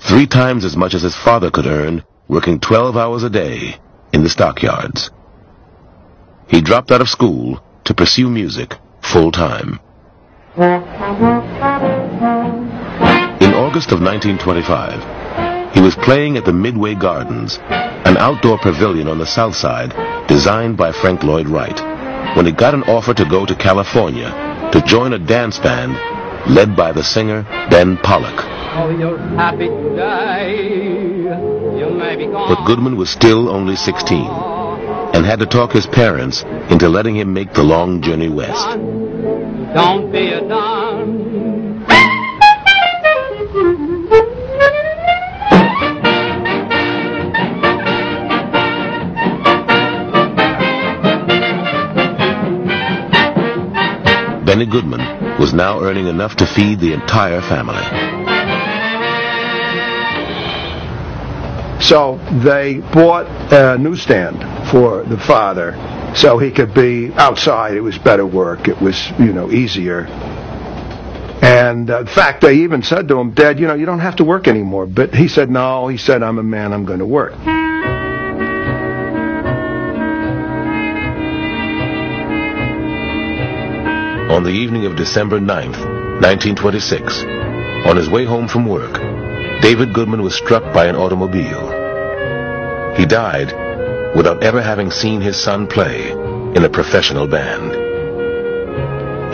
three 0.01 0.27
times 0.27 0.65
as 0.65 0.77
much 0.77 0.95
as 0.95 1.03
his 1.03 1.17
father 1.17 1.51
could 1.51 1.67
earn 1.67 2.05
working 2.29 2.59
12 2.61 2.97
hours 2.97 3.23
a 3.23 3.31
day 3.31 3.77
in 4.13 4.23
the 4.23 4.31
stockyards. 4.31 5.11
He 6.49 6.61
dropped 6.61 6.91
out 6.91 7.01
of 7.01 7.09
school 7.09 7.63
to 7.85 7.95
pursue 7.95 8.31
music 8.31 8.77
full 9.03 9.31
time. 9.31 9.81
In 10.57 10.73
August 13.55 13.93
of 13.93 14.01
1925, 14.01 15.75
he 15.75 15.81
was 15.81 15.97
playing 15.97 16.37
at 16.37 16.45
the 16.45 16.53
Midway 16.53 16.95
Gardens, 16.95 17.59
an 17.69 18.17
outdoor 18.17 18.59
pavilion 18.59 19.09
on 19.09 19.19
the 19.19 19.27
south 19.27 19.57
side 19.57 19.93
designed 20.29 20.77
by 20.77 20.93
Frank 20.93 21.25
Lloyd 21.25 21.49
Wright, 21.49 21.81
when 22.37 22.47
he 22.47 22.53
got 22.53 22.75
an 22.75 22.85
offer 22.85 23.13
to 23.15 23.25
go 23.25 23.45
to 23.45 23.55
California 23.57 24.31
to 24.73 24.81
join 24.83 25.13
a 25.13 25.19
dance 25.19 25.59
band 25.59 25.97
led 26.49 26.77
by 26.77 26.93
the 26.93 27.03
singer 27.03 27.43
Ben 27.71 27.97
Pollack. 27.99 28.35
Oh, 28.77 29.17
happy 29.37 29.69
today. 29.69 31.25
You 31.79 31.91
may 31.91 32.17
be 32.17 32.27
gone. 32.27 32.55
But 32.55 32.67
Goodman 32.67 32.97
was 32.97 33.11
still 33.11 33.49
only 33.49 33.77
16 33.77 34.19
and 35.15 35.25
had 35.25 35.39
to 35.39 35.47
talk 35.47 35.73
his 35.73 35.87
parents 35.87 36.43
into 36.71 36.89
letting 36.89 37.17
him 37.17 37.33
make 37.33 37.53
the 37.53 37.63
long 37.63 38.03
journey 38.03 38.29
west. 38.29 38.67
Don't 39.75 40.11
be 40.11 40.29
a 40.29 40.41
don. 40.47 41.24
Benny 54.55 54.67
Goodman 54.67 55.41
was 55.41 55.53
now 55.53 55.81
earning 55.81 56.07
enough 56.07 56.37
to 56.37 56.47
feed 56.47 56.79
the 56.79 56.93
entire 56.93 57.41
family. 57.41 57.83
So 61.81 62.21
they 62.45 62.75
bought 62.93 63.27
a 63.53 63.77
newsstand 63.77 64.69
for 64.71 65.03
the 65.03 65.19
father 65.19 65.73
so 66.15 66.39
he 66.39 66.53
could 66.53 66.73
be 66.73 67.13
outside. 67.15 67.75
It 67.75 67.81
was 67.81 67.99
better 67.99 68.25
work. 68.25 68.69
It 68.69 68.81
was, 68.81 69.11
you 69.19 69.33
know, 69.33 69.51
easier. 69.51 70.07
And 71.43 71.91
uh, 71.91 72.03
in 72.03 72.07
fact, 72.07 72.41
they 72.41 72.59
even 72.59 72.85
said 72.85 73.09
to 73.09 73.19
him, 73.19 73.33
Dad, 73.33 73.59
you 73.59 73.67
know, 73.67 73.75
you 73.75 73.87
don't 73.87 73.99
have 73.99 74.15
to 74.17 74.25
work 74.25 74.47
anymore. 74.47 74.87
But 74.87 75.13
he 75.13 75.27
said, 75.27 75.51
no. 75.51 75.89
He 75.89 75.99
said, 75.99 76.23
I'm 76.23 76.39
a 76.39 76.45
man. 76.45 76.73
I'm 76.73 76.85
going 76.85 77.01
to 77.01 77.07
work. 77.07 77.35
On 84.31 84.43
the 84.43 84.49
evening 84.49 84.87
of 84.87 84.97
December 84.97 85.39
9th, 85.39 85.85
1926, 86.25 87.25
on 87.87 87.95
his 87.95 88.09
way 88.09 88.25
home 88.25 88.49
from 88.49 88.67
work, 88.67 88.95
David 89.61 89.93
Goodman 89.93 90.23
was 90.23 90.35
struck 90.35 90.73
by 90.73 90.87
an 90.87 90.97
automobile. 90.97 91.69
He 92.97 93.05
died 93.05 93.53
without 94.17 94.43
ever 94.43 94.63
having 94.63 94.91
seen 94.91 95.21
his 95.21 95.37
son 95.37 95.67
play 95.67 96.11
in 96.11 96.65
a 96.65 96.71
professional 96.71 97.27
band. 97.27 97.75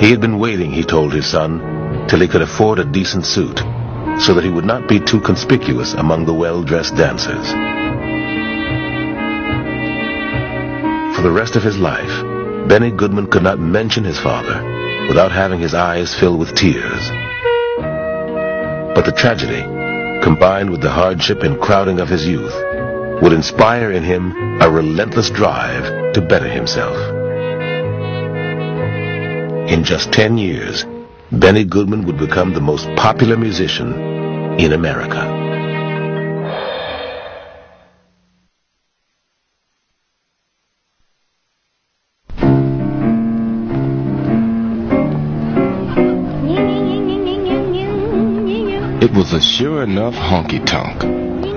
He 0.00 0.10
had 0.10 0.20
been 0.20 0.40
waiting, 0.40 0.72
he 0.72 0.82
told 0.82 1.12
his 1.12 1.30
son, 1.30 2.08
till 2.08 2.18
he 2.18 2.26
could 2.26 2.42
afford 2.42 2.80
a 2.80 2.84
decent 2.84 3.24
suit, 3.26 3.60
so 4.18 4.34
that 4.34 4.44
he 4.44 4.50
would 4.50 4.64
not 4.64 4.88
be 4.88 4.98
too 4.98 5.20
conspicuous 5.20 5.94
among 5.94 6.26
the 6.26 6.34
well-dressed 6.34 6.96
dancers. 6.96 7.46
For 11.14 11.22
the 11.22 11.30
rest 11.30 11.54
of 11.54 11.62
his 11.62 11.78
life, 11.78 12.68
Benny 12.68 12.90
Goodman 12.90 13.28
could 13.28 13.44
not 13.44 13.60
mention 13.60 14.02
his 14.02 14.18
father 14.18 14.79
without 15.08 15.32
having 15.32 15.60
his 15.60 15.74
eyes 15.74 16.14
fill 16.14 16.36
with 16.36 16.54
tears. 16.54 17.08
But 18.94 19.04
the 19.04 19.14
tragedy, 19.16 19.62
combined 20.22 20.70
with 20.70 20.82
the 20.82 20.90
hardship 20.90 21.42
and 21.42 21.60
crowding 21.60 22.00
of 22.00 22.08
his 22.08 22.26
youth, 22.26 22.54
would 23.22 23.32
inspire 23.32 23.92
in 23.92 24.02
him 24.02 24.32
a 24.60 24.70
relentless 24.70 25.30
drive 25.30 26.12
to 26.14 26.20
better 26.20 26.48
himself. 26.48 26.96
In 29.70 29.84
just 29.84 30.12
10 30.12 30.38
years, 30.38 30.84
Benny 31.32 31.64
Goodman 31.64 32.04
would 32.06 32.18
become 32.18 32.52
the 32.52 32.60
most 32.60 32.88
popular 32.96 33.36
musician 33.36 33.92
in 34.58 34.72
America. 34.72 35.49
Was 49.32 49.44
a 49.44 49.48
sure 49.48 49.82
enough 49.84 50.14
honky 50.14 50.64
tonk, 50.66 51.04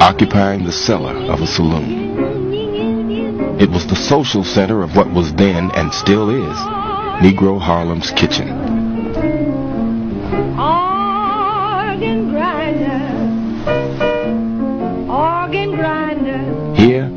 occupying 0.01 0.63
the 0.63 0.71
cellar 0.71 1.15
of 1.31 1.41
a 1.41 1.47
saloon. 1.47 2.13
It 3.59 3.69
was 3.69 3.87
the 3.87 3.95
social 3.95 4.43
center 4.43 4.83
of 4.83 4.95
what 4.95 5.09
was 5.11 5.33
then 5.33 5.71
and 5.71 5.91
still 5.91 6.29
is 6.29 6.57
Negro 7.23 7.59
Harlem's 7.59 8.11
kitchen. 8.11 8.49
Organ 10.59 12.29
grinder, 12.29 13.01
organ 15.11 15.71
grinder. 15.71 16.75
Here, 16.75 17.09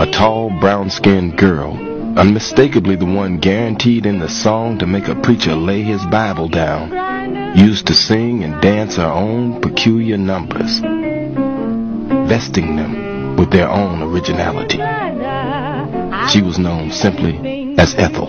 a 0.00 0.06
tall, 0.12 0.50
brown-skinned 0.60 1.36
girl, 1.36 1.85
unmistakably 2.16 2.96
the 2.96 3.04
one 3.04 3.38
guaranteed 3.38 4.06
in 4.06 4.18
the 4.18 4.28
song 4.28 4.78
to 4.78 4.86
make 4.86 5.08
a 5.08 5.14
preacher 5.14 5.54
lay 5.54 5.82
his 5.82 6.04
Bible 6.06 6.48
down, 6.48 6.90
used 7.56 7.86
to 7.86 7.94
sing 7.94 8.42
and 8.42 8.60
dance 8.62 8.96
her 8.96 9.04
own 9.04 9.60
peculiar 9.60 10.16
numbers, 10.16 10.80
vesting 12.28 12.76
them 12.76 13.36
with 13.36 13.50
their 13.50 13.68
own 13.68 14.02
originality. 14.02 14.78
She 16.32 16.40
was 16.42 16.58
known 16.58 16.90
simply 16.90 17.76
as 17.78 17.94
Ethel. 17.94 18.28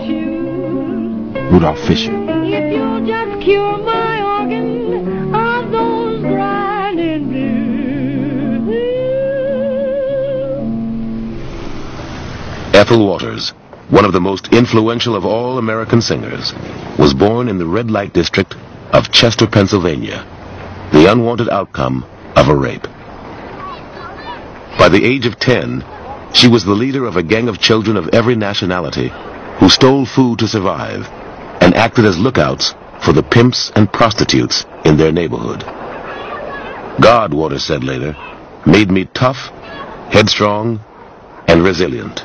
Rudolph 1.50 1.80
Fisher. 1.80 2.12
If 2.44 2.72
you'll 2.74 3.06
just 3.06 3.40
cure 3.42 3.78
my 3.78 4.20
organ 4.40 5.34
of 5.34 5.72
those 5.72 6.20
grinding 6.20 7.28
blues. 7.30 8.74
Ethel 12.74 13.06
Waters, 13.06 13.54
one 13.90 14.04
of 14.04 14.12
the 14.12 14.20
most 14.20 14.52
influential 14.52 15.16
of 15.16 15.24
all 15.24 15.58
American 15.58 16.00
singers, 16.00 16.52
was 16.98 17.14
born 17.14 17.48
in 17.48 17.58
the 17.58 17.66
red 17.66 17.90
light 17.90 18.12
district 18.12 18.54
of 18.92 19.10
Chester, 19.10 19.46
Pennsylvania, 19.46 20.26
the 20.92 21.10
unwanted 21.10 21.48
outcome 21.48 22.04
of 22.36 22.48
a 22.48 22.56
rape. 22.56 22.86
By 24.78 24.88
the 24.88 25.04
age 25.04 25.26
of 25.26 25.38
10, 25.38 25.84
she 26.34 26.48
was 26.48 26.64
the 26.64 26.72
leader 26.72 27.06
of 27.06 27.16
a 27.16 27.22
gang 27.22 27.48
of 27.48 27.58
children 27.58 27.96
of 27.96 28.08
every 28.12 28.36
nationality 28.36 29.10
who 29.58 29.68
stole 29.68 30.06
food 30.06 30.38
to 30.38 30.48
survive 30.48 31.06
and 31.60 31.74
acted 31.74 32.04
as 32.04 32.18
lookouts 32.18 32.74
for 33.02 33.12
the 33.12 33.22
pimps 33.22 33.72
and 33.74 33.92
prostitutes 33.92 34.66
in 34.84 34.96
their 34.96 35.12
neighborhood. 35.12 35.64
God, 37.00 37.32
Waters 37.32 37.64
said 37.64 37.84
later, 37.84 38.14
made 38.66 38.90
me 38.90 39.06
tough, 39.14 39.48
headstrong, 40.12 40.80
and 41.46 41.62
resilient. 41.62 42.22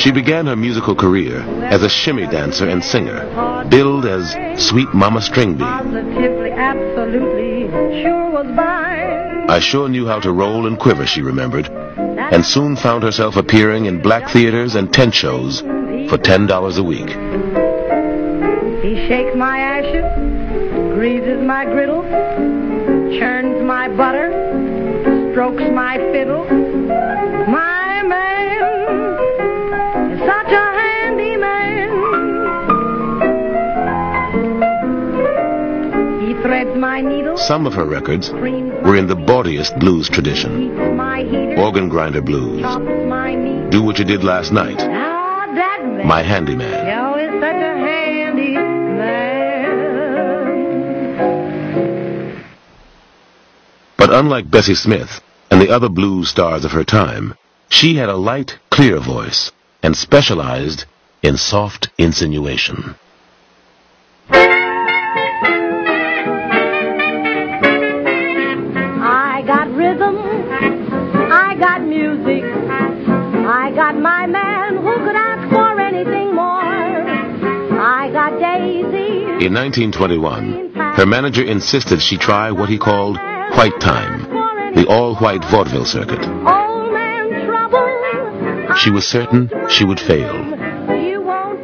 She 0.00 0.12
began 0.12 0.46
her 0.46 0.56
musical 0.56 0.94
career 0.94 1.42
as 1.64 1.82
a 1.82 1.88
shimmy 1.90 2.26
dancer 2.26 2.66
and 2.66 2.82
singer 2.82 3.20
billed 3.68 4.06
as 4.06 4.32
Sweet 4.58 4.88
Mama 4.94 5.20
Stringbean. 5.20 5.58
Positively, 5.58 6.52
absolutely 6.52 7.68
sure 8.02 8.30
was 8.30 8.46
mine. 8.46 9.50
I 9.50 9.58
sure 9.60 9.90
knew 9.90 10.06
how 10.06 10.18
to 10.20 10.32
roll 10.32 10.66
and 10.66 10.78
quiver, 10.78 11.06
she 11.06 11.20
remembered, 11.20 11.68
and 11.68 12.42
soon 12.46 12.76
found 12.76 13.02
herself 13.02 13.36
appearing 13.36 13.84
in 13.84 14.00
black 14.00 14.30
theaters 14.30 14.74
and 14.74 14.90
tent 14.90 15.14
shows 15.14 15.60
for 15.60 16.16
$10 16.16 16.78
a 16.78 16.82
week. 16.82 17.10
He 18.82 19.06
shakes 19.06 19.36
my 19.36 19.58
ashes, 19.58 20.94
greases 20.94 21.42
my 21.42 21.66
griddle, 21.66 22.04
churns 23.18 23.62
my 23.62 23.88
butter, 23.88 24.30
strokes 25.32 25.70
my 25.72 25.98
fiddle. 26.10 26.46
Some 37.46 37.66
of 37.66 37.72
her 37.74 37.86
records 37.86 38.30
were 38.30 38.96
in 38.96 39.06
the 39.06 39.16
bawdiest 39.16 39.78
blues 39.78 40.08
tradition. 40.08 40.78
Organ 41.58 41.88
grinder 41.88 42.20
blues. 42.20 42.60
Do 43.70 43.82
What 43.82 43.98
You 43.98 44.04
Did 44.04 44.22
Last 44.22 44.52
Night. 44.52 44.76
My 46.04 46.22
Handyman. 46.22 46.86
But 53.96 54.12
unlike 54.12 54.50
Bessie 54.50 54.74
Smith 54.74 55.20
and 55.50 55.60
the 55.62 55.70
other 55.70 55.88
blues 55.88 56.28
stars 56.28 56.64
of 56.64 56.72
her 56.72 56.84
time, 56.84 57.34
she 57.70 57.96
had 57.96 58.08
a 58.08 58.16
light, 58.16 58.58
clear 58.70 59.00
voice 59.00 59.50
and 59.82 59.96
specialized 59.96 60.84
in 61.22 61.36
soft 61.36 61.88
insinuation. 61.96 62.96
Got 73.92 74.00
my 74.00 74.24
man 74.24 74.76
who 74.76 74.94
could 75.04 75.16
ask 75.16 75.50
for 75.52 75.80
anything 75.80 76.32
more. 76.32 76.62
I 77.82 78.08
got 78.12 78.38
Daisy, 78.38 79.44
In 79.44 79.52
1921, 79.54 80.74
her 80.74 81.06
manager 81.06 81.42
insisted 81.42 82.00
she 82.00 82.16
try 82.16 82.52
what 82.52 82.68
he 82.68 82.78
called 82.78 83.16
white 83.16 83.80
time, 83.80 84.74
the 84.74 84.86
all-white 84.88 85.44
vaudeville 85.46 85.84
circuit. 85.84 86.20
old 86.20 86.92
man 86.92 87.46
trouble. 87.46 88.76
She 88.76 88.90
was 88.90 89.08
certain 89.08 89.50
she 89.68 89.84
would 89.84 89.98
fail. 89.98 90.36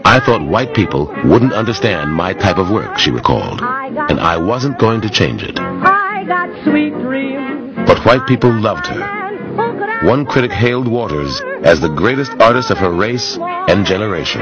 I 0.04 0.18
thought 0.18 0.48
white 0.48 0.74
people 0.74 1.06
wouldn't 1.24 1.52
understand 1.52 2.12
my 2.12 2.32
type 2.32 2.58
of 2.58 2.70
work, 2.70 2.98
she 2.98 3.12
recalled, 3.12 3.60
and 3.60 4.18
I 4.18 4.36
wasn't 4.36 4.80
going 4.80 5.00
to 5.02 5.10
change 5.10 5.44
it. 5.44 5.60
I 5.60 6.24
got 6.26 6.48
sweet 6.64 6.94
dreams. 6.94 7.76
But 7.86 8.04
white 8.04 8.26
people 8.26 8.52
loved 8.52 8.86
her. 8.88 9.25
One 10.02 10.26
critic 10.26 10.52
hailed 10.52 10.86
Waters 10.86 11.40
as 11.62 11.80
the 11.80 11.88
greatest 11.88 12.32
artist 12.38 12.70
of 12.70 12.78
her 12.78 12.90
race 12.90 13.38
and 13.40 13.86
generation. 13.86 14.40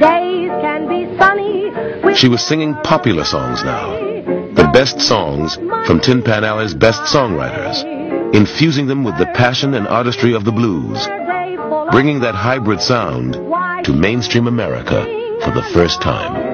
Days 0.00 0.50
can 0.62 0.88
be 0.88 1.16
sunny. 1.18 2.14
She 2.14 2.28
was 2.28 2.44
singing 2.44 2.74
popular 2.82 3.24
songs 3.24 3.62
now, 3.62 3.92
the 3.92 4.70
best 4.72 5.00
songs 5.00 5.56
from 5.86 6.00
Tin 6.00 6.22
Pan 6.22 6.44
Alley's 6.44 6.74
best 6.74 7.02
songwriters, 7.02 8.34
infusing 8.34 8.86
them 8.86 9.04
with 9.04 9.18
the 9.18 9.26
passion 9.26 9.74
and 9.74 9.86
artistry 9.86 10.32
of 10.34 10.44
the 10.44 10.52
blues, 10.52 11.06
bringing 11.90 12.20
that 12.20 12.34
hybrid 12.34 12.80
sound 12.80 13.34
to 13.84 13.92
mainstream 13.92 14.46
America 14.46 15.04
for 15.44 15.50
the 15.50 15.62
first 15.74 16.00
time. 16.00 16.47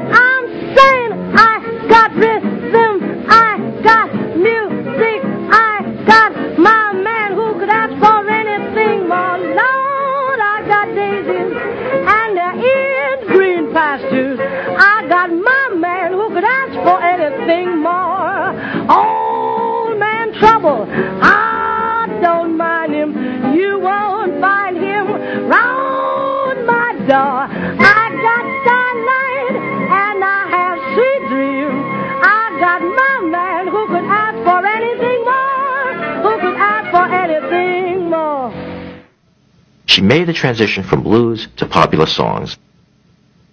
Made 40.07 40.29
the 40.29 40.33
transition 40.33 40.83
from 40.83 41.03
blues 41.03 41.49
to 41.57 41.67
popular 41.67 42.07
songs. 42.07 42.57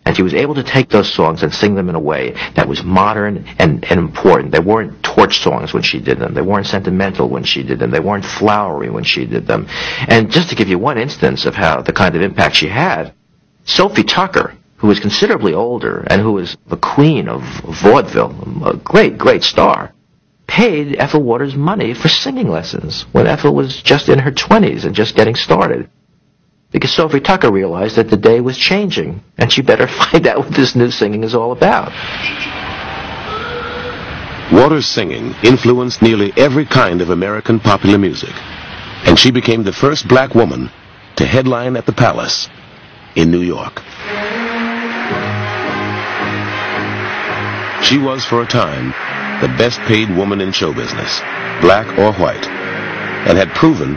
And 0.05 0.15
she 0.15 0.23
was 0.23 0.33
able 0.33 0.55
to 0.55 0.63
take 0.63 0.89
those 0.89 1.13
songs 1.13 1.43
and 1.43 1.53
sing 1.53 1.75
them 1.75 1.87
in 1.87 1.95
a 1.95 1.99
way 1.99 2.31
that 2.55 2.67
was 2.67 2.83
modern 2.83 3.45
and, 3.59 3.85
and 3.85 3.99
important. 3.99 4.51
They 4.51 4.59
weren't 4.59 5.03
torch 5.03 5.39
songs 5.39 5.73
when 5.73 5.83
she 5.83 5.99
did 5.99 6.17
them. 6.17 6.33
They 6.33 6.41
weren't 6.41 6.65
sentimental 6.65 7.29
when 7.29 7.43
she 7.43 7.61
did 7.61 7.77
them. 7.77 7.91
They 7.91 7.99
weren't 7.99 8.25
flowery 8.25 8.89
when 8.89 9.03
she 9.03 9.25
did 9.27 9.45
them. 9.45 9.67
And 9.69 10.31
just 10.31 10.49
to 10.49 10.55
give 10.55 10.67
you 10.67 10.79
one 10.79 10.97
instance 10.97 11.45
of 11.45 11.53
how 11.53 11.81
the 11.81 11.93
kind 11.93 12.15
of 12.15 12.23
impact 12.23 12.55
she 12.55 12.67
had, 12.67 13.13
Sophie 13.63 14.03
Tucker, 14.03 14.57
who 14.77 14.87
was 14.87 14.99
considerably 14.99 15.53
older 15.53 16.03
and 16.07 16.19
who 16.19 16.33
was 16.33 16.57
the 16.67 16.77
queen 16.77 17.27
of 17.27 17.43
vaudeville, 17.83 18.35
a 18.65 18.75
great, 18.77 19.19
great 19.19 19.43
star, 19.43 19.93
paid 20.47 20.95
Ethel 20.97 21.21
Waters 21.21 21.55
money 21.55 21.93
for 21.93 22.09
singing 22.09 22.49
lessons 22.49 23.03
when 23.11 23.27
Ethel 23.27 23.53
was 23.53 23.81
just 23.83 24.09
in 24.09 24.17
her 24.17 24.31
20s 24.31 24.83
and 24.83 24.95
just 24.95 25.15
getting 25.15 25.35
started. 25.35 25.87
Because 26.71 26.93
Sophie 26.93 27.19
Tucker 27.19 27.51
realized 27.51 27.97
that 27.97 28.09
the 28.09 28.17
day 28.17 28.39
was 28.39 28.57
changing, 28.57 29.21
and 29.37 29.51
she 29.51 29.61
better 29.61 29.87
find 30.11 30.25
out 30.27 30.39
what 30.39 30.53
this 30.53 30.75
new 30.75 30.89
singing 30.89 31.23
is 31.23 31.35
all 31.35 31.51
about. 31.51 31.91
Waters' 34.51 34.87
singing 34.87 35.33
influenced 35.43 36.01
nearly 36.01 36.33
every 36.35 36.65
kind 36.65 37.01
of 37.01 37.09
American 37.09 37.59
popular 37.59 37.97
music, 37.97 38.33
and 39.05 39.17
she 39.17 39.31
became 39.31 39.63
the 39.63 39.71
first 39.71 40.07
black 40.07 40.35
woman 40.35 40.69
to 41.15 41.25
headline 41.25 41.77
at 41.77 41.85
the 41.85 41.93
Palace 41.93 42.49
in 43.15 43.31
New 43.31 43.41
York. 43.41 43.81
She 47.83 47.97
was, 47.97 48.25
for 48.25 48.41
a 48.41 48.47
time, 48.47 48.93
the 49.41 49.47
best 49.57 49.79
paid 49.81 50.09
woman 50.15 50.39
in 50.39 50.51
show 50.51 50.73
business, 50.73 51.19
black 51.61 51.87
or 51.97 52.13
white, 52.13 52.45
and 53.27 53.37
had 53.37 53.49
proven 53.55 53.95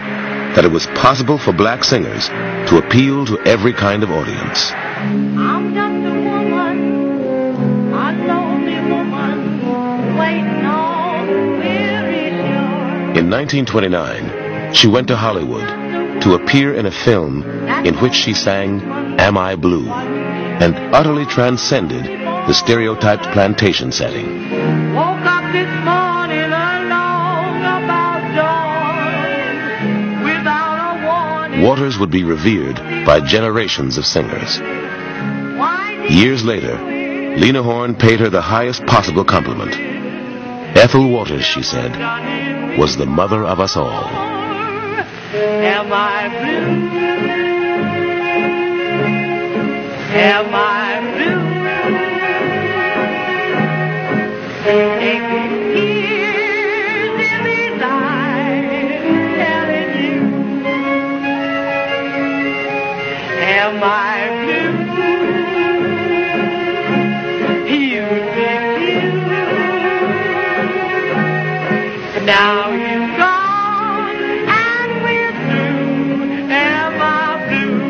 that 0.55 0.65
it 0.65 0.71
was 0.71 0.87
possible 0.89 1.39
for 1.39 1.53
black 1.53 1.83
singers 1.85 2.29
to 2.69 2.79
appeal 2.79 3.27
to 3.27 3.39
every 3.41 3.73
kind 3.73 4.03
of 4.03 4.11
audience. 4.11 4.71
I'm 4.73 5.75
just 5.75 6.07
a 6.07 6.15
woman, 6.31 7.93
a 7.93 8.13
lonely 8.27 8.81
woman, 8.91 10.17
waiting 10.17 10.65
on 10.65 11.59
weary 11.59 12.31
shore. 12.31 13.19
In 13.19 13.31
1929, 13.31 14.75
she 14.75 14.87
went 14.89 15.09
to 15.09 15.17
Hollywood 15.17 15.67
to 16.23 16.35
appear 16.35 16.75
in 16.75 16.87
a 16.87 16.91
film 16.91 17.43
in 17.85 17.95
which 17.99 18.15
she 18.15 18.33
sang 18.33 18.81
Am 19.19 19.37
I 19.37 19.57
Blue 19.57 19.89
and 19.91 20.75
utterly 20.95 21.27
transcended 21.27 22.05
the 22.05 22.53
stereotyped 22.55 23.25
plantation 23.33 23.91
setting. 23.91 24.95
Waters 31.65 31.99
would 31.99 32.11
be 32.11 32.25
revered 32.25 32.77
by 33.07 33.21
generations 33.21 33.97
of 33.97 34.05
singers. 34.05 34.59
Years 36.13 36.45
later, 36.45 36.77
Lena 37.39 37.63
Horne 37.63 37.95
paid 37.95 38.21
her 38.21 38.29
the 38.29 38.43
highest 38.43 38.85
possible 38.85 39.25
compliment. 39.25 39.75
Ethel 40.77 41.09
Waters, 41.09 41.43
she 41.43 41.63
said, 41.63 41.97
was 42.79 42.99
the 42.99 43.07
mother 43.07 43.43
of 43.43 43.61
us 43.61 43.79
all. 43.79 44.05
Am 44.05 45.91
I 45.91 46.29
blue? 46.29 46.85
Am 50.21 50.55
I 50.55 51.01
blue? 51.17 51.35
my 63.81 64.29
blue. 64.45 64.85
Would 68.05 68.35
be 68.35 69.01
blue. 69.01 69.45
Now 72.25 72.71
gone 73.17 74.17
and 74.49 74.91
we're 75.05 75.33
blue. 75.33 76.25
Am 76.51 77.01
I 77.01 77.15
blue? 77.49 77.85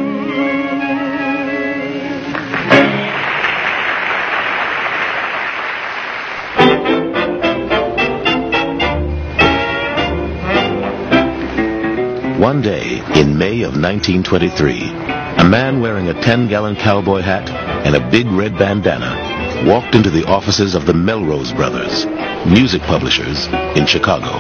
One 12.41 12.61
day 12.63 13.03
in 13.17 13.39
May 13.39 13.63
of 13.63 13.77
1923, 13.77 15.04
a 15.45 15.49
man 15.49 15.79
wearing 15.79 16.09
a 16.09 16.15
10-gallon 16.15 16.75
cowboy 16.75 17.21
hat 17.21 17.51
and 17.85 17.95
a 17.95 18.11
big 18.11 18.27
red 18.29 18.57
bandana 18.57 19.67
walked 19.69 19.95
into 19.95 20.09
the 20.09 20.25
offices 20.25 20.75
of 20.75 20.87
the 20.87 20.95
Melrose 20.95 21.53
Brothers, 21.53 22.07
music 22.47 22.81
publishers 22.81 23.47
in 23.77 23.85
Chicago. 23.85 24.33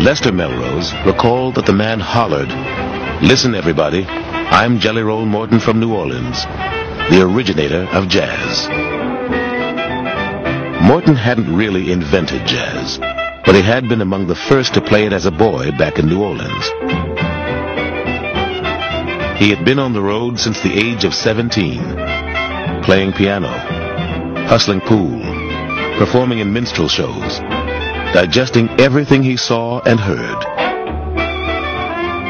Lester 0.00 0.30
Melrose 0.30 0.92
recalled 1.04 1.56
that 1.56 1.66
the 1.66 1.72
man 1.72 1.98
hollered, 1.98 2.48
Listen, 3.24 3.56
everybody, 3.56 4.04
I'm 4.04 4.78
Jelly 4.78 5.02
Roll 5.02 5.26
Morton 5.26 5.58
from 5.58 5.80
New 5.80 5.92
Orleans, 5.92 6.44
the 7.10 7.26
originator 7.28 7.88
of 7.90 8.08
jazz. 8.08 8.68
Morton 10.80 11.16
hadn't 11.16 11.52
really 11.52 11.90
invented 11.90 12.46
jazz, 12.46 12.98
but 13.44 13.56
he 13.56 13.62
had 13.62 13.88
been 13.88 14.00
among 14.00 14.28
the 14.28 14.36
first 14.36 14.74
to 14.74 14.80
play 14.80 15.06
it 15.06 15.12
as 15.12 15.26
a 15.26 15.32
boy 15.32 15.72
back 15.72 15.98
in 15.98 16.06
New 16.06 16.22
Orleans. 16.22 17.25
He 19.38 19.50
had 19.50 19.66
been 19.66 19.78
on 19.78 19.92
the 19.92 20.00
road 20.00 20.40
since 20.40 20.60
the 20.60 20.72
age 20.72 21.04
of 21.04 21.14
17, 21.14 22.82
playing 22.82 23.12
piano, 23.12 23.48
hustling 24.48 24.80
pool, 24.80 25.20
performing 25.98 26.38
in 26.38 26.54
minstrel 26.54 26.88
shows, 26.88 27.38
digesting 28.14 28.70
everything 28.80 29.22
he 29.22 29.36
saw 29.36 29.80
and 29.80 30.00
heard. 30.00 30.42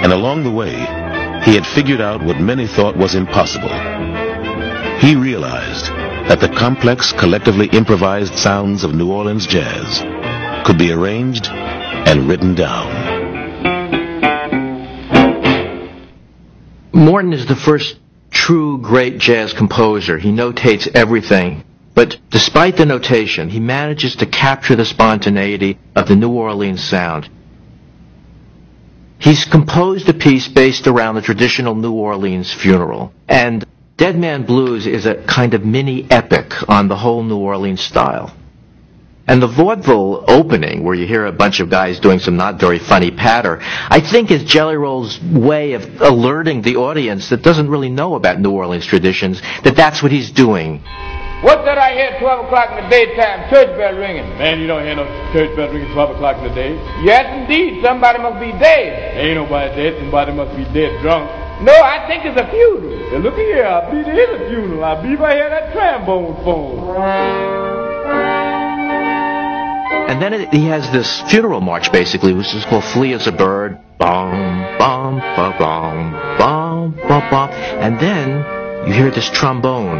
And 0.03 0.13
along 0.13 0.43
the 0.43 0.51
way, 0.51 0.75
he 1.45 1.55
had 1.55 1.65
figured 1.65 2.01
out 2.01 2.25
what 2.25 2.41
many 2.41 2.67
thought 2.67 2.97
was 2.97 3.15
impossible. 3.15 3.69
He 4.99 5.15
realized 5.15 5.87
that 6.29 6.41
the 6.41 6.49
complex, 6.49 7.13
collectively 7.13 7.69
improvised 7.69 8.35
sounds 8.35 8.83
of 8.83 8.97
New 8.97 9.13
Orleans 9.13 9.47
jazz 9.47 10.03
could 10.67 10.77
be 10.77 10.91
arranged 10.91 11.47
and 11.47 12.29
written 12.29 12.57
down. 12.57 12.96
Morton 16.97 17.35
is 17.35 17.45
the 17.45 17.55
first 17.55 17.99
true 18.31 18.79
great 18.79 19.19
jazz 19.19 19.53
composer. 19.53 20.17
He 20.17 20.31
notates 20.31 20.89
everything. 20.95 21.63
But 21.95 22.17
despite 22.31 22.79
the 22.79 22.87
notation, 22.87 23.51
he 23.51 23.61
manages 23.61 24.17
to 24.17 24.27
capture 24.27 24.77
the 24.77 24.87
spontaneity 24.87 25.79
of 25.95 26.09
the 26.09 26.17
New 26.17 26.31
Orleans 26.31 26.83
sound. 26.83 27.29
He's 29.19 29.45
composed 29.45 30.09
a 30.09 30.15
piece 30.15 30.49
based 30.49 30.87
around 30.87 31.17
the 31.17 31.21
traditional 31.21 31.75
New 31.75 31.93
Orleans 31.93 32.51
funeral. 32.51 33.13
And 33.29 33.67
Dead 33.99 34.19
Man 34.19 34.45
Blues 34.45 34.87
is 34.87 35.05
a 35.05 35.23
kind 35.27 35.53
of 35.53 35.67
mini 35.67 36.11
epic 36.11 36.55
on 36.67 36.89
the 36.89 36.97
whole 36.97 37.23
New 37.23 37.37
Orleans 37.37 37.83
style. 37.83 38.35
And 39.29 39.43
the 39.43 39.49
vaudeville 39.49 40.25
opening, 40.29 40.85
where 40.85 40.95
you 40.95 41.05
hear 41.05 41.27
a 41.27 41.33
bunch 41.33 41.59
of 41.59 41.69
guys 41.69 41.99
doing 41.99 42.21
some 42.21 42.37
not 42.37 42.61
very 42.61 42.79
funny 42.79 43.11
patter, 43.11 43.59
I 43.61 44.01
think 44.01 44.31
is 44.31 44.45
Jelly 44.45 44.77
Roll's 44.77 45.21
way 45.21 45.73
of 45.73 46.01
alerting 46.01 46.63
the 46.63 46.77
audience 46.77 47.31
that 47.31 47.43
doesn't 47.43 47.69
really 47.69 47.91
know 47.91 48.15
about 48.15 48.39
New 48.39 48.53
Orleans 48.53 48.87
traditions 48.87 49.43
that 49.65 49.75
that's 49.75 50.01
what 50.01 50.13
he's 50.13 50.31
doing. 50.31 50.81
What's 51.43 51.65
that 51.67 51.77
I 51.77 51.93
hear 51.93 52.17
at 52.17 52.21
12 52.21 52.47
o'clock 52.47 52.71
in 52.71 52.85
the 52.85 52.89
daytime? 52.89 53.51
Church 53.51 53.77
bell 53.77 53.99
ringing. 53.99 54.25
Man, 54.39 54.61
you 54.61 54.67
don't 54.67 54.83
hear 54.83 54.97
no 54.97 55.05
church 55.35 55.55
bell 55.57 55.69
ringing 55.69 55.93
12 55.93 56.17
o'clock 56.17 56.39
in 56.39 56.45
the 56.49 56.55
day. 56.55 56.75
Yes, 57.03 57.27
indeed. 57.43 57.83
Somebody 57.85 58.23
must 58.23 58.41
be 58.41 58.53
dead. 58.59 59.19
Ain't 59.19 59.37
nobody 59.37 59.75
dead. 59.75 60.01
Somebody 60.01 60.33
must 60.33 60.57
be 60.57 60.65
dead 60.73 61.03
drunk. 61.03 61.29
No, 61.61 61.75
I 61.75 62.07
think 62.09 62.25
it's 62.25 62.41
a 62.41 62.49
funeral. 62.49 63.13
Now, 63.13 63.19
look 63.19 63.35
here. 63.35 63.67
I 63.67 63.91
believe 63.91 64.07
it 64.07 64.17
is 64.17 64.41
a 64.41 64.49
funeral. 64.49 64.85
I 64.85 65.03
believe 65.03 65.21
I 65.21 65.35
hear 65.35 65.51
that 65.51 65.73
trombone 65.73 66.37
phone. 66.45 67.66
And 70.09 70.23
then 70.23 70.35
it, 70.35 70.55
he 70.55 70.67
has 70.67 70.89
this 70.93 71.21
funeral 71.23 71.61
march, 71.61 71.91
basically, 71.91 72.33
which 72.33 72.55
is 72.55 72.65
called 72.65 72.85
Flee 72.85 73.13
as 73.13 73.27
a 73.27 73.33
Bird. 73.33 73.81
Bum, 73.99 74.79
bum, 74.79 75.19
ba, 75.19 75.57
bum, 75.59 76.13
bum, 76.39 76.93
bum, 77.09 77.31
bum. 77.31 77.51
And 77.51 77.99
then 77.99 78.87
you 78.87 78.93
hear 78.93 79.11
this 79.11 79.29
trombone. 79.29 79.99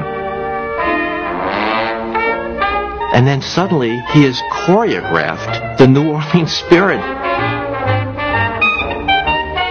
And 3.13 3.27
then 3.27 3.43
suddenly 3.43 3.99
he 4.13 4.23
has 4.25 4.41
choreographed 4.53 5.79
the 5.79 5.89
New 5.89 6.11
Orleans 6.13 6.53
spirit. 6.53 7.01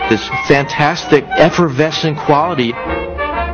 This 0.10 0.28
fantastic 0.48 1.24
effervescent 1.24 2.18
quality. 2.18 2.74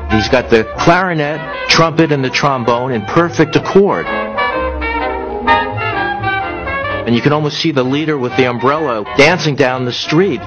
He's 0.09 0.29
got 0.29 0.49
the 0.49 0.67
clarinet, 0.79 1.69
trumpet, 1.69 2.11
and 2.11 2.25
the 2.25 2.29
trombone 2.31 2.91
in 2.91 3.03
perfect 3.03 3.55
accord. 3.55 4.05
And 7.11 7.17
you 7.17 7.21
can 7.21 7.33
almost 7.33 7.59
see 7.59 7.71
the 7.73 7.83
leader 7.83 8.17
with 8.17 8.37
the 8.37 8.49
umbrella 8.49 9.03
dancing 9.17 9.55
down 9.55 9.83
the 9.83 9.91
street. 9.91 10.39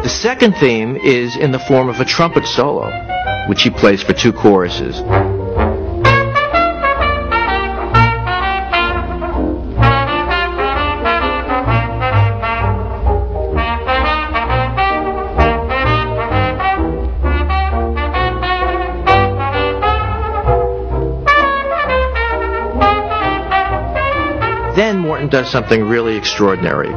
The 0.00 0.08
second 0.08 0.52
theme 0.58 0.94
is 0.94 1.36
in 1.36 1.50
the 1.50 1.58
form 1.58 1.88
of 1.88 1.98
a 1.98 2.04
trumpet 2.04 2.46
solo, 2.46 2.88
which 3.48 3.64
he 3.64 3.70
plays 3.70 4.00
for 4.00 4.12
two 4.12 4.32
choruses. 4.32 5.02
Morton 25.22 25.40
does 25.40 25.52
something 25.52 25.84
really 25.84 26.16
extraordinary. 26.16 26.88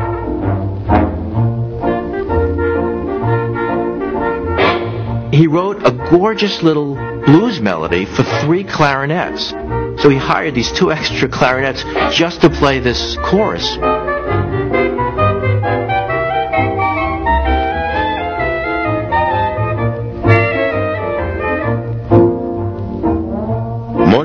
He 5.32 5.45
wrote 5.45 5.86
a 5.86 5.91
gorgeous 6.09 6.63
little 6.63 6.95
blues 6.95 7.59
melody 7.61 8.05
for 8.05 8.23
three 8.23 8.63
clarinets. 8.63 9.49
So 10.01 10.09
he 10.09 10.17
hired 10.17 10.55
these 10.55 10.71
two 10.71 10.91
extra 10.91 11.30
clarinets 11.30 11.84
just 12.15 12.41
to 12.41 12.49
play 12.49 12.80
this 12.80 13.15
chorus. 13.26 13.78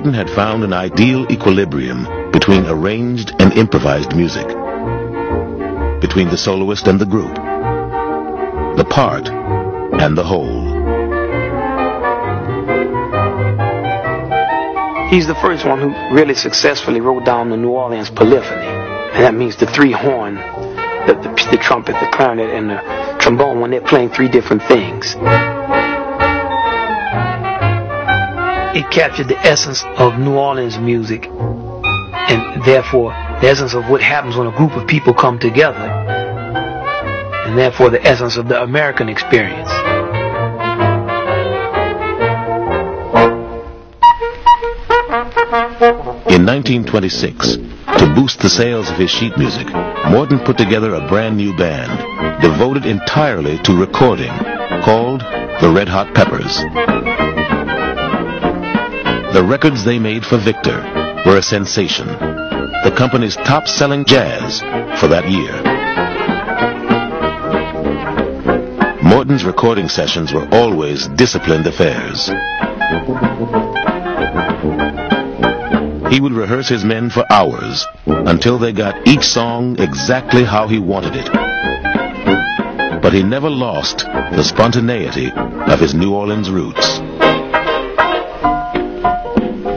Morton 0.01 0.15
had 0.15 0.31
found 0.31 0.65
an 0.65 0.73
ideal 0.73 1.31
equilibrium 1.31 2.31
between 2.31 2.65
arranged 2.65 3.35
and 3.39 3.53
improvised 3.53 4.17
music, 4.17 4.47
between 6.01 6.31
the 6.31 6.39
soloist 6.39 6.87
and 6.89 6.99
the 6.99 7.05
group, 7.05 7.35
the 7.35 8.87
part 8.89 9.29
and 9.29 10.17
the 10.17 10.25
whole. 10.25 10.65
He's 15.11 15.27
the 15.27 15.35
first 15.35 15.67
one 15.67 15.79
who 15.79 15.91
really 16.15 16.35
successfully 16.35 17.03
wrote 17.03 17.27
down 17.27 17.51
the 17.51 17.59
New 17.59 17.73
Orleans 17.73 18.09
polyphony. 18.09 18.69
And 19.13 19.23
that 19.23 19.35
means 19.35 19.57
the 19.57 19.67
three 19.67 19.93
horn, 19.93 20.37
the, 20.37 21.13
the, 21.13 21.49
the 21.51 21.59
trumpet, 21.59 21.93
the 22.01 22.09
clarinet, 22.11 22.49
and 22.49 22.71
the 22.71 23.19
trombone 23.21 23.61
when 23.61 23.71
they're 23.71 23.83
playing 23.83 24.09
three 24.09 24.31
different 24.31 24.63
things. 24.63 25.15
It 28.73 28.89
captured 28.93 29.27
the 29.27 29.39
essence 29.39 29.83
of 29.99 30.17
New 30.19 30.35
Orleans 30.35 30.79
music 30.79 31.27
and 31.27 32.65
therefore 32.65 33.11
the 33.41 33.49
essence 33.49 33.75
of 33.75 33.91
what 33.91 34.01
happens 34.01 34.37
when 34.37 34.47
a 34.47 34.57
group 34.57 34.73
of 34.73 34.87
people 34.87 35.13
come 35.13 35.41
together 35.41 35.91
and 37.51 37.59
therefore 37.59 37.91
the 37.91 38.01
essence 38.07 38.37
of 38.37 38.47
the 38.47 38.63
American 38.63 39.09
experience. 39.09 39.69
In 46.31 46.47
1926, 46.47 47.57
to 47.57 48.13
boost 48.15 48.39
the 48.39 48.49
sales 48.49 48.89
of 48.89 48.97
his 48.97 49.11
sheet 49.11 49.37
music, 49.37 49.67
Morton 50.11 50.39
put 50.39 50.57
together 50.57 50.95
a 50.95 51.09
brand 51.09 51.37
new 51.37 51.57
band 51.57 52.41
devoted 52.41 52.87
entirely 52.87 53.59
to 53.65 53.75
recording 53.77 54.31
called 54.85 55.23
the 55.61 55.73
Red 55.75 55.89
Hot 55.89 56.15
Peppers. 56.15 57.10
The 59.33 59.45
records 59.45 59.85
they 59.85 59.99
made 59.99 60.27
for 60.27 60.39
Victor 60.39 60.83
were 61.25 61.37
a 61.37 61.43
sensation, 61.43 62.07
the 62.07 62.95
company's 62.97 63.37
top-selling 63.37 64.05
jazz 64.05 64.61
for 65.01 65.07
that 65.09 65.29
year. 65.29 65.55
Morton's 69.03 69.45
recording 69.45 69.89
sessions 69.89 70.33
were 70.33 70.49
always 70.53 71.07
disciplined 71.09 71.67
affairs. 71.67 72.27
He 76.13 76.21
would 76.21 76.33
rehearse 76.33 76.69
his 76.69 76.85
men 76.85 77.09
for 77.09 77.25
hours 77.31 77.87
until 78.07 78.59
they 78.59 78.73
got 78.73 79.07
each 79.07 79.23
song 79.23 79.79
exactly 79.79 80.45
how 80.45 80.67
he 80.67 80.79
wanted 80.79 81.15
it. 81.15 81.31
but 83.03 83.13
he 83.13 83.23
never 83.23 83.51
lost 83.51 83.99
the 83.99 84.43
spontaneity 84.43 85.31
of 85.33 85.81
his 85.81 85.95
New 85.95 86.15
Orleans 86.15 86.51
roots. 86.51 87.01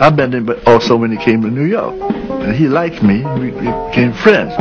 I 0.04 0.10
met 0.10 0.34
him 0.34 0.46
but 0.46 0.68
also 0.68 0.98
when 0.98 1.16
he 1.16 1.18
came 1.18 1.44
to 1.44 1.50
New 1.50 1.64
York. 1.64 1.96
And 1.96 2.54
he 2.54 2.68
liked 2.68 3.02
me. 3.02 3.24
We 3.40 3.52
became 3.52 4.12
friends. 4.12 4.52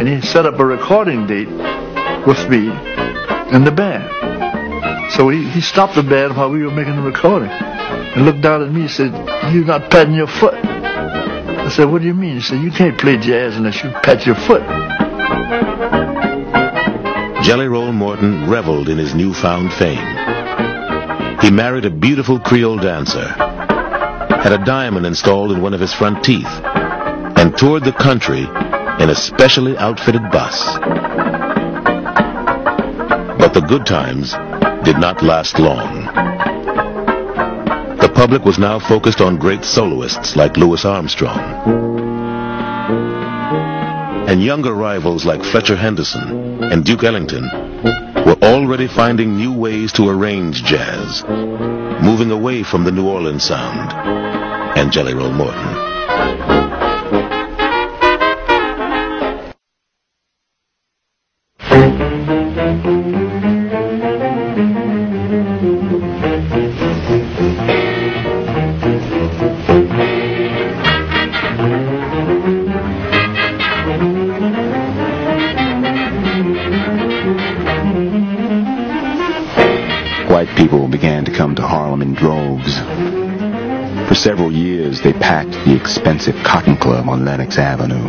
And 0.00 0.08
he 0.08 0.22
set 0.22 0.46
up 0.46 0.58
a 0.58 0.64
recording 0.64 1.26
date 1.26 1.48
with 2.26 2.48
me 2.48 2.70
and 2.70 3.66
the 3.66 3.70
band. 3.70 5.12
So 5.12 5.28
he, 5.28 5.46
he 5.50 5.60
stopped 5.60 5.96
the 5.96 6.02
band 6.02 6.34
while 6.34 6.50
we 6.50 6.64
were 6.64 6.70
making 6.70 6.96
the 6.96 7.02
recording 7.02 7.50
and 7.50 8.24
looked 8.24 8.40
down 8.40 8.62
at 8.62 8.72
me 8.72 8.80
and 8.80 8.90
said, 8.90 9.12
You're 9.52 9.66
not 9.66 9.90
patting 9.90 10.14
your 10.14 10.28
foot. 10.28 10.54
I 10.54 11.68
said, 11.68 11.84
What 11.84 12.00
do 12.00 12.06
you 12.08 12.14
mean? 12.14 12.36
He 12.36 12.40
said, 12.40 12.62
You 12.62 12.70
can't 12.70 12.98
play 12.98 13.18
jazz 13.18 13.54
unless 13.54 13.84
you 13.84 13.90
pat 14.02 14.24
your 14.24 14.36
foot. 14.36 14.62
Jelly 17.44 17.68
Roll 17.68 17.92
Morton 17.92 18.48
reveled 18.48 18.88
in 18.88 18.96
his 18.96 19.14
newfound 19.14 19.74
fame. 19.74 19.98
He 21.40 21.50
married 21.50 21.84
a 21.84 21.90
beautiful 21.90 22.40
Creole 22.40 22.78
dancer, 22.78 23.53
had 24.44 24.52
a 24.52 24.62
diamond 24.62 25.06
installed 25.06 25.50
in 25.52 25.62
one 25.62 25.72
of 25.72 25.80
his 25.80 25.94
front 25.94 26.22
teeth, 26.22 26.44
and 26.44 27.56
toured 27.56 27.82
the 27.82 27.92
country 27.92 28.40
in 28.40 29.08
a 29.08 29.14
specially 29.14 29.74
outfitted 29.78 30.20
bus. 30.30 30.62
But 33.38 33.54
the 33.54 33.64
good 33.66 33.86
times 33.86 34.32
did 34.84 34.98
not 34.98 35.22
last 35.22 35.58
long. 35.58 36.04
The 37.96 38.12
public 38.14 38.44
was 38.44 38.58
now 38.58 38.78
focused 38.78 39.22
on 39.22 39.38
great 39.38 39.64
soloists 39.64 40.36
like 40.36 40.58
Louis 40.58 40.84
Armstrong. 40.84 41.40
And 44.28 44.44
younger 44.44 44.74
rivals 44.74 45.24
like 45.24 45.42
Fletcher 45.42 45.76
Henderson 45.76 46.62
and 46.64 46.84
Duke 46.84 47.04
Ellington 47.04 47.44
were 48.26 48.36
already 48.42 48.88
finding 48.88 49.36
new 49.36 49.54
ways 49.54 49.90
to 49.94 50.10
arrange 50.10 50.64
jazz, 50.64 51.24
moving 52.02 52.30
away 52.30 52.62
from 52.62 52.84
the 52.84 52.92
New 52.92 53.08
Orleans 53.08 53.42
sound 53.42 54.33
and 54.76 54.90
Jelly 54.90 55.14
Roll 55.14 55.30
Morton. 55.30 55.94
White 80.28 80.48
people 80.56 80.88
began 80.88 81.24
to 81.24 81.32
come 81.32 81.54
to 81.54 81.62
Harlem 81.62 82.02
in 82.02 82.14
droves. 82.14 82.80
For 84.08 84.14
several 84.14 84.52
years, 84.52 84.63
packed 85.24 85.52
the 85.64 85.74
expensive 85.74 86.34
Cotton 86.44 86.76
Club 86.76 87.08
on 87.08 87.24
Lenox 87.24 87.56
Avenue. 87.56 88.04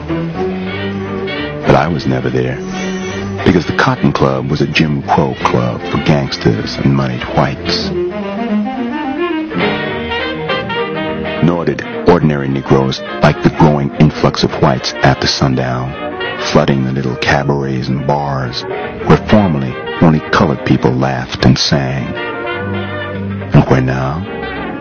But 1.66 1.74
I 1.74 1.88
was 1.88 2.06
never 2.06 2.30
there, 2.30 2.58
because 3.46 3.66
the 3.66 3.78
Cotton 3.80 4.12
Club 4.12 4.52
was 4.52 4.60
a 4.60 4.68
Jim 4.68 5.02
Crow 5.02 5.34
club 5.36 5.80
for 5.90 6.04
gangsters 6.04 6.76
and 6.76 6.94
moneyed 6.94 7.24
whites. 7.38 7.90
Nor 11.42 11.64
did 11.64 11.88
ordinary 12.10 12.50
Negroes 12.50 13.00
like 13.24 13.42
the 13.44 13.56
growing 13.60 13.96
influx 13.96 14.44
of 14.44 14.52
whites 14.62 14.92
after 14.96 15.26
sundown, 15.26 15.94
flooding 16.52 16.84
the 16.84 16.92
little 16.92 17.16
cabarets 17.16 17.88
and 17.88 18.06
bars 18.06 18.64
where 19.08 19.26
formerly 19.30 19.74
only 20.02 20.20
colored 20.32 20.66
people 20.66 20.92
laughed 20.92 21.46
and 21.46 21.58
sang. 21.58 22.14
And 23.54 23.64
where 23.70 23.80
now, 23.80 24.35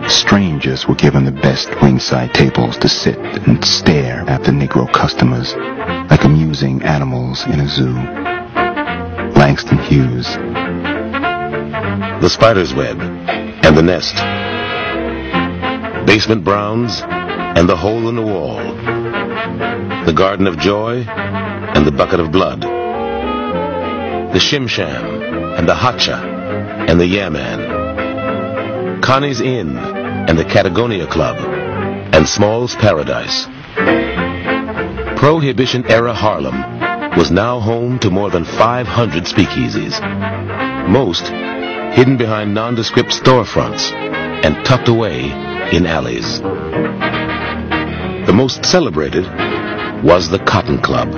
strangers 0.09 0.87
were 0.87 0.95
given 0.95 1.25
the 1.25 1.31
best 1.31 1.69
ringside 1.81 2.33
tables 2.33 2.77
to 2.77 2.89
sit 2.89 3.17
and 3.17 3.63
stare 3.63 4.21
at 4.29 4.43
the 4.43 4.51
Negro 4.51 4.91
customers 4.91 5.55
like 6.09 6.23
amusing 6.23 6.81
animals 6.83 7.45
in 7.45 7.59
a 7.59 7.67
zoo. 7.67 7.93
Langston 9.39 9.77
Hughes. 9.79 10.27
The 12.21 12.29
Spider's 12.29 12.73
Web 12.73 12.99
and 12.99 13.77
The 13.77 13.81
Nest. 13.81 14.15
Basement 16.07 16.43
Browns 16.43 17.01
and 17.03 17.67
The 17.67 17.75
Hole 17.75 18.07
in 18.09 18.15
the 18.15 18.21
Wall. 18.21 18.57
The 20.05 20.13
Garden 20.15 20.47
of 20.47 20.57
Joy 20.59 21.03
and 21.07 21.85
The 21.85 21.91
Bucket 21.91 22.19
of 22.19 22.31
Blood. 22.31 22.61
The 22.61 24.39
Shim 24.39 24.69
Sham 24.69 25.21
and 25.57 25.67
The 25.67 25.75
Hacha 25.75 26.17
and 26.87 26.99
The 26.99 27.07
Yeah 27.07 27.29
Man. 27.29 29.01
Connie's 29.01 29.41
Inn 29.41 29.94
and 30.27 30.37
the 30.39 30.45
Catagonia 30.45 31.05
Club 31.05 31.37
and 32.13 32.27
Small's 32.27 32.75
Paradise. 32.75 33.45
Prohibition 35.19 35.85
era 35.85 36.13
Harlem 36.13 36.55
was 37.17 37.31
now 37.31 37.59
home 37.59 37.99
to 37.99 38.09
more 38.09 38.29
than 38.29 38.43
500 38.43 39.23
speakeasies. 39.25 39.99
Most 40.89 41.27
hidden 41.95 42.17
behind 42.17 42.53
nondescript 42.53 43.09
storefronts 43.09 43.91
and 43.93 44.65
tucked 44.65 44.87
away 44.87 45.25
in 45.71 45.85
alleys. 45.85 46.41
The 48.25 48.33
most 48.33 48.65
celebrated 48.65 49.25
was 50.03 50.29
the 50.29 50.39
Cotton 50.39 50.81
Club. 50.81 51.09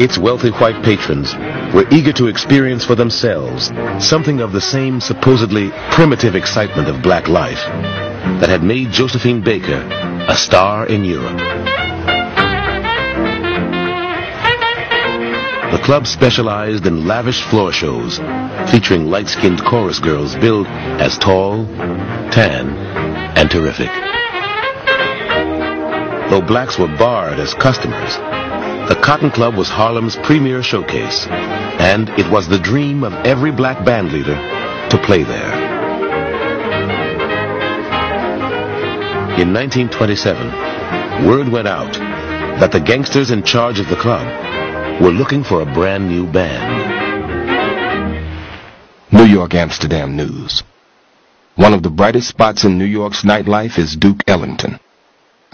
Its 0.00 0.18
wealthy 0.18 0.50
white 0.50 0.84
patrons 0.84 1.34
were 1.74 1.88
eager 1.90 2.12
to 2.12 2.28
experience 2.28 2.84
for 2.84 2.94
themselves 2.94 3.72
something 3.98 4.40
of 4.40 4.52
the 4.52 4.60
same 4.60 5.00
supposedly 5.00 5.70
primitive 5.90 6.36
excitement 6.36 6.88
of 6.88 7.02
black 7.02 7.26
life 7.26 7.58
that 8.38 8.48
had 8.48 8.62
made 8.62 8.92
Josephine 8.92 9.40
Baker 9.40 9.82
a 10.28 10.36
star 10.36 10.86
in 10.86 11.04
Europe. 11.04 11.36
The 15.72 15.80
club 15.82 16.06
specialized 16.06 16.86
in 16.86 17.08
lavish 17.08 17.42
floor 17.42 17.72
shows 17.72 18.18
featuring 18.70 19.06
light-skinned 19.06 19.64
chorus 19.64 19.98
girls 19.98 20.36
billed 20.36 20.68
as 20.68 21.18
tall, 21.18 21.66
tan, 22.30 22.70
and 23.36 23.50
terrific. 23.50 23.90
Though 26.30 26.40
blacks 26.40 26.78
were 26.78 26.86
barred 26.86 27.40
as 27.40 27.52
customers, 27.54 28.16
the 28.88 29.00
Cotton 29.02 29.30
Club 29.30 29.54
was 29.54 29.68
Harlem's 29.68 30.16
premier 30.16 30.62
showcase, 30.62 31.26
and 31.26 32.10
it 32.10 32.30
was 32.30 32.48
the 32.48 32.58
dream 32.58 33.02
of 33.02 33.14
every 33.26 33.50
black 33.50 33.82
band 33.84 34.12
leader 34.12 34.36
to 34.90 34.98
play 35.04 35.22
there. 35.22 35.54
In 39.40 39.54
1927, 39.54 41.26
word 41.26 41.48
went 41.48 41.66
out 41.66 41.94
that 42.60 42.72
the 42.72 42.80
gangsters 42.80 43.30
in 43.30 43.42
charge 43.42 43.80
of 43.80 43.88
the 43.88 43.96
club 43.96 44.26
were 45.00 45.10
looking 45.10 45.42
for 45.42 45.62
a 45.62 45.72
brand 45.72 46.06
new 46.06 46.30
band. 46.30 46.92
New 49.12 49.24
York 49.24 49.54
Amsterdam 49.54 50.14
News. 50.14 50.62
One 51.56 51.72
of 51.72 51.82
the 51.82 51.90
brightest 51.90 52.28
spots 52.28 52.64
in 52.64 52.78
New 52.78 52.84
York's 52.84 53.22
nightlife 53.22 53.78
is 53.78 53.96
Duke 53.96 54.22
Ellington, 54.26 54.78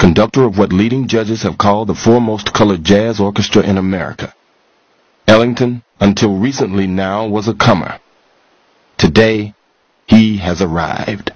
conductor 0.00 0.44
of 0.44 0.56
what 0.56 0.72
leading 0.72 1.06
judges 1.06 1.42
have 1.42 1.58
called 1.58 1.86
the 1.86 1.94
foremost 1.94 2.54
colored 2.54 2.82
jazz 2.82 3.20
orchestra 3.20 3.62
in 3.62 3.76
America. 3.76 4.34
Ellington, 5.28 5.82
until 6.00 6.38
recently 6.38 6.86
now, 6.86 7.26
was 7.28 7.46
a 7.46 7.54
comer. 7.54 8.00
Today, 8.96 9.54
he 10.06 10.38
has 10.38 10.62
arrived. 10.62 11.32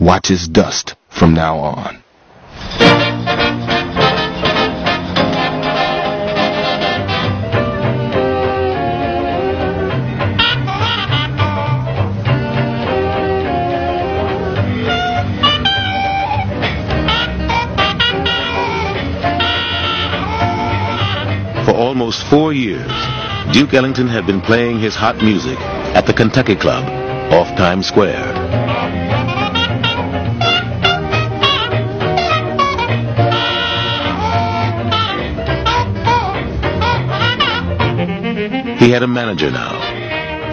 Watch 0.00 0.26
his 0.26 0.48
dust 0.48 0.96
from 1.08 1.32
now 1.32 1.58
on. 1.58 3.11
Almost 21.92 22.24
four 22.28 22.54
years, 22.54 22.90
Duke 23.52 23.74
Ellington 23.74 24.08
had 24.08 24.26
been 24.26 24.40
playing 24.40 24.80
his 24.80 24.94
hot 24.94 25.18
music 25.18 25.58
at 25.94 26.06
the 26.06 26.12
Kentucky 26.14 26.56
Club 26.56 26.88
off 27.30 27.54
Times 27.54 27.86
Square. 27.86 28.32
He 38.78 38.90
had 38.90 39.02
a 39.02 39.06
manager 39.06 39.50
now, 39.50 39.74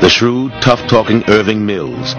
the 0.01 0.09
shrewd, 0.09 0.51
tough-talking 0.61 1.23
Irving 1.29 1.65
Mills, 1.65 2.15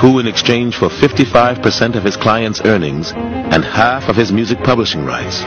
who 0.00 0.18
in 0.18 0.26
exchange 0.26 0.76
for 0.76 0.88
55% 0.88 1.94
of 1.94 2.04
his 2.04 2.16
clients' 2.16 2.62
earnings 2.64 3.12
and 3.12 3.62
half 3.62 4.08
of 4.08 4.16
his 4.16 4.32
music 4.32 4.60
publishing 4.60 5.04
rights 5.04 5.42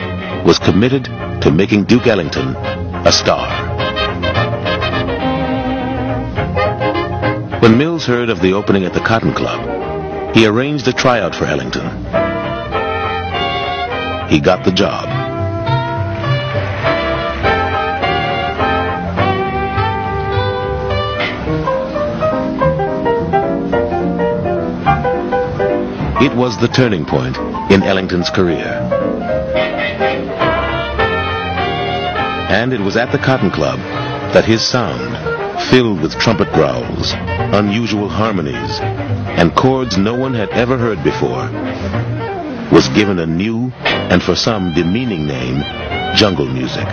was 0.46 0.60
committed 0.60 1.06
to 1.42 1.50
making 1.52 1.86
Duke 1.86 2.06
Ellington 2.06 2.89
a 3.06 3.12
star. 3.12 3.48
When 7.62 7.78
Mills 7.78 8.06
heard 8.06 8.30
of 8.30 8.42
the 8.42 8.54
opening 8.54 8.86
at 8.86 8.94
the 8.94 9.00
Cotton 9.00 9.34
Club, 9.34 10.36
he 10.36 10.46
arranged 10.46 10.88
a 10.88 10.94
tryout 10.94 11.36
for 11.36 11.46
Ellington. 11.46 11.88
He 14.30 14.40
got 14.40 14.64
the 14.64 14.72
job. 14.72 15.08
It 26.22 26.36
was 26.36 26.58
the 26.58 26.68
turning 26.68 27.06
point 27.06 27.38
in 27.72 27.82
Ellington's 27.82 28.30
career. 28.30 28.79
And 32.50 32.74
it 32.74 32.80
was 32.80 32.98
at 32.98 33.12
the 33.12 33.20
Cotton 33.20 33.52
Club 33.52 33.78
that 34.34 34.44
his 34.44 34.68
sound, 34.68 35.70
filled 35.70 36.02
with 36.02 36.18
trumpet 36.18 36.52
growls, 36.52 37.14
unusual 37.14 38.10
harmonies, 38.10 38.80
and 38.82 39.56
chords 39.56 40.00
no 40.00 40.16
one 40.16 40.34
had 40.34 40.50
ever 40.50 40.76
heard 40.76 41.04
before, 41.04 41.48
was 42.72 42.90
given 42.90 43.20
a 43.20 43.26
new 43.28 43.72
and 43.86 44.24
for 44.24 44.36
some 44.36 44.74
demeaning 44.74 45.28
name, 45.28 45.62
jungle 46.16 46.48
music. 46.48 46.88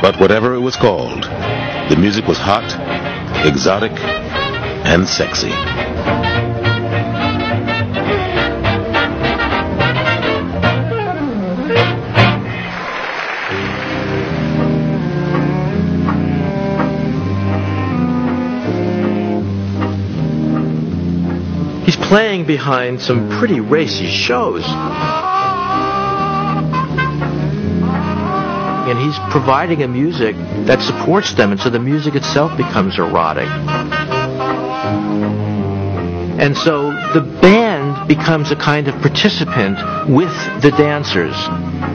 But 0.00 0.20
whatever 0.20 0.54
it 0.54 0.60
was 0.60 0.76
called, 0.76 1.24
the 1.24 1.96
music 1.98 2.28
was 2.28 2.38
hot, 2.38 2.64
exotic, 3.44 3.92
and 4.86 5.04
sexy. 5.08 5.85
Playing 22.08 22.46
behind 22.46 23.00
some 23.00 23.28
pretty 23.38 23.58
racy 23.58 24.06
shows. 24.06 24.62
And 28.88 28.96
he's 28.98 29.18
providing 29.32 29.82
a 29.82 29.88
music 29.88 30.36
that 30.66 30.80
supports 30.80 31.34
them, 31.34 31.50
and 31.50 31.60
so 31.60 31.68
the 31.68 31.80
music 31.80 32.14
itself 32.14 32.56
becomes 32.56 32.98
erotic. 32.98 33.48
And 36.38 36.56
so 36.56 36.92
the 37.12 37.22
band 37.40 38.06
becomes 38.06 38.52
a 38.52 38.56
kind 38.56 38.86
of 38.86 38.94
participant 39.00 39.78
with 40.08 40.30
the 40.62 40.70
dancers. 40.70 41.34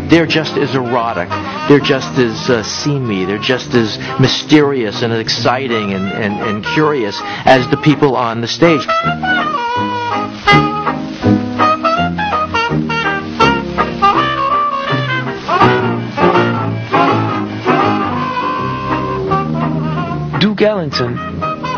They're 0.10 0.26
just 0.26 0.58
as 0.58 0.76
erotic. 0.76 1.30
They're 1.70 1.80
just 1.80 2.18
as 2.18 2.50
uh, 2.50 2.64
seamy. 2.64 3.24
They're 3.24 3.38
just 3.38 3.74
as 3.76 3.98
mysterious 4.20 5.04
and 5.04 5.14
exciting 5.14 5.94
and, 5.94 6.06
and, 6.06 6.34
and 6.42 6.66
curious 6.66 7.18
as 7.46 7.70
the 7.70 7.78
people 7.78 8.18
on 8.18 8.42
the 8.42 8.48
stage. 8.48 8.86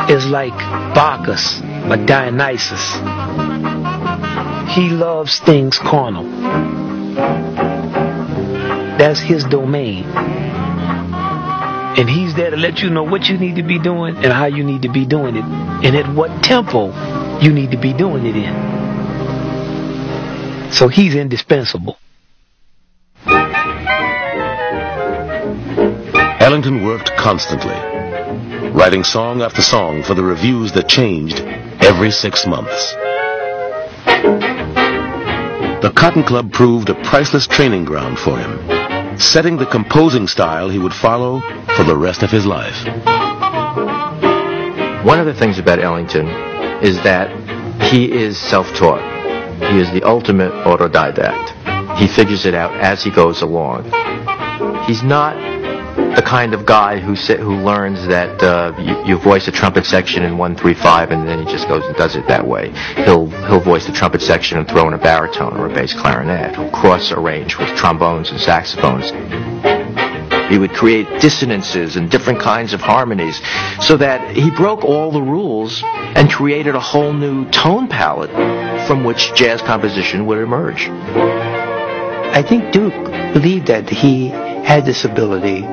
Is 0.09 0.25
like 0.25 0.57
Bacchus 0.95 1.61
or 1.61 1.97
Dionysus. 2.03 2.93
He 4.73 4.89
loves 4.89 5.39
things 5.39 5.77
carnal. 5.77 6.23
That's 8.97 9.19
his 9.19 9.43
domain. 9.45 10.05
And 11.95 12.09
he's 12.09 12.35
there 12.35 12.49
to 12.49 12.57
let 12.57 12.79
you 12.79 12.89
know 12.89 13.03
what 13.03 13.27
you 13.27 13.37
need 13.37 13.57
to 13.57 13.63
be 13.63 13.77
doing 13.77 14.15
and 14.15 14.33
how 14.33 14.45
you 14.45 14.63
need 14.63 14.81
to 14.81 14.91
be 14.91 15.05
doing 15.05 15.35
it. 15.35 15.43
And 15.43 15.95
at 15.95 16.11
what 16.15 16.43
tempo 16.43 16.91
you 17.39 17.53
need 17.53 17.71
to 17.71 17.77
be 17.77 17.93
doing 17.93 18.25
it 18.25 18.35
in. 18.35 18.73
So 20.71 20.87
he's 20.87 21.13
indispensable. 21.13 21.99
Ellington 26.39 26.83
worked 26.83 27.15
constantly, 27.15 27.75
writing 28.73 29.03
song 29.03 29.41
after 29.43 29.61
song 29.61 30.01
for 30.01 30.15
the 30.15 30.23
revues 30.23 30.71
that 30.73 30.89
changed 30.89 31.39
every 31.81 32.09
six 32.09 32.47
months. 32.47 32.93
The 35.83 35.93
Cotton 35.95 36.23
Club 36.23 36.51
proved 36.51 36.89
a 36.89 36.95
priceless 37.03 37.45
training 37.45 37.85
ground 37.85 38.17
for 38.17 38.35
him, 38.35 39.19
setting 39.19 39.57
the 39.57 39.67
composing 39.67 40.27
style 40.27 40.69
he 40.69 40.79
would 40.79 40.93
follow 40.93 41.39
for 41.77 41.83
the 41.83 41.95
rest 41.95 42.23
of 42.23 42.31
his 42.31 42.47
life. 42.47 42.87
One 45.05 45.19
of 45.19 45.27
the 45.27 45.35
things 45.37 45.59
about 45.59 45.79
Ellington 45.79 46.27
is 46.81 46.97
that 47.03 47.29
he 47.91 48.11
is 48.11 48.39
self-taught. 48.39 49.03
He 49.71 49.79
is 49.79 49.91
the 49.91 50.01
ultimate 50.03 50.51
autodidact. 50.65 51.97
He 51.97 52.07
figures 52.07 52.47
it 52.47 52.55
out 52.55 52.73
as 52.81 53.03
he 53.03 53.11
goes 53.11 53.43
along. 53.43 53.83
He's 54.87 55.03
not 55.03 55.52
the 56.15 56.21
kind 56.21 56.53
of 56.53 56.65
guy 56.65 56.99
who 56.99 57.15
sit, 57.15 57.39
who 57.39 57.55
learns 57.55 58.05
that 58.07 58.41
uh, 58.43 58.73
you, 58.79 59.13
you 59.13 59.17
voice 59.17 59.47
a 59.47 59.51
trumpet 59.51 59.85
section 59.85 60.23
in 60.23 60.37
one 60.37 60.55
three 60.55 60.73
five 60.73 61.11
and 61.11 61.27
then 61.27 61.45
he 61.45 61.51
just 61.51 61.67
goes 61.67 61.83
and 61.85 61.95
does 61.95 62.15
it 62.15 62.27
that 62.27 62.45
way. 62.45 62.71
He'll 62.95 63.27
he'll 63.47 63.59
voice 63.59 63.85
the 63.85 63.93
trumpet 63.93 64.21
section 64.21 64.57
and 64.57 64.67
throw 64.67 64.87
in 64.87 64.93
a 64.93 64.97
baritone 64.97 65.57
or 65.57 65.65
a 65.69 65.73
bass 65.73 65.93
clarinet. 65.93 66.55
He'll 66.55 66.71
cross 66.71 67.11
arrange 67.11 67.57
with 67.57 67.69
trombones 67.75 68.29
and 68.29 68.39
saxophones. 68.39 69.11
He 70.51 70.59
would 70.59 70.73
create 70.73 71.07
dissonances 71.19 71.95
and 71.95 72.11
different 72.11 72.39
kinds 72.39 72.73
of 72.73 72.81
harmonies 72.81 73.41
so 73.81 73.97
that 73.97 74.35
he 74.35 74.51
broke 74.51 74.83
all 74.83 75.11
the 75.11 75.21
rules 75.21 75.81
and 75.83 76.29
created 76.29 76.75
a 76.75 76.79
whole 76.79 77.13
new 77.13 77.49
tone 77.49 77.87
palette 77.87 78.29
from 78.87 79.03
which 79.03 79.33
jazz 79.33 79.61
composition 79.61 80.25
would 80.27 80.37
emerge. 80.37 80.89
I 80.89 82.43
think 82.47 82.71
Duke 82.71 82.93
believed 83.33 83.67
that 83.67 83.89
he 83.89 84.27
had 84.27 84.85
this 84.85 85.05
ability 85.05 85.65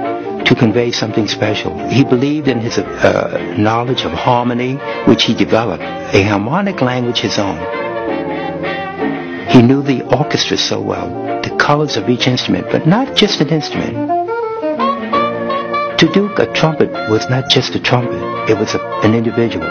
to 0.47 0.55
convey 0.55 0.91
something 0.91 1.29
special. 1.29 1.77
He 1.89 2.05
believed 2.05 2.49
in 2.49 2.61
his 2.61 2.79
uh, 2.79 3.55
knowledge 3.59 4.03
of 4.03 4.13
harmony, 4.13 4.75
which 5.07 5.25
he 5.25 5.35
developed, 5.35 5.83
a 5.83 6.23
harmonic 6.23 6.81
language 6.81 7.21
his 7.21 7.39
own. 7.39 7.59
He 9.49 9.63
knew 9.63 9.83
the 9.83 10.03
orchestra 10.17 10.57
so 10.57 10.81
well, 10.81 11.09
the 11.43 11.57
colors 11.57 11.97
of 11.97 12.09
each 12.09 12.27
instrument, 12.27 12.67
but 12.71 12.87
not 12.87 13.17
just 13.17 13.41
an 13.41 13.49
instrument. 13.49 14.21
To 15.99 16.09
Duke, 16.13 16.39
a 16.39 16.51
trumpet 16.53 16.91
was 17.11 17.29
not 17.29 17.51
just 17.51 17.75
a 17.75 17.81
trumpet, 17.81 18.23
it 18.49 18.59
was 18.59 18.75
a, 18.75 18.81
an 19.03 19.15
individual. 19.15 19.67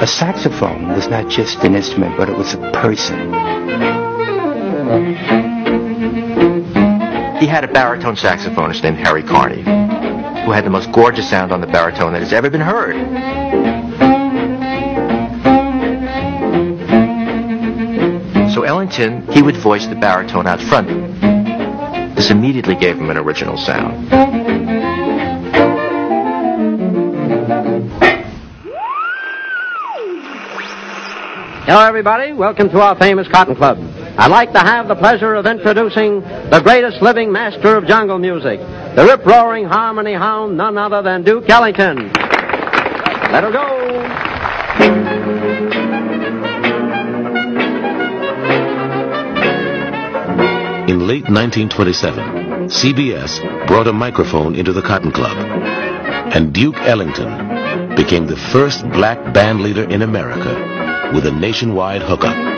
A 0.00 0.06
saxophone 0.06 0.88
was 0.88 1.08
not 1.08 1.28
just 1.28 1.64
an 1.64 1.74
instrument, 1.74 2.16
but 2.16 2.28
it 2.28 2.36
was 2.36 2.54
a 2.54 2.58
person. 2.70 3.34
He 7.40 7.46
had 7.46 7.62
a 7.62 7.68
baritone 7.68 8.16
saxophonist 8.16 8.82
named 8.82 8.96
Harry 8.96 9.22
Carney, 9.22 9.62
who 9.62 10.50
had 10.50 10.64
the 10.64 10.70
most 10.70 10.90
gorgeous 10.90 11.30
sound 11.30 11.52
on 11.52 11.60
the 11.60 11.68
baritone 11.68 12.12
that 12.12 12.20
has 12.20 12.32
ever 12.32 12.50
been 12.50 12.60
heard. 12.60 12.96
So 18.52 18.64
Ellington, 18.64 19.24
he 19.28 19.40
would 19.40 19.56
voice 19.56 19.86
the 19.86 19.94
baritone 19.94 20.48
out 20.48 20.60
front. 20.60 20.88
This 22.16 22.32
immediately 22.32 22.74
gave 22.74 22.96
him 22.96 23.08
an 23.08 23.16
original 23.16 23.56
sound. 23.56 24.08
Hello, 31.68 31.86
everybody. 31.86 32.32
Welcome 32.32 32.68
to 32.70 32.80
our 32.80 32.96
famous 32.96 33.28
Cotton 33.28 33.54
Club. 33.54 33.78
I'd 34.20 34.32
like 34.32 34.52
to 34.52 34.58
have 34.58 34.88
the 34.88 34.96
pleasure 34.96 35.34
of 35.34 35.46
introducing 35.46 36.22
the 36.22 36.60
greatest 36.60 37.00
living 37.00 37.30
master 37.30 37.76
of 37.76 37.86
jungle 37.86 38.18
music, 38.18 38.58
the 38.58 39.04
rip-roaring 39.04 39.64
harmony 39.66 40.14
hound, 40.14 40.56
none 40.56 40.76
other 40.76 41.02
than 41.02 41.22
Duke 41.22 41.48
Ellington. 41.48 42.10
Let 43.30 43.44
her 43.44 43.52
go. 43.52 43.78
In 50.88 51.06
late 51.06 51.30
1927, 51.30 52.70
CBS 52.70 53.68
brought 53.68 53.86
a 53.86 53.92
microphone 53.92 54.56
into 54.56 54.72
the 54.72 54.82
Cotton 54.82 55.12
Club, 55.12 55.36
and 56.34 56.52
Duke 56.52 56.78
Ellington 56.78 57.94
became 57.94 58.26
the 58.26 58.36
first 58.50 58.82
black 58.90 59.32
band 59.32 59.60
leader 59.60 59.88
in 59.88 60.02
America 60.02 61.12
with 61.14 61.24
a 61.24 61.30
nationwide 61.30 62.02
hookup. 62.02 62.57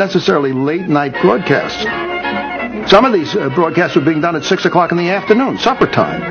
Necessarily 0.00 0.52
late 0.52 0.88
night 0.88 1.12
broadcasts. 1.20 1.84
Some 2.90 3.04
of 3.04 3.12
these 3.12 3.36
uh, 3.36 3.50
broadcasts 3.50 3.94
were 3.94 4.02
being 4.02 4.22
done 4.22 4.34
at 4.34 4.44
6 4.44 4.64
o'clock 4.64 4.90
in 4.90 4.96
the 4.96 5.10
afternoon, 5.10 5.58
supper 5.58 5.86
time. 5.86 6.22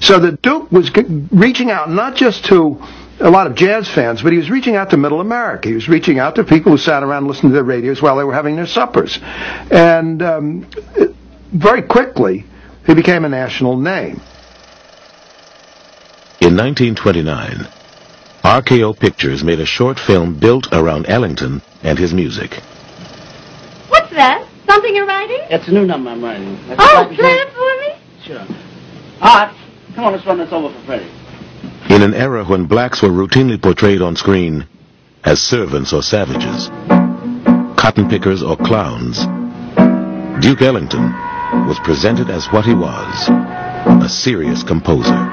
So 0.00 0.18
the 0.18 0.32
Duke 0.32 0.72
was 0.72 0.90
reaching 1.30 1.70
out 1.70 1.88
not 1.88 2.16
just 2.16 2.46
to 2.46 2.82
a 3.20 3.30
lot 3.30 3.46
of 3.46 3.54
jazz 3.54 3.88
fans, 3.88 4.22
but 4.22 4.32
he 4.32 4.38
was 4.38 4.50
reaching 4.50 4.74
out 4.74 4.90
to 4.90 4.96
middle 4.96 5.20
America. 5.20 5.68
He 5.68 5.74
was 5.74 5.88
reaching 5.88 6.18
out 6.18 6.34
to 6.34 6.44
people 6.44 6.72
who 6.72 6.78
sat 6.78 7.02
around 7.02 7.28
listening 7.28 7.52
to 7.52 7.54
their 7.54 7.64
radios 7.64 8.02
while 8.02 8.16
they 8.16 8.24
were 8.24 8.34
having 8.34 8.56
their 8.56 8.66
suppers. 8.66 9.18
And 9.70 10.22
um, 10.22 10.70
very 11.52 11.82
quickly, 11.82 12.44
he 12.86 12.94
became 12.94 13.24
a 13.24 13.28
national 13.28 13.76
name. 13.76 14.20
In 16.40 16.56
1929, 16.56 17.68
RKO 18.42 18.98
Pictures 18.98 19.44
made 19.44 19.60
a 19.60 19.66
short 19.66 19.98
film 19.98 20.38
built 20.38 20.66
around 20.72 21.06
Ellington 21.06 21.60
and 21.82 21.98
his 21.98 22.14
music. 22.14 22.54
What's 23.88 24.10
that? 24.10 24.46
Something 24.66 24.94
you're 24.96 25.06
writing? 25.06 25.40
It's 25.50 25.68
a 25.68 25.72
new 25.72 25.84
number 25.84 26.10
I'm 26.10 26.22
writing. 26.24 26.54
That's 26.68 26.80
Oh, 26.82 27.02
copy 27.04 27.16
play 27.16 27.36
tape. 27.36 27.46
it 27.48 27.52
for 27.52 27.80
me? 27.80 27.94
Sure. 28.24 28.56
Art, 29.20 29.54
come 29.94 30.04
on, 30.04 30.12
let's 30.12 30.26
run 30.26 30.38
this 30.38 30.52
over 30.52 30.72
for 30.72 30.80
Freddie. 30.86 31.10
In 31.94 32.02
an 32.02 32.14
era 32.14 32.44
when 32.44 32.64
blacks 32.66 33.02
were 33.02 33.08
routinely 33.10 33.60
portrayed 33.60 34.00
on 34.00 34.16
screen 34.16 34.66
as 35.24 35.40
servants 35.40 35.92
or 35.92 36.02
savages, 36.02 36.68
cotton 37.78 38.08
pickers 38.08 38.42
or 38.42 38.56
clowns, 38.56 39.18
Duke 40.42 40.62
Ellington 40.62 41.12
was 41.66 41.78
presented 41.84 42.30
as 42.30 42.46
what 42.46 42.64
he 42.64 42.74
was, 42.74 43.28
a 44.02 44.08
serious 44.08 44.62
composer. 44.62 45.28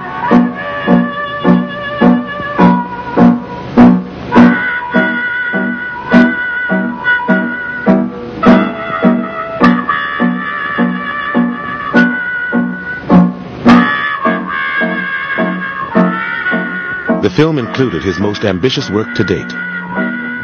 The 17.28 17.36
film 17.36 17.60
included 17.60 18.04
his 18.04 18.20
most 18.20 18.45
ambitious 18.45 18.90
work 18.90 19.14
to 19.16 19.24
date, 19.26 19.49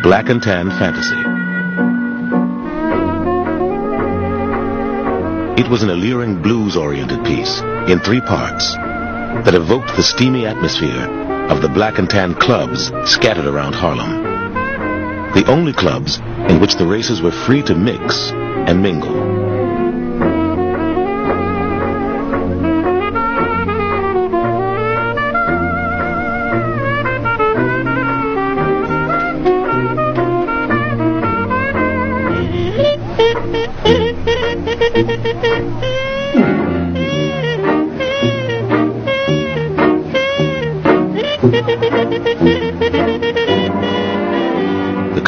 Black 0.03 0.27
and 0.27 0.43
Tan 0.43 0.69
Fantasy. 0.69 1.15
It 5.61 5.69
was 5.69 5.81
an 5.81 5.89
alluring 5.89 6.41
blues-oriented 6.41 7.23
piece 7.23 7.61
in 7.87 8.01
three 8.01 8.19
parts 8.19 8.73
that 8.73 9.55
evoked 9.55 9.95
the 9.95 10.03
steamy 10.03 10.45
atmosphere 10.45 11.07
of 11.49 11.61
the 11.61 11.69
black 11.69 11.99
and 11.99 12.09
tan 12.09 12.35
clubs 12.35 12.91
scattered 13.05 13.45
around 13.45 13.75
Harlem. 13.75 14.21
The 15.35 15.45
only 15.47 15.71
clubs 15.71 16.17
in 16.49 16.59
which 16.59 16.75
the 16.75 16.85
races 16.85 17.21
were 17.21 17.31
free 17.31 17.61
to 17.61 17.75
mix 17.75 18.29
and 18.29 18.83
mingle. 18.83 19.42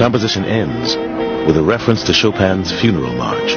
Composition 0.05 0.45
ends 0.45 0.95
with 1.47 1.57
a 1.57 1.63
reference 1.63 2.03
to 2.03 2.13
Chopin's 2.13 2.71
funeral 2.79 3.11
march. 3.15 3.53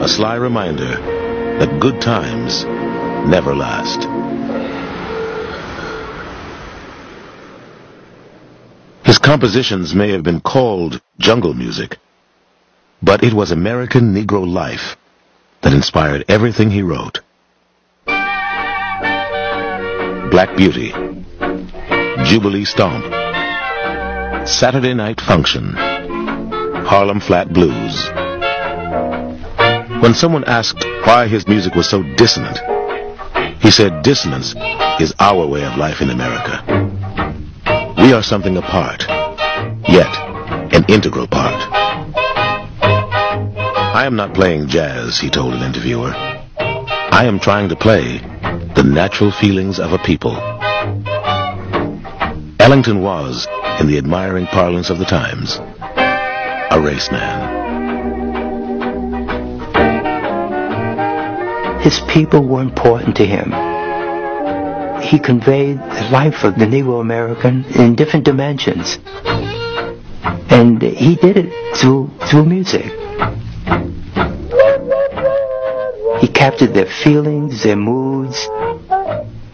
A 0.00 0.06
sly 0.06 0.36
reminder 0.36 0.92
that 1.58 1.80
good 1.80 2.00
times 2.00 2.62
never 3.28 3.56
last. 3.56 4.06
His 9.04 9.18
compositions 9.18 9.96
may 9.96 10.12
have 10.12 10.22
been 10.22 10.40
called 10.40 11.00
jungle 11.18 11.54
music, 11.54 11.98
but 13.02 13.24
it 13.24 13.32
was 13.32 13.50
American 13.50 14.14
Negro 14.14 14.48
life 14.48 14.96
that 15.62 15.72
inspired 15.72 16.24
everything 16.28 16.70
he 16.70 16.82
wrote. 16.82 17.18
Black 20.30 20.54
Beauty, 20.56 20.92
Jubilee 22.24 22.66
Stomp, 22.66 23.02
Saturday 24.46 24.92
Night 24.92 25.20
Function, 25.22 25.72
Harlem 25.72 27.18
Flat 27.18 27.50
Blues. 27.52 28.08
When 30.02 30.12
someone 30.12 30.44
asked 30.44 30.84
why 31.04 31.28
his 31.28 31.48
music 31.48 31.74
was 31.74 31.88
so 31.88 32.02
dissonant, 32.16 32.58
he 33.60 33.70
said 33.70 34.02
dissonance 34.02 34.54
is 35.00 35.14
our 35.18 35.46
way 35.46 35.64
of 35.64 35.78
life 35.78 36.02
in 36.02 36.10
America. 36.10 36.62
We 37.96 38.12
are 38.12 38.22
something 38.22 38.58
apart, 38.58 39.06
yet 39.88 40.14
an 40.74 40.84
integral 40.88 41.26
part. 41.26 41.56
I 42.82 44.04
am 44.04 44.14
not 44.14 44.34
playing 44.34 44.68
jazz, 44.68 45.18
he 45.18 45.30
told 45.30 45.54
an 45.54 45.62
interviewer. 45.62 46.12
I 46.14 47.24
am 47.24 47.40
trying 47.40 47.70
to 47.70 47.76
play 47.76 48.20
natural 48.88 49.30
feelings 49.30 49.78
of 49.78 49.92
a 49.92 49.98
people. 49.98 50.34
Ellington 52.58 53.02
was, 53.02 53.46
in 53.80 53.86
the 53.86 53.98
admiring 53.98 54.46
parlance 54.46 54.90
of 54.90 54.98
the 54.98 55.04
times, 55.04 55.58
a 56.70 56.80
race 56.80 57.10
man. 57.10 57.56
His 61.80 62.00
people 62.12 62.46
were 62.46 62.62
important 62.62 63.16
to 63.16 63.26
him. 63.26 63.52
He 65.02 65.18
conveyed 65.18 65.78
the 65.78 66.08
life 66.10 66.44
of 66.44 66.58
the 66.58 66.66
Negro 66.66 67.00
American 67.00 67.64
in 67.66 67.94
different 67.94 68.24
dimensions. 68.24 68.98
And 70.50 70.82
he 70.82 71.16
did 71.16 71.36
it 71.36 71.76
through, 71.76 72.10
through 72.28 72.46
music. 72.46 72.86
He 76.20 76.28
captured 76.28 76.74
their 76.74 76.86
feelings, 76.86 77.62
their 77.62 77.76
moods, 77.76 78.48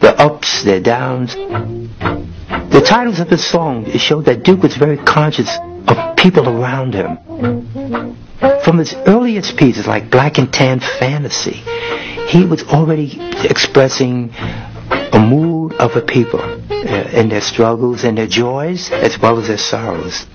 their 0.04 0.20
ups, 0.20 0.62
their 0.64 0.80
downs. 0.80 1.34
The 1.34 2.82
titles 2.86 3.20
of 3.20 3.28
his 3.30 3.42
songs 3.42 3.98
show 4.02 4.20
that 4.22 4.42
Duke 4.42 4.62
was 4.62 4.76
very 4.76 4.98
conscious 4.98 5.48
of 5.88 6.16
people 6.16 6.46
around 6.46 6.92
him. 6.92 7.16
From 8.62 8.78
his 8.78 8.94
earliest 9.06 9.56
pieces 9.56 9.86
like 9.86 10.10
Black 10.10 10.36
and 10.36 10.52
Tan 10.52 10.80
Fantasy, 10.80 11.62
he 12.28 12.44
was 12.44 12.62
already 12.64 13.16
expressing 13.44 14.30
a 14.34 15.18
mood 15.18 15.72
of 15.74 15.96
a 15.96 16.02
people 16.02 16.40
uh, 16.40 17.22
their 17.30 17.40
struggles 17.40 18.04
and 18.04 18.18
their 18.18 18.26
joys 18.26 18.90
as 18.90 19.18
well 19.18 19.38
as 19.38 19.48
their 19.48 19.56
sorrows. 19.56 20.26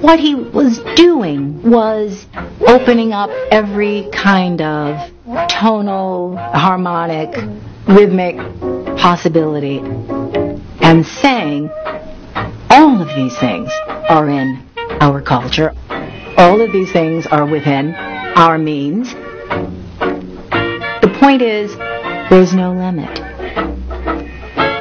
What 0.00 0.20
he 0.20 0.36
was 0.36 0.78
doing 0.94 1.60
was 1.68 2.26
opening 2.66 3.12
up 3.12 3.30
every 3.50 4.08
kind 4.12 4.62
of 4.62 5.10
tonal, 5.48 6.36
harmonic, 6.36 7.36
rhythmic 7.86 8.36
possibility 8.96 9.78
and 10.80 11.04
saying 11.04 11.70
all 12.70 13.02
of 13.02 13.08
these 13.08 13.36
things 13.38 13.70
are 14.08 14.28
in 14.28 14.64
our 15.00 15.20
culture. 15.20 15.74
All 16.38 16.60
of 16.60 16.72
these 16.72 16.90
things 16.92 17.26
are 17.26 17.44
within 17.44 17.94
our 17.94 18.56
means. 18.58 19.12
The 21.02 21.14
point 21.20 21.42
is, 21.42 21.76
there's 22.30 22.54
no 22.54 22.72
limit. 22.72 23.18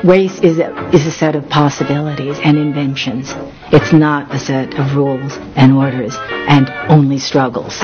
Race 0.05 0.39
is 0.39 0.59
a, 0.59 0.89
is 0.95 1.05
a 1.05 1.11
set 1.11 1.35
of 1.35 1.49
possibilities 1.49 2.39
and 2.41 2.57
inventions. 2.57 3.33
It's 3.73 3.91
not 3.91 4.33
a 4.33 4.39
set 4.39 4.79
of 4.79 4.95
rules 4.95 5.35
and 5.57 5.73
orders 5.73 6.15
and 6.47 6.69
only 6.89 7.19
struggles. 7.19 7.81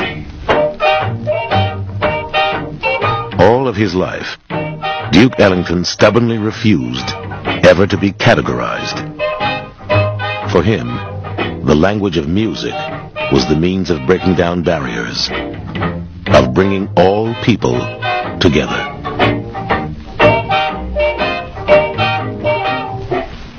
Of 3.73 3.77
his 3.77 3.95
life, 3.95 4.37
Duke 5.11 5.39
Ellington 5.39 5.83
stubbornly 5.83 6.37
refused 6.37 7.09
ever 7.65 7.87
to 7.87 7.97
be 7.97 8.11
categorized. 8.11 8.99
For 10.51 10.61
him, 10.61 10.85
the 11.65 11.73
language 11.73 12.17
of 12.17 12.27
music 12.27 12.75
was 13.31 13.47
the 13.47 13.55
means 13.55 13.89
of 13.89 14.05
breaking 14.05 14.35
down 14.35 14.61
barriers, 14.61 15.27
of 16.27 16.53
bringing 16.53 16.87
all 16.95 17.33
people 17.41 17.73
together. 18.39 18.79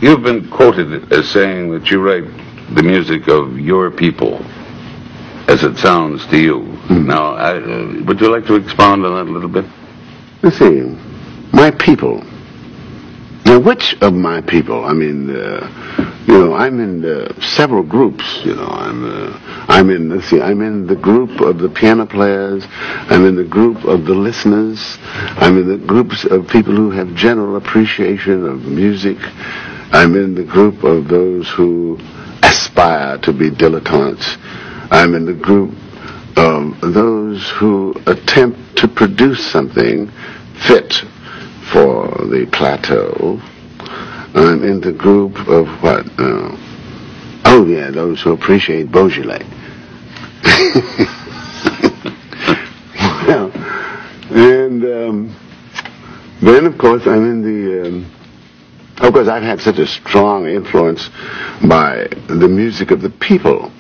You've 0.01 0.23
been 0.23 0.49
quoted 0.49 1.13
as 1.13 1.29
saying 1.29 1.73
that 1.73 1.91
you 1.91 2.01
write 2.01 2.31
the 2.77 2.85
music 2.85 3.27
of 3.27 3.59
your 3.59 3.91
people 3.91 4.37
as 5.49 5.65
it 5.65 5.77
sounds 5.79 6.25
to 6.29 6.39
you. 6.39 6.61
Now, 6.89 7.35
I, 7.35 7.57
uh, 7.57 8.05
would 8.05 8.21
you 8.21 8.31
like 8.31 8.47
to 8.47 8.55
expound 8.55 9.05
on 9.05 9.15
that 9.15 9.29
a 9.29 9.35
little 9.35 9.49
bit? 9.49 9.65
Let's 10.45 10.59
see. 10.59 10.83
My 11.55 11.71
people. 11.71 12.23
Now, 13.47 13.61
which 13.61 13.97
of 14.03 14.13
my 14.13 14.43
people? 14.43 14.85
I 14.85 14.93
mean, 14.93 15.31
uh, 15.31 16.25
you 16.27 16.35
know, 16.35 16.53
I'm 16.53 16.81
in 16.81 17.03
uh, 17.03 17.41
several 17.41 17.83
groups. 17.83 18.43
You 18.45 18.55
know, 18.55 18.67
I'm 18.67 19.07
uh, 19.07 19.39
I'm 19.69 19.89
in. 19.89 20.11
Let's 20.11 20.29
see. 20.29 20.43
I'm 20.43 20.61
in 20.61 20.87
the 20.87 20.97
group 20.97 21.41
of 21.41 21.61
the 21.61 21.71
piano 21.71 22.05
players. 22.05 22.63
I'm 23.09 23.25
in 23.25 23.37
the 23.37 23.45
group 23.45 23.87
of 23.87 24.05
the 24.05 24.13
listeners. 24.13 24.99
I'm 25.41 25.57
in 25.57 25.67
the 25.67 25.87
groups 25.87 26.27
of 26.27 26.47
people 26.49 26.77
who 26.77 26.91
have 26.91 27.15
general 27.15 27.57
appreciation 27.57 28.47
of 28.47 28.65
music. 28.65 29.17
I'm 29.93 30.15
in 30.15 30.35
the 30.35 30.45
group 30.45 30.85
of 30.85 31.09
those 31.09 31.49
who 31.57 31.99
aspire 32.43 33.17
to 33.23 33.33
be 33.33 33.51
dilettantes. 33.51 34.37
I'm 34.91 35.15
in 35.15 35.25
the 35.25 35.33
group 35.33 35.75
of 36.37 36.81
those 36.81 37.51
who 37.59 37.95
attempt 38.07 38.77
to 38.79 38.89
produce 38.89 39.51
something 39.51 40.11
fit 40.69 40.93
for 41.73 42.09
the 42.27 42.47
plateau. 42.53 43.41
I'm 44.35 44.65
in 44.65 44.81
the 44.81 44.93
group 44.93 45.37
of 45.49 45.67
what? 45.83 46.07
Uh, 46.19 46.57
oh, 47.45 47.67
yeah, 47.69 47.91
those 47.91 48.21
who 48.23 48.33
appreciate 48.33 48.91
Beaujolais. 48.91 49.45
well, 53.27 53.51
and 54.31 54.85
um, 54.85 55.37
then, 56.43 56.67
of 56.67 56.77
course, 56.79 57.03
I'm 57.07 57.31
in 57.31 57.43
the. 57.43 57.89
Um, 57.89 58.11
of 58.99 59.13
course, 59.13 59.29
I've 59.29 59.43
had 59.43 59.61
such 59.61 59.79
a 59.79 59.87
strong 59.87 60.47
influence 60.47 61.09
by 61.69 62.07
the 62.29 62.49
music 62.49 62.91
of 62.91 63.03
the 63.03 63.11
people. 63.11 63.73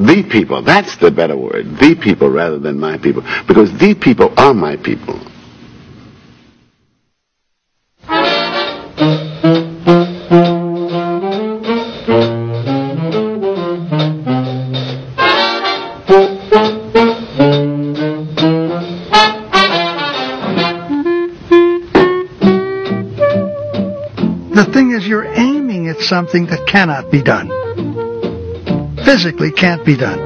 The 0.00 0.22
people, 0.22 0.62
that's 0.62 0.96
the 0.96 1.10
better 1.10 1.36
word. 1.36 1.76
The 1.78 1.94
people 1.94 2.30
rather 2.30 2.58
than 2.58 2.80
my 2.80 2.96
people. 2.96 3.22
Because 3.46 3.70
the 3.78 3.94
people 3.94 4.32
are 4.38 4.54
my 4.54 4.76
people. 4.76 5.20
The 24.54 24.64
thing 24.72 24.92
is, 24.92 25.06
you're 25.06 25.26
aiming 25.26 25.88
at 25.88 25.98
something 25.98 26.46
that 26.46 26.66
cannot 26.66 27.10
be 27.10 27.22
done. 27.22 27.69
Physically 29.10 29.50
can't 29.50 29.84
be 29.84 29.96
done. 29.96 30.20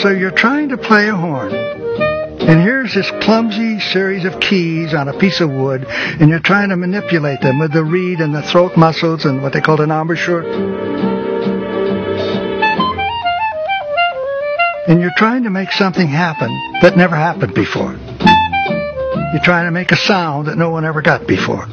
So 0.00 0.10
you're 0.10 0.36
trying 0.36 0.68
to 0.68 0.76
play 0.76 1.08
a 1.08 1.16
horn. 1.16 1.54
And 1.54 2.60
here's 2.60 2.92
this 2.92 3.10
clumsy 3.22 3.80
series 3.80 4.26
of 4.26 4.38
keys 4.38 4.92
on 4.92 5.08
a 5.08 5.18
piece 5.18 5.40
of 5.40 5.48
wood, 5.50 5.86
and 5.88 6.28
you're 6.28 6.40
trying 6.40 6.68
to 6.68 6.76
manipulate 6.76 7.40
them 7.40 7.58
with 7.58 7.72
the 7.72 7.82
reed 7.82 8.20
and 8.20 8.34
the 8.34 8.42
throat 8.42 8.76
muscles 8.76 9.24
and 9.24 9.42
what 9.42 9.54
they 9.54 9.62
call 9.62 9.80
an 9.80 9.90
embouchure. 9.90 10.42
And 14.88 15.00
you're 15.00 15.16
trying 15.16 15.44
to 15.44 15.50
make 15.50 15.72
something 15.72 16.06
happen 16.06 16.50
that 16.82 16.98
never 16.98 17.16
happened 17.16 17.54
before. 17.54 17.92
You're 19.32 19.42
trying 19.42 19.64
to 19.64 19.72
make 19.72 19.90
a 19.90 19.96
sound 19.96 20.48
that 20.48 20.58
no 20.58 20.68
one 20.68 20.84
ever 20.84 21.00
got 21.00 21.26
before. 21.26 21.66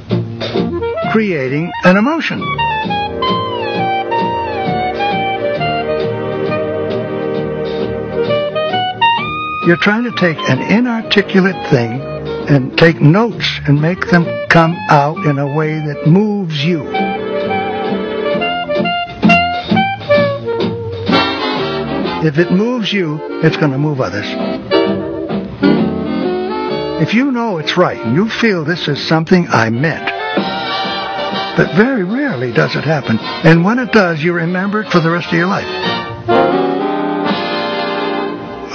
Creating 1.16 1.72
an 1.86 1.96
emotion. 1.96 2.40
You're 9.66 9.78
trying 9.78 10.04
to 10.04 10.12
take 10.18 10.38
an 10.50 10.60
inarticulate 10.60 11.70
thing 11.70 12.02
and 12.50 12.78
take 12.78 13.00
notes 13.00 13.62
and 13.66 13.82
make 13.82 14.10
them 14.10 14.26
come 14.50 14.76
out 14.90 15.26
in 15.26 15.40
a 15.40 15.56
way 15.56 15.80
that 15.80 16.06
moves 16.06 16.62
you. 16.66 16.84
If 22.28 22.38
it 22.40 22.52
moves 22.52 22.92
you, 22.92 23.22
it's 23.42 23.56
going 23.56 23.72
to 23.72 23.78
move 23.78 24.02
others. 24.02 24.26
If 27.02 27.14
you 27.14 27.32
know 27.32 27.58
it's 27.60 27.78
right 27.78 28.02
and 28.06 28.18
you 28.18 28.28
feel 28.28 28.66
this 28.66 28.90
is 28.90 29.02
something 29.08 29.48
I 29.48 29.70
meant, 29.70 30.12
but 31.58 31.76
very 31.76 32.04
rarely 32.04 32.52
does 32.52 32.76
it 32.76 32.84
happen. 32.84 33.18
And 33.20 33.64
when 33.64 33.80
it 33.80 33.92
does, 33.92 34.22
you 34.22 34.34
remember 34.34 34.82
it 34.82 34.92
for 34.92 35.00
the 35.00 35.10
rest 35.10 35.28
of 35.28 35.34
your 35.34 35.48
life. 35.48 35.66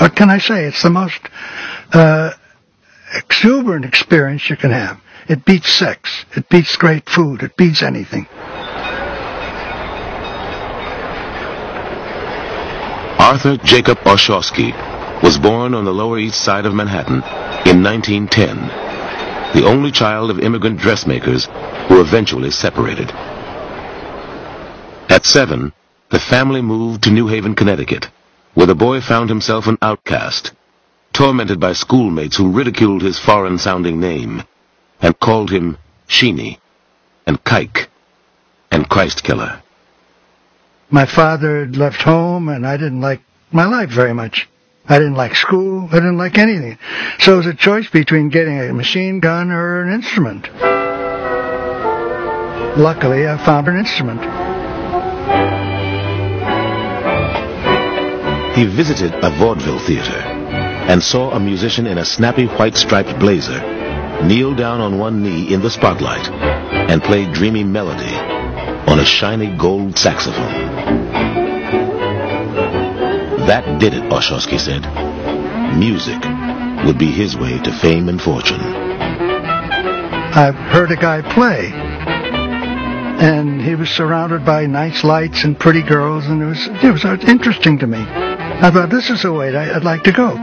What 0.00 0.16
can 0.16 0.30
I 0.30 0.38
say? 0.38 0.64
It's 0.64 0.82
the 0.82 0.90
most 0.90 1.20
uh, 1.92 2.32
exuberant 3.14 3.84
experience 3.84 4.48
you 4.48 4.56
can 4.56 4.70
have. 4.70 4.98
It 5.28 5.44
beats 5.44 5.72
sex. 5.72 6.24
It 6.34 6.48
beats 6.48 6.76
great 6.76 7.08
food. 7.08 7.42
It 7.42 7.56
beats 7.56 7.82
anything. 7.82 8.26
Arthur 13.20 13.58
Jacob 13.58 13.98
Arshawsky 13.98 14.72
was 15.22 15.38
born 15.38 15.74
on 15.74 15.84
the 15.84 15.92
Lower 15.92 16.18
East 16.18 16.42
Side 16.42 16.66
of 16.66 16.74
Manhattan 16.74 17.22
in 17.68 17.82
1910, 17.84 18.89
the 19.54 19.64
only 19.64 19.90
child 19.90 20.30
of 20.30 20.38
immigrant 20.38 20.78
dressmakers 20.78 21.46
who 21.88 22.00
eventually 22.00 22.50
separated. 22.50 23.10
At 25.10 25.24
seven, 25.24 25.72
the 26.10 26.20
family 26.20 26.62
moved 26.62 27.02
to 27.04 27.10
New 27.10 27.26
Haven, 27.26 27.54
Connecticut, 27.54 28.08
where 28.54 28.66
the 28.66 28.74
boy 28.74 29.00
found 29.00 29.28
himself 29.28 29.66
an 29.66 29.78
outcast, 29.82 30.52
tormented 31.12 31.58
by 31.58 31.72
schoolmates 31.72 32.36
who 32.36 32.52
ridiculed 32.52 33.02
his 33.02 33.18
foreign-sounding 33.18 33.98
name 33.98 34.42
and 35.00 35.18
called 35.18 35.50
him 35.50 35.78
Sheeny 36.08 36.58
and 37.26 37.42
Kike 37.44 37.86
and 38.70 38.88
Christ 38.88 39.24
Killer. 39.24 39.62
My 40.90 41.06
father 41.06 41.60
had 41.60 41.76
left 41.76 42.02
home, 42.02 42.48
and 42.48 42.66
I 42.66 42.76
didn't 42.76 43.00
like 43.00 43.20
my 43.52 43.64
life 43.64 43.90
very 43.90 44.12
much. 44.12 44.48
I 44.90 44.98
didn't 44.98 45.14
like 45.14 45.36
school. 45.36 45.88
I 45.92 45.94
didn't 45.94 46.18
like 46.18 46.36
anything. 46.36 46.76
So 47.20 47.34
it 47.34 47.36
was 47.36 47.46
a 47.46 47.54
choice 47.54 47.88
between 47.88 48.28
getting 48.28 48.58
a 48.58 48.74
machine 48.74 49.20
gun 49.20 49.52
or 49.52 49.82
an 49.82 49.94
instrument. 49.94 50.48
Luckily, 52.76 53.28
I 53.28 53.36
found 53.46 53.68
an 53.68 53.76
instrument. 53.76 54.20
He 58.56 58.66
visited 58.66 59.14
a 59.22 59.30
vaudeville 59.38 59.78
theater 59.78 60.18
and 60.90 61.00
saw 61.00 61.30
a 61.30 61.38
musician 61.38 61.86
in 61.86 61.98
a 61.98 62.04
snappy 62.04 62.46
white 62.46 62.76
striped 62.76 63.16
blazer 63.20 63.60
kneel 64.24 64.56
down 64.56 64.80
on 64.80 64.98
one 64.98 65.22
knee 65.22 65.54
in 65.54 65.62
the 65.62 65.70
spotlight 65.70 66.28
and 66.90 67.00
play 67.00 67.30
dreamy 67.32 67.62
melody 67.62 68.14
on 68.90 68.98
a 68.98 69.04
shiny 69.04 69.56
gold 69.56 69.96
saxophone. 69.96 70.99
That 73.50 73.80
did 73.80 73.94
it, 73.94 74.04
Arshawsky 74.12 74.60
said. 74.60 74.86
Music 75.76 76.22
would 76.86 76.98
be 76.98 77.10
his 77.10 77.36
way 77.36 77.58
to 77.58 77.72
fame 77.72 78.08
and 78.08 78.22
fortune. 78.22 78.60
I've 78.60 80.54
heard 80.54 80.92
a 80.92 80.96
guy 80.96 81.20
play, 81.34 81.72
and 83.18 83.60
he 83.60 83.74
was 83.74 83.90
surrounded 83.90 84.44
by 84.44 84.66
nice 84.66 85.02
lights 85.02 85.42
and 85.42 85.58
pretty 85.58 85.82
girls, 85.82 86.26
and 86.26 86.40
it 86.40 86.46
was 86.46 86.68
it 86.84 86.92
was 86.92 87.04
interesting 87.24 87.76
to 87.80 87.88
me. 87.88 87.98
I 87.98 88.70
thought 88.70 88.88
this 88.88 89.10
is 89.10 89.22
the 89.22 89.32
way 89.32 89.52
I'd 89.52 89.82
like 89.82 90.04
to 90.04 90.12
go. 90.12 90.36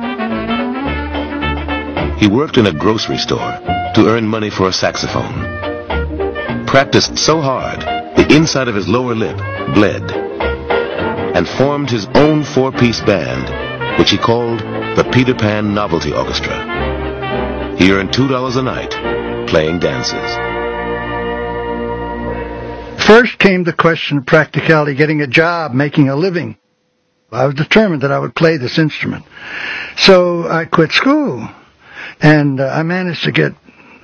He 2.18 2.28
worked 2.28 2.58
in 2.58 2.68
a 2.68 2.74
grocery 2.74 3.20
store 3.20 3.58
to 3.96 4.10
earn 4.10 4.28
money 4.28 4.50
for 4.50 4.68
a 4.68 4.74
saxophone. 4.74 6.66
Practiced 6.68 7.18
so 7.18 7.40
hard, 7.40 7.80
the 8.18 8.36
inside 8.36 8.68
of 8.68 8.76
his 8.76 8.90
lower 8.90 9.16
lip 9.16 9.38
bled, 9.74 10.04
and 11.38 11.48
formed 11.48 11.88
his 11.88 12.08
own 12.16 12.44
four-piece 12.44 13.00
band, 13.02 14.00
which 14.00 14.10
he 14.10 14.18
called 14.18 14.60
the 14.60 15.08
Peter 15.14 15.36
Pan 15.36 15.72
Novelty 15.72 16.12
Orchestra. 16.12 17.76
He 17.78 17.92
earned 17.92 18.10
$2 18.10 18.58
a 18.58 18.62
night 18.64 19.48
playing 19.48 19.78
dances. 19.78 20.36
First 23.06 23.38
came 23.38 23.64
the 23.66 23.76
question 23.78 24.18
of 24.18 24.26
practicality, 24.26 24.96
getting 24.96 25.22
a 25.22 25.28
job, 25.28 25.74
making 25.74 26.10
a 26.10 26.16
living. 26.16 26.58
I 27.32 27.46
was 27.46 27.54
determined 27.54 28.02
that 28.02 28.12
I 28.12 28.18
would 28.18 28.34
play 28.34 28.58
this 28.58 28.80
instrument. 28.80 29.24
So 29.96 30.48
I 30.48 30.66
quit 30.66 30.92
school, 30.92 31.48
and 32.20 32.60
uh, 32.60 32.66
I 32.66 32.82
managed 32.82 33.26
to 33.26 33.32
get 33.32 33.54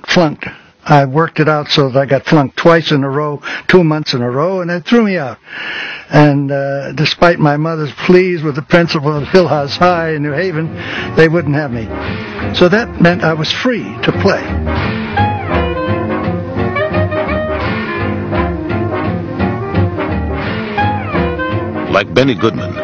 flunked. 0.06 0.46
I 0.86 1.06
worked 1.06 1.40
it 1.40 1.48
out 1.48 1.68
so 1.68 1.88
that 1.88 1.98
I 1.98 2.04
got 2.04 2.26
flunked 2.26 2.58
twice 2.58 2.92
in 2.92 3.04
a 3.04 3.08
row, 3.08 3.40
two 3.68 3.82
months 3.82 4.12
in 4.12 4.20
a 4.20 4.30
row, 4.30 4.60
and 4.60 4.70
it 4.70 4.84
threw 4.84 5.04
me 5.04 5.16
out. 5.16 5.38
And 6.10 6.52
uh, 6.52 6.92
despite 6.92 7.38
my 7.38 7.56
mother's 7.56 7.92
pleas 8.06 8.42
with 8.42 8.56
the 8.56 8.62
principal 8.62 9.16
of 9.16 9.24
Hillhouse 9.24 9.78
High 9.78 10.10
in 10.14 10.22
New 10.22 10.32
Haven, 10.32 10.74
they 11.16 11.28
wouldn't 11.28 11.54
have 11.54 11.72
me. 11.72 11.84
So 12.54 12.68
that 12.68 13.00
meant 13.00 13.24
I 13.24 13.32
was 13.32 13.50
free 13.50 13.82
to 14.02 14.12
play. 14.20 14.42
Like 21.90 22.12
Benny 22.12 22.34
Goodman, 22.34 22.74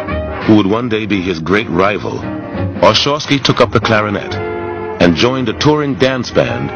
who 0.44 0.56
would 0.56 0.66
one 0.66 0.88
day 0.88 1.04
be 1.04 1.20
his 1.20 1.38
great 1.38 1.68
rival, 1.68 2.12
Arshawsky 2.80 3.42
took 3.42 3.60
up 3.60 3.72
the 3.72 3.80
clarinet 3.80 4.34
and 5.02 5.14
joined 5.14 5.50
a 5.50 5.58
touring 5.58 5.96
dance 5.96 6.30
band 6.30 6.70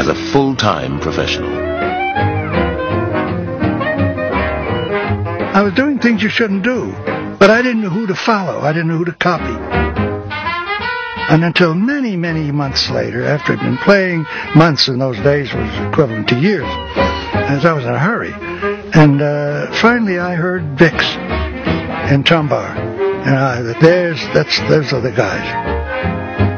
as 0.00 0.08
a 0.08 0.14
full-time 0.32 0.98
professional. 0.98 1.50
I 5.54 5.60
was 5.60 5.74
doing 5.74 5.98
things 5.98 6.22
you 6.22 6.30
shouldn't 6.30 6.62
do, 6.62 6.90
but 7.38 7.50
I 7.50 7.60
didn't 7.60 7.82
know 7.82 7.90
who 7.90 8.06
to 8.06 8.14
follow. 8.14 8.60
I 8.60 8.72
didn't 8.72 8.88
know 8.88 8.96
who 8.96 9.04
to 9.04 9.12
copy. 9.12 9.52
And 11.30 11.44
until 11.44 11.74
many, 11.74 12.16
many 12.16 12.50
months 12.50 12.88
later, 12.88 13.26
after 13.26 13.52
I'd 13.52 13.60
been 13.60 13.76
playing, 13.76 14.24
months 14.56 14.88
in 14.88 14.98
those 14.98 15.18
days 15.18 15.52
was 15.52 15.88
equivalent 15.92 16.28
to 16.28 16.40
years, 16.40 16.64
as 17.34 17.66
I 17.66 17.74
was 17.74 17.84
in 17.84 17.90
a 17.90 17.98
hurry. 17.98 18.32
And 18.94 19.20
uh, 19.20 19.70
finally 19.82 20.18
I 20.18 20.34
heard 20.34 20.62
Bix 20.78 21.02
and 21.04 22.24
Trumbauer. 22.24 22.74
And 23.26 23.36
I, 23.36 23.78
there's, 23.82 24.18
that's, 24.32 24.58
those 24.60 24.94
are 24.94 25.02
the 25.02 25.12
guys. 25.12 26.49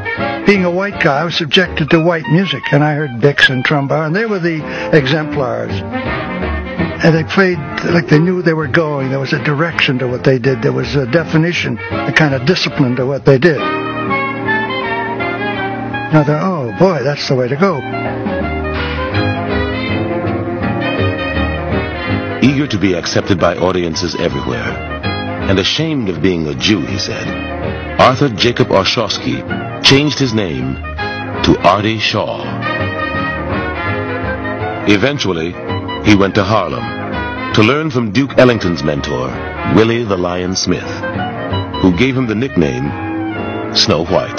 Being 0.45 0.65
a 0.65 0.71
white 0.71 1.01
guy, 1.01 1.21
I 1.21 1.23
was 1.23 1.37
subjected 1.37 1.89
to 1.91 2.01
white 2.01 2.27
music, 2.27 2.63
and 2.73 2.83
I 2.83 2.95
heard 2.95 3.11
Bix 3.11 3.49
and 3.49 3.63
Trumbauer, 3.63 4.07
and 4.07 4.13
they 4.13 4.25
were 4.25 4.39
the 4.39 4.61
exemplars. 4.91 5.71
And 5.71 7.15
they 7.15 7.23
played 7.23 7.57
like 7.85 8.09
they 8.09 8.19
knew 8.19 8.41
they 8.41 8.53
were 8.53 8.67
going. 8.67 9.09
There 9.09 9.19
was 9.19 9.31
a 9.31 9.41
direction 9.41 9.99
to 9.99 10.07
what 10.07 10.25
they 10.25 10.39
did. 10.39 10.61
There 10.61 10.73
was 10.73 10.95
a 10.95 11.05
definition, 11.09 11.77
a 11.77 12.11
kind 12.11 12.33
of 12.33 12.45
discipline 12.45 12.97
to 12.97 13.05
what 13.05 13.23
they 13.23 13.37
did. 13.37 13.61
And 16.13 16.17
I 16.17 16.23
thought, 16.25 16.43
oh 16.43 16.77
boy, 16.77 17.03
that's 17.03 17.25
the 17.29 17.35
way 17.35 17.47
to 17.47 17.55
go. 17.55 17.77
Eager 22.43 22.67
to 22.67 22.77
be 22.77 22.95
accepted 22.95 23.39
by 23.39 23.55
audiences 23.55 24.13
everywhere, 24.15 24.59
and 25.49 25.57
ashamed 25.57 26.09
of 26.09 26.21
being 26.21 26.47
a 26.47 26.53
Jew, 26.53 26.81
he 26.81 26.99
said, 26.99 27.25
Arthur 27.97 28.27
Jacob 28.27 28.67
Arshawsky 28.67 29.62
changed 29.83 30.17
his 30.17 30.33
name 30.33 30.75
to 31.43 31.59
Artie 31.59 31.99
Shaw. 31.99 32.41
Eventually, 34.87 35.51
he 36.05 36.15
went 36.15 36.35
to 36.35 36.43
Harlem 36.43 37.53
to 37.53 37.61
learn 37.63 37.91
from 37.91 38.11
Duke 38.11 38.37
Ellington's 38.37 38.81
mentor, 38.81 39.27
Willie 39.75 40.03
the 40.03 40.17
Lion 40.17 40.55
Smith, 40.55 40.89
who 41.81 41.95
gave 41.97 42.15
him 42.15 42.27
the 42.27 42.35
nickname 42.35 42.85
Snow 43.75 44.05
White. 44.05 44.37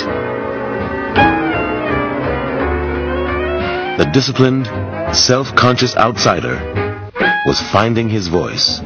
The 3.99 4.11
disciplined, 4.13 4.67
self-conscious 5.15 5.95
outsider 5.97 7.13
was 7.47 7.61
finding 7.71 8.09
his 8.09 8.29
voice. 8.29 8.81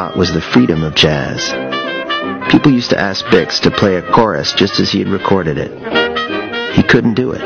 Lot 0.00 0.16
was 0.16 0.32
the 0.32 0.40
freedom 0.40 0.82
of 0.82 0.94
jazz. 0.94 1.52
People 2.50 2.72
used 2.72 2.88
to 2.88 2.98
ask 2.98 3.22
Bix 3.26 3.60
to 3.60 3.70
play 3.70 3.96
a 3.96 4.12
chorus 4.12 4.54
just 4.54 4.80
as 4.80 4.90
he 4.90 4.98
had 4.98 5.08
recorded 5.08 5.58
it. 5.58 5.72
He 6.74 6.82
couldn't 6.82 7.14
do 7.14 7.32
it. 7.32 7.42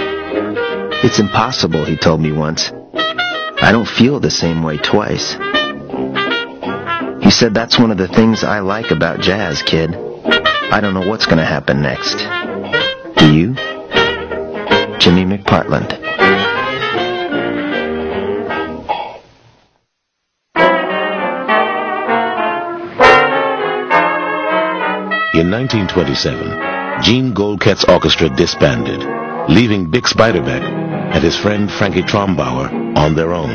It's 1.03 1.19
impossible, 1.19 1.85
he 1.85 1.97
told 1.97 2.21
me 2.21 2.31
once. 2.31 2.71
I 3.61 3.71
don't 3.73 3.89
feel 3.89 4.21
the 4.21 4.31
same 4.31 4.63
way 4.63 4.77
twice. 4.77 5.33
He 7.25 7.33
said, 7.33 7.55
that's 7.55 7.77
one 7.77 7.91
of 7.91 7.99
the 7.99 8.09
things 8.15 8.45
I 8.45 8.61
like 8.61 8.93
about 8.93 9.19
jazz, 9.19 9.61
kid. 9.61 9.91
I 9.93 10.79
don't 10.81 10.95
know 10.95 11.09
what's 11.09 11.27
going 11.27 11.39
to 11.39 11.45
happen 11.45 11.83
next. 11.83 12.19
Do 13.19 13.35
you? 13.35 13.55
Jimmy 15.01 15.25
McPartland. 15.25 16.04
1927, 25.55 27.03
Jean 27.05 27.33
Goldkette's 27.33 27.85
orchestra 27.85 28.29
disbanded, 28.29 28.99
leaving 29.49 29.89
Bix 29.89 30.13
Beiderbecke 30.13 30.67
and 31.15 31.23
his 31.23 31.37
friend 31.37 31.71
Frankie 31.71 32.03
Trumbauer 32.03 32.99
on 32.99 33.15
their 33.15 33.33
own. 33.33 33.55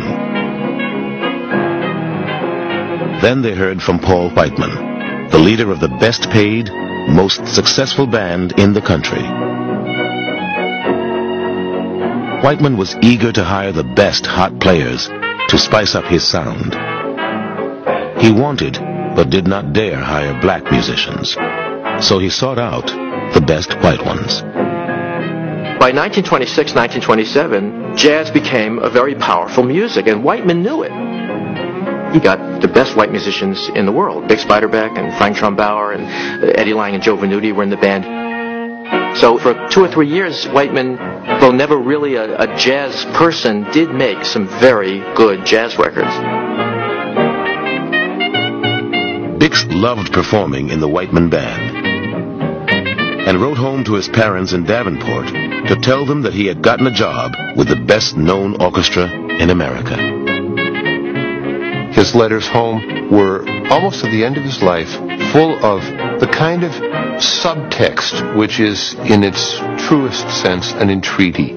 Then 3.21 3.41
they 3.41 3.53
heard 3.53 3.81
from 3.81 3.99
Paul 3.99 4.29
Whiteman, 4.29 5.27
the 5.27 5.39
leader 5.39 5.71
of 5.71 5.81
the 5.81 5.89
best 5.99 6.29
paid, 6.29 6.69
most 7.09 7.45
successful 7.45 8.07
band 8.07 8.57
in 8.57 8.71
the 8.71 8.81
country. 8.81 9.23
Whiteman 12.41 12.77
was 12.77 12.95
eager 13.01 13.33
to 13.33 13.43
hire 13.43 13.73
the 13.73 13.83
best 13.83 14.25
hot 14.25 14.57
players 14.61 15.09
to 15.49 15.57
spice 15.57 15.95
up 15.95 16.05
his 16.05 16.25
sound. 16.25 16.75
He 18.21 18.31
wanted, 18.31 18.79
but 19.17 19.29
did 19.29 19.47
not 19.47 19.73
dare 19.73 19.99
hire 19.99 20.39
black 20.39 20.71
musicians. 20.71 21.35
So 22.01 22.17
he 22.17 22.29
sought 22.29 22.57
out 22.57 22.87
the 23.33 23.41
best 23.41 23.73
white 23.83 24.03
ones. 24.05 24.41
By 25.79 25.91
1926, 25.91 26.73
1927, 26.73 27.95
jazz 27.97 28.31
became 28.31 28.79
a 28.79 28.89
very 28.89 29.15
powerful 29.15 29.63
music, 29.63 30.07
and 30.07 30.23
Whiteman 30.23 30.61
knew 30.63 30.83
it. 30.83 30.91
He 32.13 32.19
got 32.19 32.61
the 32.61 32.67
best 32.67 32.95
white 32.95 33.11
musicians 33.11 33.69
in 33.75 33.85
the 33.85 33.91
world. 33.91 34.25
Bix 34.25 34.45
Beiderbecke 34.45 34.97
and 34.97 35.15
Frank 35.17 35.37
Trumbauer 35.37 35.93
and 35.95 36.43
uh, 36.43 36.53
Eddie 36.55 36.73
Lang 36.73 36.95
and 36.95 37.03
Joe 37.03 37.15
Venuti 37.17 37.53
were 37.55 37.63
in 37.63 37.69
the 37.69 37.77
band. 37.77 39.17
So 39.17 39.37
for 39.37 39.53
two 39.69 39.83
or 39.83 39.87
three 39.87 40.07
years, 40.07 40.45
Whiteman, 40.47 40.95
though 41.39 41.51
never 41.51 41.77
really 41.77 42.15
a, 42.15 42.39
a 42.39 42.57
jazz 42.57 43.05
person, 43.15 43.63
did 43.71 43.89
make 43.91 44.25
some 44.25 44.47
very 44.47 44.99
good 45.15 45.45
jazz 45.45 45.77
records. 45.77 46.11
Bix 49.39 49.65
loved 49.73 50.11
performing 50.11 50.69
in 50.69 50.79
the 50.79 50.87
Whiteman 50.87 51.29
Band 51.29 51.78
and 53.29 53.39
wrote 53.39 53.59
home 53.59 53.83
to 53.83 53.93
his 53.93 54.09
parents 54.09 54.53
in 54.53 54.63
Davenport 54.63 55.27
to 55.27 55.79
tell 55.83 56.03
them 56.03 56.23
that 56.23 56.33
he 56.33 56.47
had 56.47 56.63
gotten 56.63 56.87
a 56.87 56.91
job 56.91 57.31
with 57.55 57.67
the 57.67 57.75
best 57.75 58.17
known 58.17 58.59
orchestra 58.59 59.07
in 59.39 59.51
America. 59.51 59.95
His 61.93 62.15
letters 62.15 62.47
home 62.47 63.11
were 63.11 63.47
almost 63.69 64.03
at 64.03 64.09
the 64.09 64.25
end 64.25 64.37
of 64.37 64.43
his 64.43 64.63
life 64.63 64.89
full 65.31 65.63
of 65.63 65.83
the 66.19 66.25
kind 66.25 66.63
of 66.63 66.71
subtext 67.21 68.35
which 68.35 68.59
is 68.59 68.95
in 68.95 69.23
its 69.23 69.59
truest 69.87 70.27
sense 70.41 70.71
an 70.71 70.89
entreaty. 70.89 71.53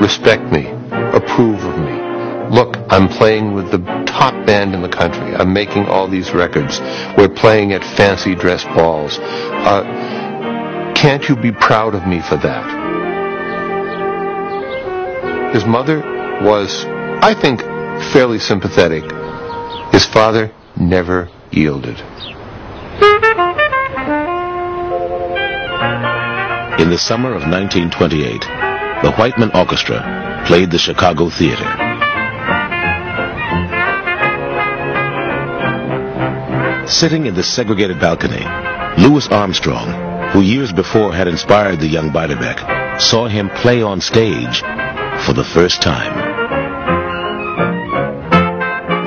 Respect 0.00 0.50
me. 0.50 0.68
Approve 1.12 1.62
of 1.64 1.78
me. 1.78 2.04
Look, 2.50 2.76
I'm 2.88 3.08
playing 3.08 3.52
with 3.52 3.70
the 3.70 4.04
top 4.06 4.46
band 4.46 4.74
in 4.74 4.80
the 4.80 4.88
country. 4.88 5.34
I'm 5.34 5.52
making 5.52 5.86
all 5.86 6.08
these 6.08 6.32
records. 6.32 6.80
We're 7.18 7.28
playing 7.28 7.72
at 7.72 7.82
fancy 7.96 8.34
dress 8.34 8.64
balls. 8.64 9.18
Uh, 9.18 10.13
can't 10.94 11.28
you 11.28 11.36
be 11.36 11.52
proud 11.52 11.94
of 11.94 12.06
me 12.06 12.20
for 12.20 12.36
that? 12.36 12.84
His 15.54 15.64
mother 15.64 16.00
was, 16.42 16.84
I 17.22 17.34
think, 17.34 17.60
fairly 18.12 18.38
sympathetic. 18.38 19.04
His 19.92 20.04
father 20.04 20.52
never 20.76 21.28
yielded. 21.50 22.00
In 26.80 26.90
the 26.90 26.98
summer 26.98 27.32
of 27.32 27.42
1928, 27.42 28.40
the 29.04 29.12
Whiteman 29.12 29.50
Orchestra 29.54 30.42
played 30.46 30.70
the 30.70 30.78
Chicago 30.78 31.30
Theater. 31.30 31.64
Sitting 36.88 37.26
in 37.26 37.34
the 37.34 37.42
segregated 37.42 38.00
balcony, 38.00 38.44
Louis 39.02 39.26
Armstrong, 39.28 40.13
who 40.34 40.40
years 40.40 40.72
before 40.72 41.14
had 41.14 41.28
inspired 41.28 41.78
the 41.78 41.86
young 41.86 42.10
Beiderbecke, 42.10 43.00
saw 43.00 43.28
him 43.28 43.48
play 43.50 43.82
on 43.82 44.00
stage 44.00 44.62
for 45.24 45.32
the 45.32 45.44
first 45.54 45.80
time. 45.80 46.12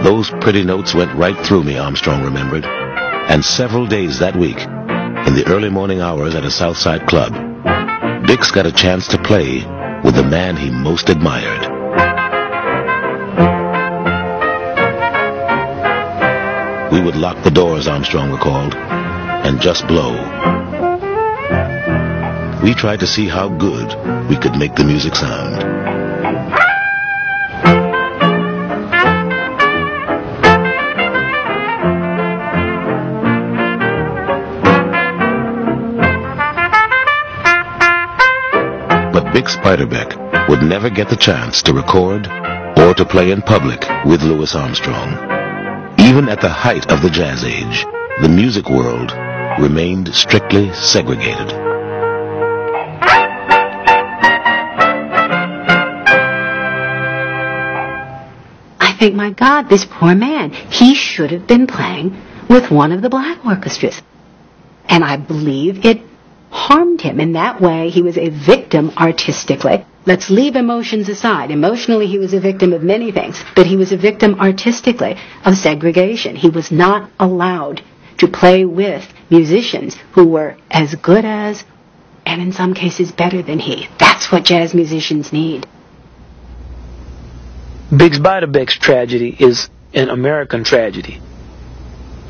Those 0.05 0.29
pretty 0.39 0.63
notes 0.63 0.95
went 0.95 1.13
right 1.15 1.37
through 1.45 1.65
me, 1.65 1.77
Armstrong 1.77 2.23
remembered. 2.23 2.63
And 2.63 3.43
several 3.43 3.85
days 3.85 4.19
that 4.19 4.37
week, 4.37 4.57
in 4.57 5.35
the 5.35 5.43
early 5.47 5.69
morning 5.69 5.99
hours 5.99 6.33
at 6.33 6.45
a 6.45 6.49
Southside 6.49 7.05
club, 7.07 7.33
Bix 7.33 8.53
got 8.53 8.65
a 8.65 8.71
chance 8.71 9.09
to 9.09 9.21
play 9.21 9.65
with 10.05 10.15
the 10.15 10.23
man 10.23 10.55
he 10.55 10.71
most 10.71 11.09
admired. 11.09 11.75
we 16.97 17.03
would 17.03 17.17
lock 17.17 17.43
the 17.43 17.51
doors, 17.51 17.87
Armstrong 17.87 18.31
recalled, 18.31 18.73
and 18.73 19.61
just 19.61 19.85
blow. 19.87 20.56
We 22.67 22.75
tried 22.75 22.99
to 22.99 23.07
see 23.07 23.29
how 23.29 23.47
good 23.47 23.87
we 24.27 24.35
could 24.35 24.57
make 24.57 24.75
the 24.75 24.83
music 24.83 25.15
sound. 25.15 25.55
But 39.13 39.23
Bix 39.33 39.55
Beiderbecke 39.63 40.49
would 40.49 40.61
never 40.61 40.89
get 40.89 41.07
the 41.07 41.15
chance 41.15 41.61
to 41.61 41.71
record 41.71 42.27
or 42.27 42.93
to 42.95 43.05
play 43.05 43.31
in 43.31 43.41
public 43.43 43.79
with 44.05 44.23
Louis 44.23 44.53
Armstrong. 44.53 45.13
Even 45.99 46.27
at 46.27 46.41
the 46.41 46.49
height 46.49 46.91
of 46.91 47.01
the 47.01 47.09
jazz 47.09 47.45
age, 47.45 47.85
the 48.21 48.27
music 48.27 48.69
world 48.69 49.13
remained 49.57 50.13
strictly 50.13 50.73
segregated. 50.73 51.66
Think, 58.97 59.15
my 59.15 59.31
God, 59.31 59.69
this 59.69 59.85
poor 59.85 60.15
man, 60.15 60.51
he 60.51 60.95
should 60.95 61.31
have 61.31 61.47
been 61.47 61.67
playing 61.67 62.21
with 62.49 62.71
one 62.71 62.91
of 62.91 63.01
the 63.01 63.09
black 63.09 63.45
orchestras. 63.45 64.01
And 64.89 65.03
I 65.03 65.17
believe 65.17 65.85
it 65.85 66.01
harmed 66.49 67.01
him. 67.01 67.19
In 67.19 67.33
that 67.33 67.61
way, 67.61 67.89
he 67.89 68.01
was 68.01 68.17
a 68.17 68.29
victim 68.29 68.91
artistically. 68.97 69.85
Let's 70.05 70.29
leave 70.29 70.55
emotions 70.55 71.09
aside. 71.09 71.51
Emotionally, 71.51 72.07
he 72.07 72.19
was 72.19 72.33
a 72.33 72.39
victim 72.39 72.71
of 72.73 72.81
many 72.81 73.11
things, 73.11 73.43
but 73.55 73.67
he 73.67 73.75
was 73.75 73.91
a 73.91 73.97
victim 73.97 74.39
artistically 74.39 75.17
of 75.43 75.57
segregation. 75.57 76.35
He 76.35 76.49
was 76.49 76.71
not 76.71 77.09
allowed 77.19 77.81
to 78.19 78.27
play 78.27 78.65
with 78.65 79.05
musicians 79.29 79.97
who 80.13 80.25
were 80.27 80.57
as 80.71 80.95
good 80.95 81.25
as, 81.25 81.65
and 82.25 82.41
in 82.41 82.53
some 82.53 82.73
cases 82.73 83.11
better 83.11 83.41
than 83.41 83.59
he. 83.59 83.87
That's 83.99 84.31
what 84.31 84.45
jazz 84.45 84.73
musicians 84.73 85.33
need. 85.33 85.67
Bix 87.91 88.17
Beiderbecke's 88.17 88.77
tragedy 88.77 89.33
is 89.39 89.69
an 89.93 90.09
American 90.09 90.65
tragedy. 90.65 91.21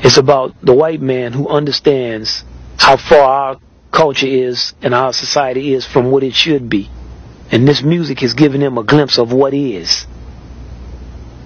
It's 0.02 0.18
about 0.18 0.54
the 0.62 0.74
white 0.76 1.02
man 1.02 1.34
who 1.34 1.48
understands 1.48 2.44
how 2.78 2.98
far 2.98 3.24
our 3.24 3.58
culture 3.92 4.28
is 4.28 4.76
and 4.84 4.94
our 4.94 5.12
society 5.14 5.74
is 5.74 5.84
from 5.84 6.12
what 6.12 6.22
it 6.22 6.36
should 6.36 6.70
be. 6.70 6.92
And 7.50 7.68
this 7.68 7.82
music 7.82 8.20
has 8.20 8.36
given 8.36 8.62
him 8.62 8.78
a 8.78 8.84
glimpse 8.84 9.18
of 9.18 9.34
what 9.34 9.56
is. 9.56 10.06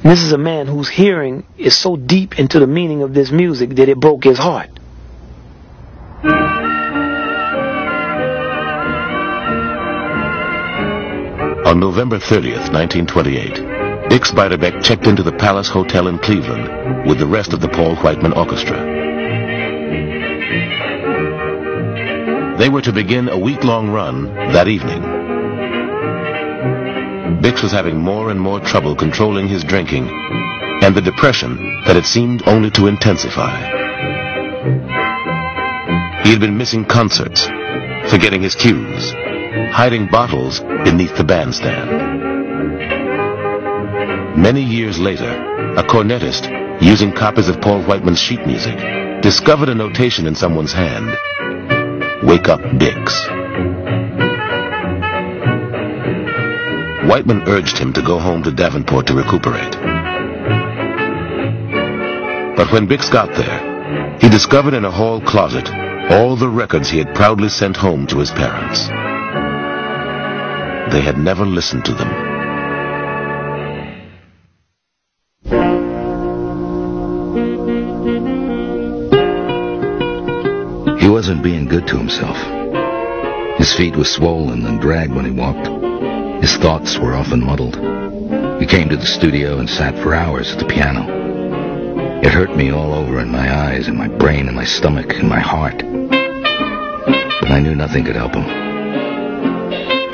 And 0.04 0.12
this 0.12 0.24
is 0.24 0.34
a 0.34 0.38
man 0.38 0.68
whose 0.68 0.90
hearing 0.90 1.46
is 1.58 1.78
so 1.78 1.96
deep 1.96 2.38
into 2.38 2.60
the 2.60 2.68
meaning 2.68 3.04
of 3.04 3.14
this 3.14 3.32
music 3.32 3.70
that 3.76 3.88
it 3.88 3.98
broke 3.98 4.26
his 4.26 4.40
heart. 4.40 4.72
On 11.66 11.80
November 11.80 12.20
30th, 12.20 12.74
1928, 12.74 13.81
Bix 14.12 14.34
Beiderbecke 14.34 14.84
checked 14.84 15.08
into 15.08 15.24
the 15.24 15.32
Palace 15.32 15.70
Hotel 15.70 16.10
in 16.10 16.20
Cleveland 16.20 17.08
with 17.08 17.18
the 17.18 17.26
rest 17.26 17.54
of 17.54 17.62
the 17.62 17.70
Paul 17.70 17.96
Whiteman 17.96 18.34
Orchestra. 18.34 18.78
They 22.58 22.68
were 22.68 22.82
to 22.82 22.92
begin 22.92 23.30
a 23.30 23.40
week-long 23.40 23.90
run 23.90 24.26
that 24.52 24.68
evening. 24.68 25.02
Bix 27.42 27.64
was 27.64 27.72
having 27.72 28.00
more 28.00 28.32
and 28.32 28.38
more 28.42 28.60
trouble 28.60 28.98
controlling 28.98 29.48
his 29.48 29.64
drinking 29.64 30.10
and 30.10 30.94
the 30.94 31.00
depression 31.00 31.56
that 31.86 31.96
had 31.96 32.06
seemed 32.06 32.46
only 32.50 32.70
to 32.72 32.88
intensify. 32.88 33.62
He 36.24 36.32
had 36.32 36.42
been 36.42 36.58
missing 36.58 36.84
concerts, 36.84 37.46
forgetting 38.12 38.42
his 38.42 38.56
cues, 38.56 39.14
hiding 39.72 40.08
bottles 40.08 40.60
beneath 40.60 41.16
the 41.16 41.24
bandstand. 41.24 42.21
Many 44.36 44.64
years 44.64 44.98
later, 44.98 45.30
a 45.76 45.84
cornetist, 45.84 46.82
using 46.82 47.12
copies 47.12 47.50
of 47.50 47.60
Paul 47.60 47.84
Whiteman's 47.84 48.20
sheet 48.20 48.46
music, 48.48 48.78
discovered 49.22 49.68
a 49.68 49.76
notation 49.76 50.26
in 50.26 50.36
someone's 50.36 50.72
hand. 50.72 51.10
Wake 52.24 52.48
up, 52.48 52.62
Bix. 52.62 53.12
Whiteman 57.10 57.44
urged 57.48 57.78
him 57.78 57.92
to 57.94 58.02
go 58.02 58.20
home 58.20 58.42
to 58.44 58.52
Davenport 58.52 59.08
to 59.08 59.14
recuperate. 59.14 59.74
But 62.56 62.72
when 62.72 62.88
Bix 62.88 63.12
got 63.12 63.34
there, 63.36 64.18
he 64.20 64.30
discovered 64.30 64.74
in 64.74 64.86
a 64.86 64.92
hall 64.92 65.20
closet 65.20 65.70
all 66.10 66.38
the 66.38 66.50
records 66.50 66.90
he 66.90 67.00
had 67.00 67.14
proudly 67.14 67.50
sent 67.50 67.76
home 67.76 68.08
to 68.08 68.20
his 68.20 68.32
parents. 68.32 68.88
They 70.94 71.02
had 71.02 71.18
never 71.18 71.46
listened 71.46 71.84
to 71.86 71.94
them. 71.94 72.31
Wasn't 81.22 81.44
being 81.44 81.66
good 81.66 81.86
to 81.86 82.00
himself. 82.00 82.36
His 83.60 83.72
feet 83.76 83.96
were 83.96 84.04
swollen 84.04 84.66
and 84.66 84.82
dragged 84.82 85.14
when 85.14 85.24
he 85.24 85.30
walked. 85.30 85.68
His 86.42 86.56
thoughts 86.56 86.98
were 86.98 87.14
often 87.14 87.46
muddled. 87.46 87.76
He 88.60 88.66
came 88.66 88.90
to 88.90 88.98
the 88.98 89.06
studio 89.06 89.60
and 89.60 89.70
sat 89.70 89.94
for 90.02 90.16
hours 90.16 90.52
at 90.52 90.58
the 90.58 90.66
piano. 90.66 91.06
It 92.24 92.32
hurt 92.34 92.56
me 92.56 92.72
all 92.72 92.92
over 92.96 93.20
in 93.20 93.30
my 93.30 93.56
eyes, 93.56 93.88
in 93.88 93.96
my 93.96 94.08
brain, 94.08 94.48
in 94.48 94.56
my 94.56 94.66
stomach, 94.66 95.14
in 95.14 95.30
my 95.30 95.40
heart. 95.40 95.78
But 97.40 97.52
I 97.52 97.60
knew 97.60 97.76
nothing 97.76 98.04
could 98.04 98.16
help 98.16 98.34
him. 98.34 98.46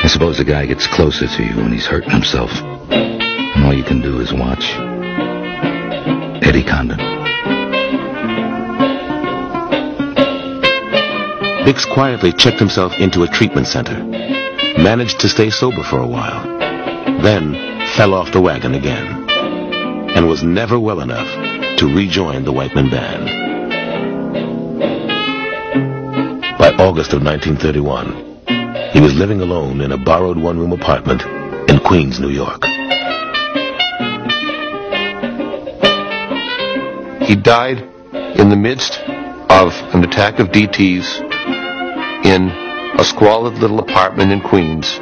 I 0.04 0.08
suppose 0.08 0.42
a 0.42 0.44
guy 0.44 0.66
gets 0.66 0.88
closer 0.88 1.26
to 1.26 1.42
you 1.42 1.56
when 1.56 1.72
he's 1.72 1.86
hurting 1.86 2.12
himself. 2.12 2.52
And 2.52 3.64
all 3.66 3.74
you 3.74 3.86
can 3.86 4.02
do 4.02 4.20
is 4.20 4.34
watch. 4.34 4.76
Eddie 6.44 6.66
Condon. 6.66 7.17
Bix 11.68 11.86
quietly 11.86 12.32
checked 12.32 12.60
himself 12.60 12.94
into 12.98 13.24
a 13.24 13.28
treatment 13.28 13.68
center, 13.68 14.02
managed 14.82 15.20
to 15.20 15.28
stay 15.28 15.50
sober 15.50 15.84
for 15.84 16.00
a 16.00 16.08
while, 16.08 16.42
then 17.22 17.56
fell 17.98 18.14
off 18.14 18.32
the 18.32 18.40
wagon 18.40 18.74
again, 18.74 19.30
and 20.16 20.30
was 20.30 20.44
never 20.44 20.80
well 20.80 21.02
enough 21.02 21.28
to 21.80 21.94
rejoin 21.94 22.46
the 22.46 22.54
Whiteman 22.54 22.90
Band. 22.90 23.26
By 26.58 26.72
August 26.80 27.12
of 27.12 27.22
1931, 27.22 28.94
he 28.94 29.02
was 29.02 29.14
living 29.16 29.42
alone 29.42 29.82
in 29.82 29.92
a 29.92 29.98
borrowed 29.98 30.38
one-room 30.38 30.72
apartment 30.72 31.22
in 31.70 31.80
Queens, 31.80 32.18
New 32.18 32.30
York. 32.30 32.64
He 37.28 37.36
died 37.36 37.80
in 38.40 38.48
the 38.48 38.56
midst 38.56 39.02
of 39.50 39.74
an 39.94 40.06
attack 40.06 40.40
of 40.40 40.48
DTs 40.48 41.27
in 42.28 42.50
a 43.00 43.06
squalid 43.06 43.54
little 43.60 43.80
apartment 43.80 44.34
in 44.34 44.42
Queens 44.42 45.00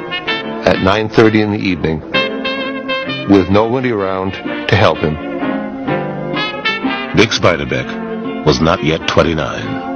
at 0.64 0.76
9.30 0.76 1.42
in 1.42 1.50
the 1.50 1.58
evening 1.58 2.00
with 3.28 3.50
nobody 3.50 3.90
around 3.90 4.30
to 4.68 4.76
help 4.76 4.98
him. 4.98 5.16
Bix 7.16 7.40
Beiderbecke 7.40 8.46
was 8.46 8.60
not 8.60 8.84
yet 8.84 9.08
29. 9.08 9.95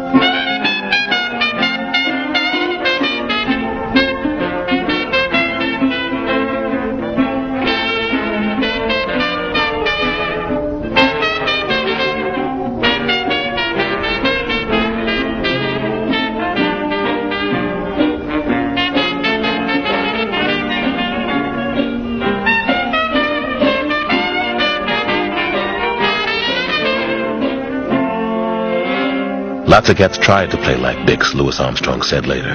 Lots 29.70 29.88
of 29.88 29.96
cats 29.96 30.18
tried 30.18 30.50
to 30.50 30.56
play 30.56 30.74
like 30.76 30.96
Bix, 31.06 31.32
Louis 31.32 31.60
Armstrong 31.60 32.02
said 32.02 32.26
later. 32.26 32.50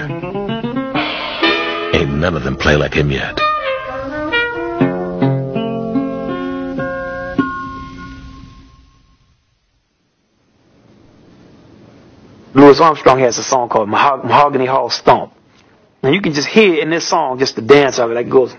Ain't 1.94 2.10
none 2.10 2.36
of 2.36 2.44
them 2.44 2.58
play 2.58 2.76
like 2.76 2.94
him 2.94 3.10
yet. 3.10 3.40
Louis 12.54 12.82
Armstrong 12.82 13.20
has 13.20 13.38
a 13.38 13.44
song 13.44 13.70
called 13.70 13.88
Mahog- 13.88 14.26
Mahogany 14.26 14.66
Hall 14.66 14.90
Stomp. 14.90 15.32
And 16.04 16.14
you 16.14 16.20
can 16.20 16.34
just 16.34 16.50
hear 16.50 16.82
in 16.82 16.90
this 16.90 17.08
song 17.08 17.40
just 17.40 17.56
the 17.56 17.62
dance 17.62 17.98
of 17.98 18.12
it 18.12 18.16
that 18.16 18.30
goes. 18.30 18.54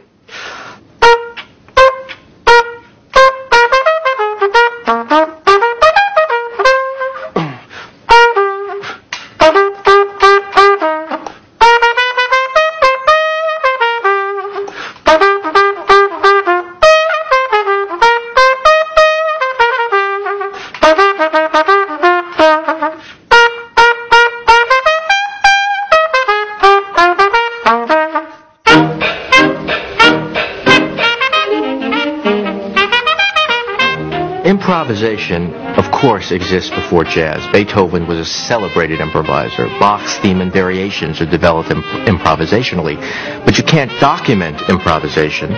Improvisation, 34.97 35.55
of 35.77 35.91
course, 35.93 36.33
exists 36.33 36.71
before 36.71 37.05
jazz. 37.05 37.47
Beethoven 37.53 38.07
was 38.07 38.19
a 38.19 38.25
celebrated 38.25 38.99
improviser. 38.99 39.67
Bach's 39.79 40.17
theme 40.21 40.41
and 40.41 40.51
variations 40.51 41.21
are 41.21 41.27
developed 41.27 41.71
imp- 41.71 41.85
improvisationally, 42.09 42.97
but 43.45 43.59
you 43.59 43.65
can't 43.65 43.91
document 44.01 44.59
improvisation. 44.71 45.51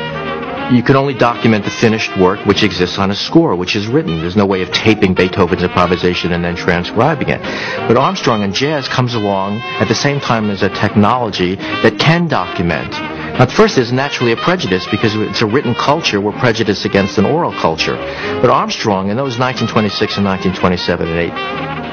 You 0.75 0.83
can 0.83 0.97
only 0.97 1.15
document 1.15 1.65
the 1.65 1.71
finished 1.71 2.19
work 2.19 2.45
which 2.47 2.65
exists 2.65 2.99
on 2.99 3.13
a 3.13 3.15
score, 3.15 3.55
which 3.55 3.77
is 3.77 3.87
written. 3.87 4.19
There's 4.19 4.37
no 4.37 4.45
way 4.45 4.63
of 4.63 4.73
taping 4.73 5.15
Beethoven's 5.15 5.63
improvisation 5.63 6.33
and 6.33 6.45
then 6.45 6.57
transcribing 6.57 7.29
it. 7.29 7.41
But 7.87 7.97
Armstrong 7.97 8.43
and 8.43 8.53
jazz 8.53 8.89
comes 8.89 9.15
along 9.15 9.61
at 9.61 9.87
the 9.87 9.95
same 9.95 10.19
time 10.19 10.51
as 10.51 10.65
a 10.65 10.69
technology 10.69 11.55
that 11.55 11.97
can 12.01 12.27
document. 12.27 13.08
At 13.39 13.53
first, 13.53 13.77
there's 13.77 13.93
naturally 13.93 14.33
a 14.33 14.37
prejudice 14.37 14.85
because 14.91 15.15
it's 15.15 15.43
a 15.43 15.47
written 15.47 15.73
culture. 15.73 16.21
We're 16.21 16.33
prejudiced 16.33 16.85
against 16.85 17.19
an 17.19 17.25
oral 17.25 17.53
culture. 17.53 17.95
But 17.95 18.51
Armstrong, 18.51 19.11
in 19.11 19.17
those 19.17 19.39
1926 19.39 20.17
and 20.17 20.27
1927 20.27 21.07
and 21.07 21.19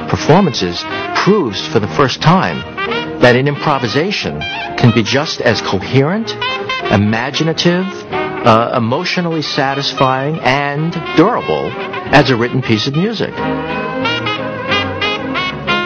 8 0.03 0.09
performances, 0.09 0.83
proves 1.15 1.61
for 1.67 1.79
the 1.79 1.87
first 1.87 2.19
time 2.19 2.57
that 3.21 3.35
an 3.35 3.47
improvisation 3.47 4.39
can 4.41 4.91
be 4.95 5.03
just 5.03 5.39
as 5.39 5.61
coherent, 5.61 6.31
imaginative, 6.91 7.85
uh, 7.85 8.73
emotionally 8.75 9.43
satisfying, 9.43 10.39
and 10.39 10.93
durable 11.15 11.69
as 12.09 12.31
a 12.31 12.35
written 12.35 12.63
piece 12.63 12.87
of 12.87 12.95
music. 12.95 13.29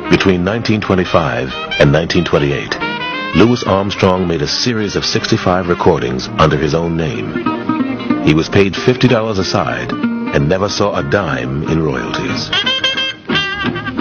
Between 0.10 0.46
1925 0.46 1.52
and 1.82 1.92
1928, 1.92 2.89
Louis 3.36 3.64
Armstrong 3.64 4.28
made 4.28 4.42
a 4.42 4.48
series 4.48 4.96
of 4.96 5.06
65 5.06 5.70
recordings 5.70 6.28
under 6.28 6.58
his 6.58 6.74
own 6.74 6.98
name. 6.98 8.26
He 8.26 8.34
was 8.34 8.50
paid 8.50 8.74
$50 8.74 9.40
a 9.40 9.44
side 9.44 9.92
and 9.92 10.50
never 10.50 10.68
saw 10.68 10.96
a 10.96 11.10
dime 11.10 11.64
in 11.64 11.82
royalties. 11.82 12.50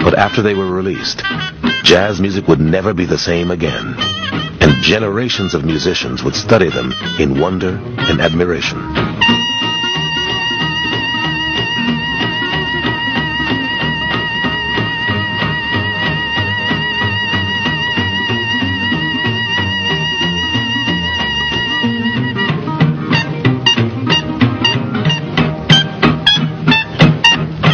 But 0.03 0.17
after 0.17 0.41
they 0.41 0.55
were 0.55 0.65
released, 0.65 1.23
jazz 1.83 2.19
music 2.19 2.47
would 2.47 2.59
never 2.59 2.93
be 2.93 3.05
the 3.05 3.17
same 3.17 3.51
again, 3.51 3.95
and 4.61 4.83
generations 4.83 5.53
of 5.53 5.63
musicians 5.63 6.23
would 6.23 6.35
study 6.35 6.69
them 6.69 6.91
in 7.19 7.39
wonder 7.39 7.79
and 7.97 8.19
admiration. 8.19 9.38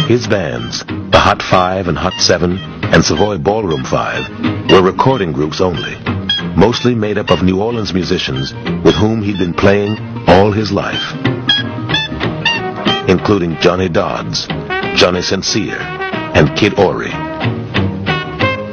His 0.06 0.28
bands, 0.28 0.84
the 0.84 1.18
Hot 1.18 1.42
Five 1.42 1.88
and 1.88 1.98
Hot 1.98 2.12
Seven 2.20 2.58
and 2.94 3.04
Savoy 3.04 3.38
Ballroom 3.38 3.82
Five, 3.82 4.28
were 4.70 4.80
recording 4.80 5.32
groups 5.32 5.60
only, 5.60 5.96
mostly 6.54 6.94
made 6.94 7.18
up 7.18 7.32
of 7.32 7.42
New 7.42 7.60
Orleans 7.60 7.92
musicians 7.92 8.54
with 8.84 8.94
whom 8.94 9.20
he'd 9.20 9.38
been 9.38 9.52
playing 9.52 9.98
all 10.28 10.52
his 10.52 10.70
life, 10.70 11.12
including 13.08 13.58
Johnny 13.58 13.88
Dodds, 13.88 14.46
Johnny 14.94 15.22
St. 15.22 15.44
Cyr, 15.44 15.76
and 15.76 16.56
Kid 16.56 16.78
Ory. 16.78 17.10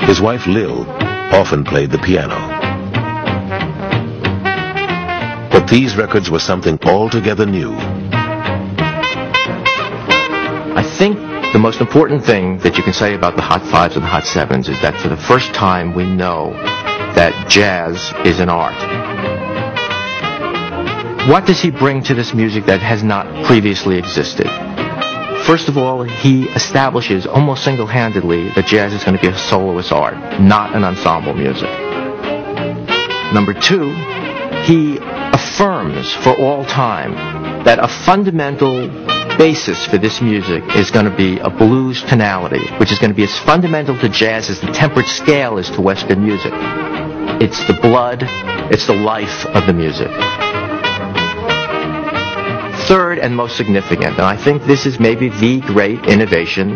His 0.06 0.22
wife 0.22 0.46
Lil 0.46 0.88
often 1.34 1.64
played 1.64 1.90
the 1.90 1.98
piano. 1.98 2.38
But 5.50 5.68
these 5.68 5.96
records 5.96 6.30
were 6.30 6.38
something 6.38 6.78
altogether 6.84 7.48
new. 7.48 7.76
Think 11.04 11.18
the 11.52 11.60
most 11.60 11.82
important 11.82 12.24
thing 12.24 12.58
that 12.60 12.78
you 12.78 12.84
can 12.84 12.94
say 12.94 13.14
about 13.14 13.36
the 13.36 13.42
Hot 13.42 13.62
Fives 13.70 13.96
and 13.98 14.06
the 14.06 14.08
Hot 14.08 14.24
Sevens 14.24 14.70
is 14.70 14.80
that 14.82 14.96
for 15.02 15.10
the 15.10 15.18
first 15.18 15.54
time 15.54 15.94
we 15.94 16.06
know 16.06 16.54
that 17.20 17.50
jazz 17.50 18.14
is 18.26 18.40
an 18.40 18.48
art. 18.48 18.80
What 21.28 21.46
does 21.46 21.60
he 21.60 21.72
bring 21.72 22.04
to 22.04 22.14
this 22.14 22.34
music 22.34 22.66
that 22.68 22.80
has 22.80 23.04
not 23.04 23.26
previously 23.46 23.98
existed? 23.98 24.48
First 25.46 25.68
of 25.68 25.78
all, 25.78 26.04
he 26.04 26.46
establishes 26.52 27.28
almost 27.28 27.66
single-handedly 27.66 28.52
that 28.56 28.66
jazz 28.66 28.94
is 28.94 29.04
going 29.04 29.18
to 29.18 29.22
be 29.22 29.28
a 29.28 29.38
soloist 29.38 29.92
art, 29.92 30.16
not 30.40 30.74
an 30.74 30.86
ensemble 30.86 31.34
music. 31.34 31.70
Number 33.34 33.54
two, 33.54 33.92
he 34.64 35.00
affirms 35.02 36.14
for 36.14 36.34
all 36.40 36.64
time 36.64 37.14
that 37.66 37.80
a 37.84 37.90
fundamental 37.90 39.13
basis 39.38 39.86
for 39.88 39.98
this 39.98 40.22
music 40.22 40.64
is 40.76 40.92
going 40.92 41.06
to 41.06 41.16
be 41.16 41.40
a 41.40 41.50
blues 41.50 42.02
tonality, 42.04 42.66
which 42.78 42.92
is 42.92 43.00
going 43.00 43.12
to 43.12 43.16
be 43.16 43.24
as 43.24 43.40
fundamental 43.40 43.98
to 44.00 44.10
jazz 44.10 44.50
as 44.50 44.60
the 44.62 44.68
tempered 44.68 45.06
scale 45.06 45.58
is 45.58 45.70
to 45.72 45.82
Western 45.82 46.24
music. 46.24 46.52
It's 47.42 47.66
the 47.68 47.74
blood, 47.74 48.24
it's 48.72 48.88
the 48.88 48.96
life 48.96 49.46
of 49.48 49.66
the 49.66 49.74
music. 49.74 50.10
Third 52.88 53.20
and 53.20 53.36
most 53.36 53.58
significant, 53.58 54.18
and 54.18 54.22
I 54.22 54.36
think 54.36 54.64
this 54.64 54.86
is 54.86 55.00
maybe 55.00 55.30
the 55.30 55.62
great 55.62 56.06
innovation 56.06 56.72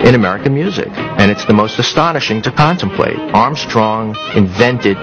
in 0.00 0.14
American 0.14 0.54
music, 0.54 0.88
and 0.88 1.30
it's 1.30 1.44
the 1.46 1.54
most 1.54 1.78
astonishing 1.78 2.42
to 2.42 2.52
contemplate. 2.52 3.18
Armstrong 3.34 4.16
invented 4.34 4.96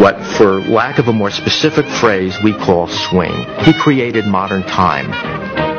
what, 0.00 0.20
for 0.36 0.60
lack 0.62 0.98
of 0.98 1.08
a 1.08 1.12
more 1.12 1.30
specific 1.30 1.86
phrase, 1.86 2.36
we 2.42 2.52
call 2.52 2.86
swing. 2.86 3.34
He 3.64 3.72
created 3.72 4.26
modern 4.26 4.62
time. 4.62 5.69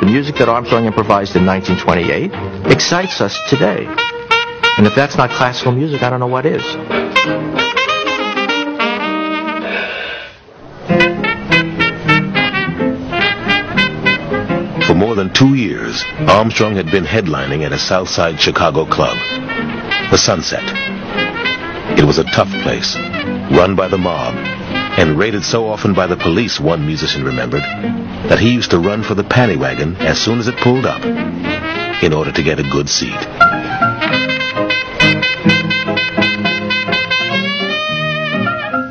The 0.00 0.06
music 0.06 0.36
that 0.36 0.48
Armstrong 0.48 0.84
improvised 0.84 1.34
in 1.34 1.44
1928 1.44 2.70
excites 2.72 3.20
us 3.20 3.36
today. 3.48 3.84
And 4.78 4.86
if 4.86 4.94
that's 4.94 5.16
not 5.16 5.28
classical 5.30 5.72
music, 5.72 6.04
I 6.04 6.10
don't 6.10 6.20
know 6.20 6.28
what 6.28 6.46
is. 6.46 6.62
For 14.86 14.94
more 14.94 15.16
than 15.16 15.34
two 15.34 15.54
years, 15.54 16.04
Armstrong 16.28 16.76
had 16.76 16.92
been 16.92 17.04
headlining 17.04 17.66
at 17.66 17.72
a 17.72 17.78
South 17.78 18.08
Side 18.08 18.40
Chicago 18.40 18.86
club, 18.86 19.16
the 20.12 20.16
Sunset. 20.16 20.62
It 21.98 22.04
was 22.04 22.18
a 22.18 22.24
tough 22.24 22.50
place, 22.62 22.94
run 23.50 23.74
by 23.74 23.88
the 23.88 23.98
mob, 23.98 24.36
and 24.98 25.16
raided 25.16 25.44
so 25.44 25.68
often 25.68 25.94
by 25.94 26.08
the 26.08 26.16
police, 26.16 26.58
one 26.58 26.84
musician 26.84 27.22
remembered, 27.22 27.62
that 27.62 28.40
he 28.40 28.52
used 28.52 28.72
to 28.72 28.80
run 28.80 29.04
for 29.04 29.14
the 29.14 29.22
panty 29.22 29.56
wagon 29.56 29.94
as 29.98 30.20
soon 30.20 30.40
as 30.40 30.48
it 30.48 30.56
pulled 30.56 30.84
up 30.84 31.04
in 32.02 32.12
order 32.12 32.32
to 32.32 32.42
get 32.42 32.58
a 32.58 32.64
good 32.64 32.88
seat. 32.88 33.14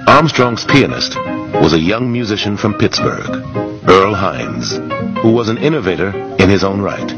Armstrong's 0.08 0.64
pianist 0.64 1.18
was 1.62 1.74
a 1.74 1.80
young 1.80 2.10
musician 2.10 2.56
from 2.56 2.76
Pittsburgh, 2.76 3.30
Earl 3.86 4.16
Hines, 4.16 4.78
who 5.22 5.34
was 5.34 5.50
an 5.50 5.58
innovator 5.58 6.12
in 6.40 6.50
his 6.50 6.64
own 6.64 6.80
right. 6.80 7.12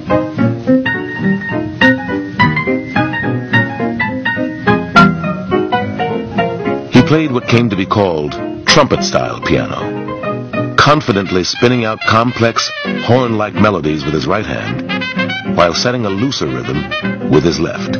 He 6.91 7.03
played 7.03 7.32
what 7.32 7.48
came 7.48 7.70
to 7.70 7.76
be 7.76 7.86
called 7.86 8.49
trumpet-style 8.70 9.41
piano, 9.41 10.76
confidently 10.76 11.44
spinning 11.44 11.86
out 11.86 12.00
complex, 12.02 12.70
horn-like 13.04 13.56
melodies 13.56 14.06
with 14.06 14.14
his 14.14 14.28
right 14.28 14.46
hand, 14.46 15.58
while 15.58 15.74
setting 15.74 16.06
a 16.06 16.10
looser 16.10 16.46
rhythm 16.46 17.32
with 17.32 17.44
his 17.44 17.60
left. 17.60 17.96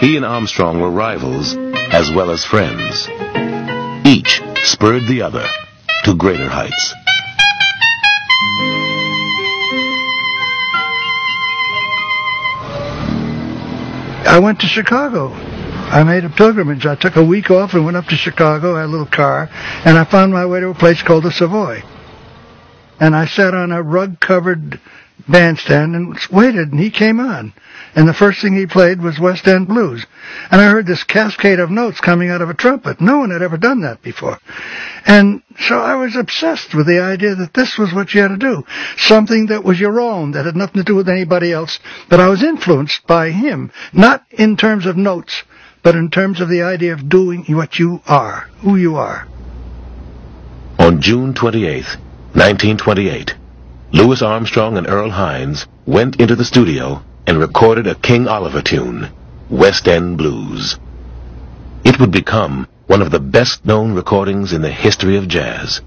He 0.00 0.16
and 0.16 0.24
Armstrong 0.24 0.80
were 0.80 0.90
rivals 0.90 1.54
as 1.92 2.10
well 2.10 2.32
as 2.32 2.44
friends. 2.44 3.08
Each 4.04 4.42
spurred 4.64 5.06
the 5.06 5.22
other 5.22 5.46
to 6.04 6.14
greater 6.16 6.48
heights. 6.48 6.94
I 14.26 14.40
went 14.42 14.60
to 14.60 14.66
Chicago. 14.66 15.49
I 15.90 16.04
made 16.04 16.24
a 16.24 16.30
pilgrimage. 16.30 16.86
I 16.86 16.94
took 16.94 17.16
a 17.16 17.24
week 17.24 17.50
off 17.50 17.74
and 17.74 17.84
went 17.84 17.96
up 17.96 18.06
to 18.06 18.16
Chicago. 18.16 18.76
Had 18.76 18.84
a 18.84 18.86
little 18.86 19.06
car, 19.06 19.48
and 19.84 19.98
I 19.98 20.04
found 20.04 20.32
my 20.32 20.46
way 20.46 20.60
to 20.60 20.68
a 20.68 20.74
place 20.74 21.02
called 21.02 21.24
the 21.24 21.32
Savoy. 21.32 21.82
And 23.00 23.16
I 23.16 23.26
sat 23.26 23.54
on 23.54 23.72
a 23.72 23.82
rug-covered 23.82 24.78
bandstand 25.28 25.96
and 25.96 26.16
waited, 26.30 26.70
and 26.70 26.78
he 26.78 26.90
came 26.90 27.18
on. 27.18 27.52
And 27.96 28.06
the 28.06 28.14
first 28.14 28.40
thing 28.40 28.54
he 28.54 28.66
played 28.66 29.02
was 29.02 29.18
West 29.18 29.48
End 29.48 29.66
Blues. 29.66 30.06
And 30.52 30.60
I 30.60 30.70
heard 30.70 30.86
this 30.86 31.02
cascade 31.02 31.58
of 31.58 31.70
notes 31.70 32.00
coming 32.00 32.30
out 32.30 32.40
of 32.40 32.48
a 32.48 32.54
trumpet. 32.54 33.00
No 33.00 33.18
one 33.18 33.30
had 33.30 33.42
ever 33.42 33.56
done 33.56 33.80
that 33.80 34.00
before. 34.00 34.38
And 35.06 35.42
so 35.58 35.76
I 35.76 35.96
was 35.96 36.14
obsessed 36.14 36.72
with 36.72 36.86
the 36.86 37.00
idea 37.00 37.34
that 37.34 37.54
this 37.54 37.76
was 37.76 37.92
what 37.92 38.14
you 38.14 38.20
had 38.20 38.28
to 38.28 38.36
do. 38.36 38.64
Something 38.96 39.46
that 39.46 39.64
was 39.64 39.80
your 39.80 40.00
own, 40.00 40.32
that 40.32 40.46
had 40.46 40.54
nothing 40.54 40.82
to 40.82 40.84
do 40.84 40.94
with 40.94 41.08
anybody 41.08 41.52
else. 41.52 41.80
But 42.08 42.20
I 42.20 42.28
was 42.28 42.44
influenced 42.44 43.06
by 43.08 43.30
him, 43.30 43.72
not 43.92 44.24
in 44.30 44.56
terms 44.56 44.86
of 44.86 44.96
notes, 44.96 45.42
but 45.82 45.94
in 45.94 46.10
terms 46.10 46.40
of 46.40 46.48
the 46.48 46.62
idea 46.62 46.92
of 46.92 47.08
doing 47.08 47.44
what 47.48 47.78
you 47.78 48.02
are, 48.06 48.48
who 48.60 48.76
you 48.76 48.96
are. 48.96 49.26
On 50.78 51.00
June 51.00 51.34
28, 51.34 51.84
1928, 52.32 53.34
Louis 53.92 54.22
Armstrong 54.22 54.76
and 54.76 54.88
Earl 54.88 55.10
Hines 55.10 55.66
went 55.86 56.20
into 56.20 56.36
the 56.36 56.44
studio 56.44 57.02
and 57.26 57.38
recorded 57.38 57.86
a 57.86 57.94
King 57.94 58.28
Oliver 58.28 58.62
tune, 58.62 59.08
West 59.48 59.88
End 59.88 60.18
Blues. 60.18 60.78
It 61.84 61.98
would 61.98 62.10
become 62.10 62.68
one 62.86 63.02
of 63.02 63.10
the 63.10 63.20
best 63.20 63.64
known 63.64 63.94
recordings 63.94 64.52
in 64.52 64.62
the 64.62 64.70
history 64.70 65.16
of 65.16 65.28
jazz. 65.28 65.80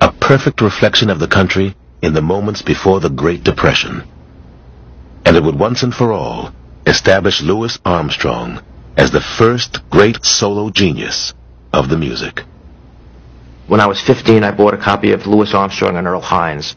A 0.00 0.12
perfect 0.12 0.60
reflection 0.60 1.10
of 1.10 1.20
the 1.20 1.28
country 1.28 1.74
in 2.02 2.12
the 2.12 2.22
moments 2.22 2.62
before 2.62 3.00
the 3.00 3.10
Great 3.10 3.44
Depression. 3.44 4.02
And 5.24 5.36
it 5.36 5.42
would 5.42 5.58
once 5.58 5.82
and 5.82 5.94
for 5.94 6.12
all 6.12 6.52
establish 6.86 7.40
Louis 7.40 7.78
Armstrong 7.84 8.60
as 8.96 9.10
the 9.10 9.20
first 9.20 9.88
great 9.90 10.24
solo 10.24 10.70
genius 10.70 11.34
of 11.72 11.88
the 11.88 11.98
music. 11.98 12.42
When 13.66 13.80
I 13.80 13.86
was 13.86 14.00
15, 14.00 14.44
I 14.44 14.52
bought 14.52 14.74
a 14.74 14.78
copy 14.78 15.12
of 15.12 15.26
Louis 15.26 15.52
Armstrong 15.52 15.96
and 15.96 16.06
Earl 16.06 16.20
Hines. 16.20 16.76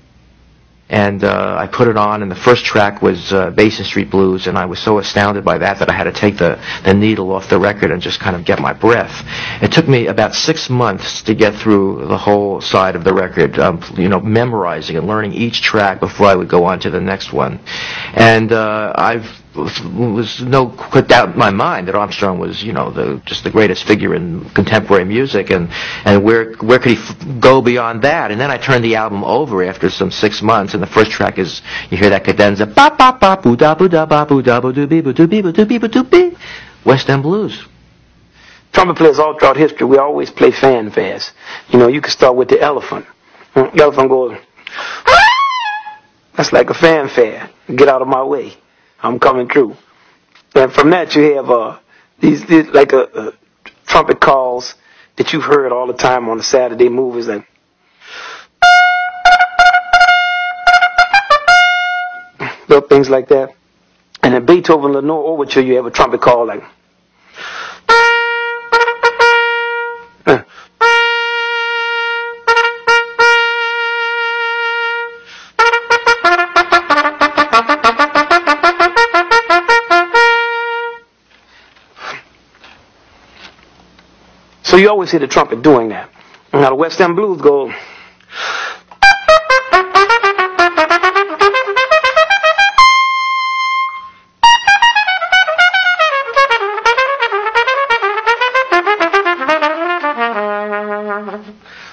And 0.91 1.23
uh, 1.23 1.55
I 1.55 1.67
put 1.67 1.87
it 1.87 1.97
on, 1.97 2.23
and 2.23 2.31
the 2.31 2.35
first 2.35 2.65
track 2.65 3.03
was 3.03 3.31
uh, 3.31 3.51
Basin 3.51 3.85
Street 3.85 4.09
Blues, 4.09 4.47
and 4.47 4.57
I 4.57 4.65
was 4.65 4.79
so 4.79 4.97
astounded 4.97 5.45
by 5.45 5.59
that 5.59 5.77
that 5.77 5.87
I 5.87 5.93
had 5.93 6.05
to 6.05 6.11
take 6.11 6.37
the, 6.39 6.59
the 6.83 6.95
needle 6.95 7.31
off 7.31 7.47
the 7.47 7.59
record 7.59 7.91
and 7.91 8.01
just 8.01 8.19
kind 8.19 8.35
of 8.35 8.43
get 8.43 8.57
my 8.59 8.73
breath. 8.73 9.23
It 9.61 9.71
took 9.71 9.87
me 9.87 10.07
about 10.07 10.33
six 10.33 10.67
months 10.67 11.21
to 11.23 11.35
get 11.35 11.53
through 11.53 12.07
the 12.07 12.17
whole 12.17 12.59
side 12.59 12.95
of 12.95 13.03
the 13.03 13.13
record, 13.13 13.59
um, 13.59 13.83
you 13.97 14.09
know, 14.09 14.19
memorizing 14.19 14.97
and 14.97 15.05
learning 15.05 15.33
each 15.33 15.61
track 15.61 15.99
before 15.99 16.25
I 16.25 16.33
would 16.33 16.49
go 16.49 16.63
on 16.63 16.79
to 16.79 16.89
the 16.89 16.99
next 16.99 17.31
one. 17.31 17.59
And 18.15 18.51
uh, 18.51 18.91
I've 18.95 19.38
was 19.55 20.41
no 20.41 20.67
doubt 21.07 21.29
in 21.33 21.37
my 21.37 21.49
mind 21.49 21.87
that 21.87 21.95
Armstrong 21.95 22.39
was, 22.39 22.63
you 22.63 22.73
know, 22.73 22.91
the 22.91 23.21
just 23.25 23.43
the 23.43 23.49
greatest 23.49 23.83
figure 23.83 24.13
in 24.13 24.47
contemporary 24.51 25.05
music, 25.05 25.49
and 25.49 25.69
and 26.05 26.23
where 26.23 26.53
where 26.55 26.79
could 26.79 26.91
he 26.91 26.97
f- 26.97 27.39
go 27.39 27.61
beyond 27.61 28.03
that? 28.03 28.31
And 28.31 28.39
then 28.39 28.51
I 28.51 28.57
turned 28.57 28.83
the 28.83 28.95
album 28.95 29.23
over 29.23 29.63
after 29.63 29.89
some 29.89 30.11
six 30.11 30.41
months, 30.41 30.73
and 30.73 30.83
the 30.83 30.87
first 30.87 31.11
track 31.11 31.39
is 31.39 31.61
you 31.89 31.97
hear 31.97 32.09
that 32.11 32.23
cadenza, 32.23 32.67
ba 32.67 32.93
ba 32.95 33.17
ba 33.19 33.39
boo 33.41 33.55
da 33.55 33.73
boo 33.75 33.87
da 33.89 34.05
ba 34.05 34.25
boo 34.25 34.41
da 34.41 34.61
boo 34.61 34.71
doo 34.71 34.87
bee 34.87 35.01
boo 35.01 35.13
doo 35.13 35.27
bee 35.27 35.41
boo 35.41 35.51
doo 35.51 36.03
bee 36.03 36.37
West 36.85 37.09
End 37.09 37.23
Blues. 37.23 37.65
Trumpet 38.71 38.97
players 38.97 39.17
all 39.17 39.37
throughout 39.37 39.57
history, 39.57 39.87
we 39.87 39.97
always 39.97 40.29
play 40.29 40.51
fanfares. 40.51 41.31
You 41.69 41.79
know, 41.79 41.87
you 41.87 42.01
can 42.01 42.11
start 42.11 42.35
with 42.35 42.49
the 42.49 42.61
elephant. 42.61 43.05
The 43.55 43.81
elephant 43.81 44.09
goes, 44.09 44.37
ah! 45.07 45.99
that's 46.37 46.53
like 46.53 46.69
a 46.69 46.75
fanfare. 46.75 47.49
Get 47.75 47.87
out 47.87 48.03
of 48.03 48.07
my 48.07 48.23
way. 48.23 48.53
I'm 49.01 49.19
coming 49.19 49.47
through. 49.47 49.75
And 50.55 50.71
from 50.71 50.89
that 50.91 51.15
you 51.15 51.35
have 51.35 51.49
uh, 51.49 51.79
these, 52.19 52.45
these 52.45 52.67
like 52.67 52.91
a, 52.91 53.03
uh 53.03 53.31
trumpet 53.85 54.21
calls 54.21 54.75
that 55.15 55.33
you've 55.33 55.43
heard 55.43 55.71
all 55.71 55.87
the 55.87 55.93
time 55.93 56.29
on 56.29 56.37
the 56.37 56.43
Saturday 56.43 56.89
movies, 56.89 57.27
like 57.27 57.45
little 62.69 62.87
things 62.87 63.09
like 63.09 63.27
that. 63.29 63.55
And 64.21 64.35
in 64.35 64.45
Beethoven 64.45 64.93
Leonore 64.93 65.25
Overture, 65.25 65.61
you 65.61 65.75
have 65.75 65.85
a 65.85 65.91
trumpet 65.91 66.21
call 66.21 66.45
like. 66.45 66.63
You 84.79 84.89
always 84.89 85.11
hear 85.11 85.19
the 85.19 85.27
trumpet 85.27 85.61
doing 85.61 85.89
that. 85.89 86.09
Now 86.53 86.69
the 86.69 86.75
West 86.75 87.01
End 87.01 87.15
Blues 87.15 87.41
go. 87.41 87.71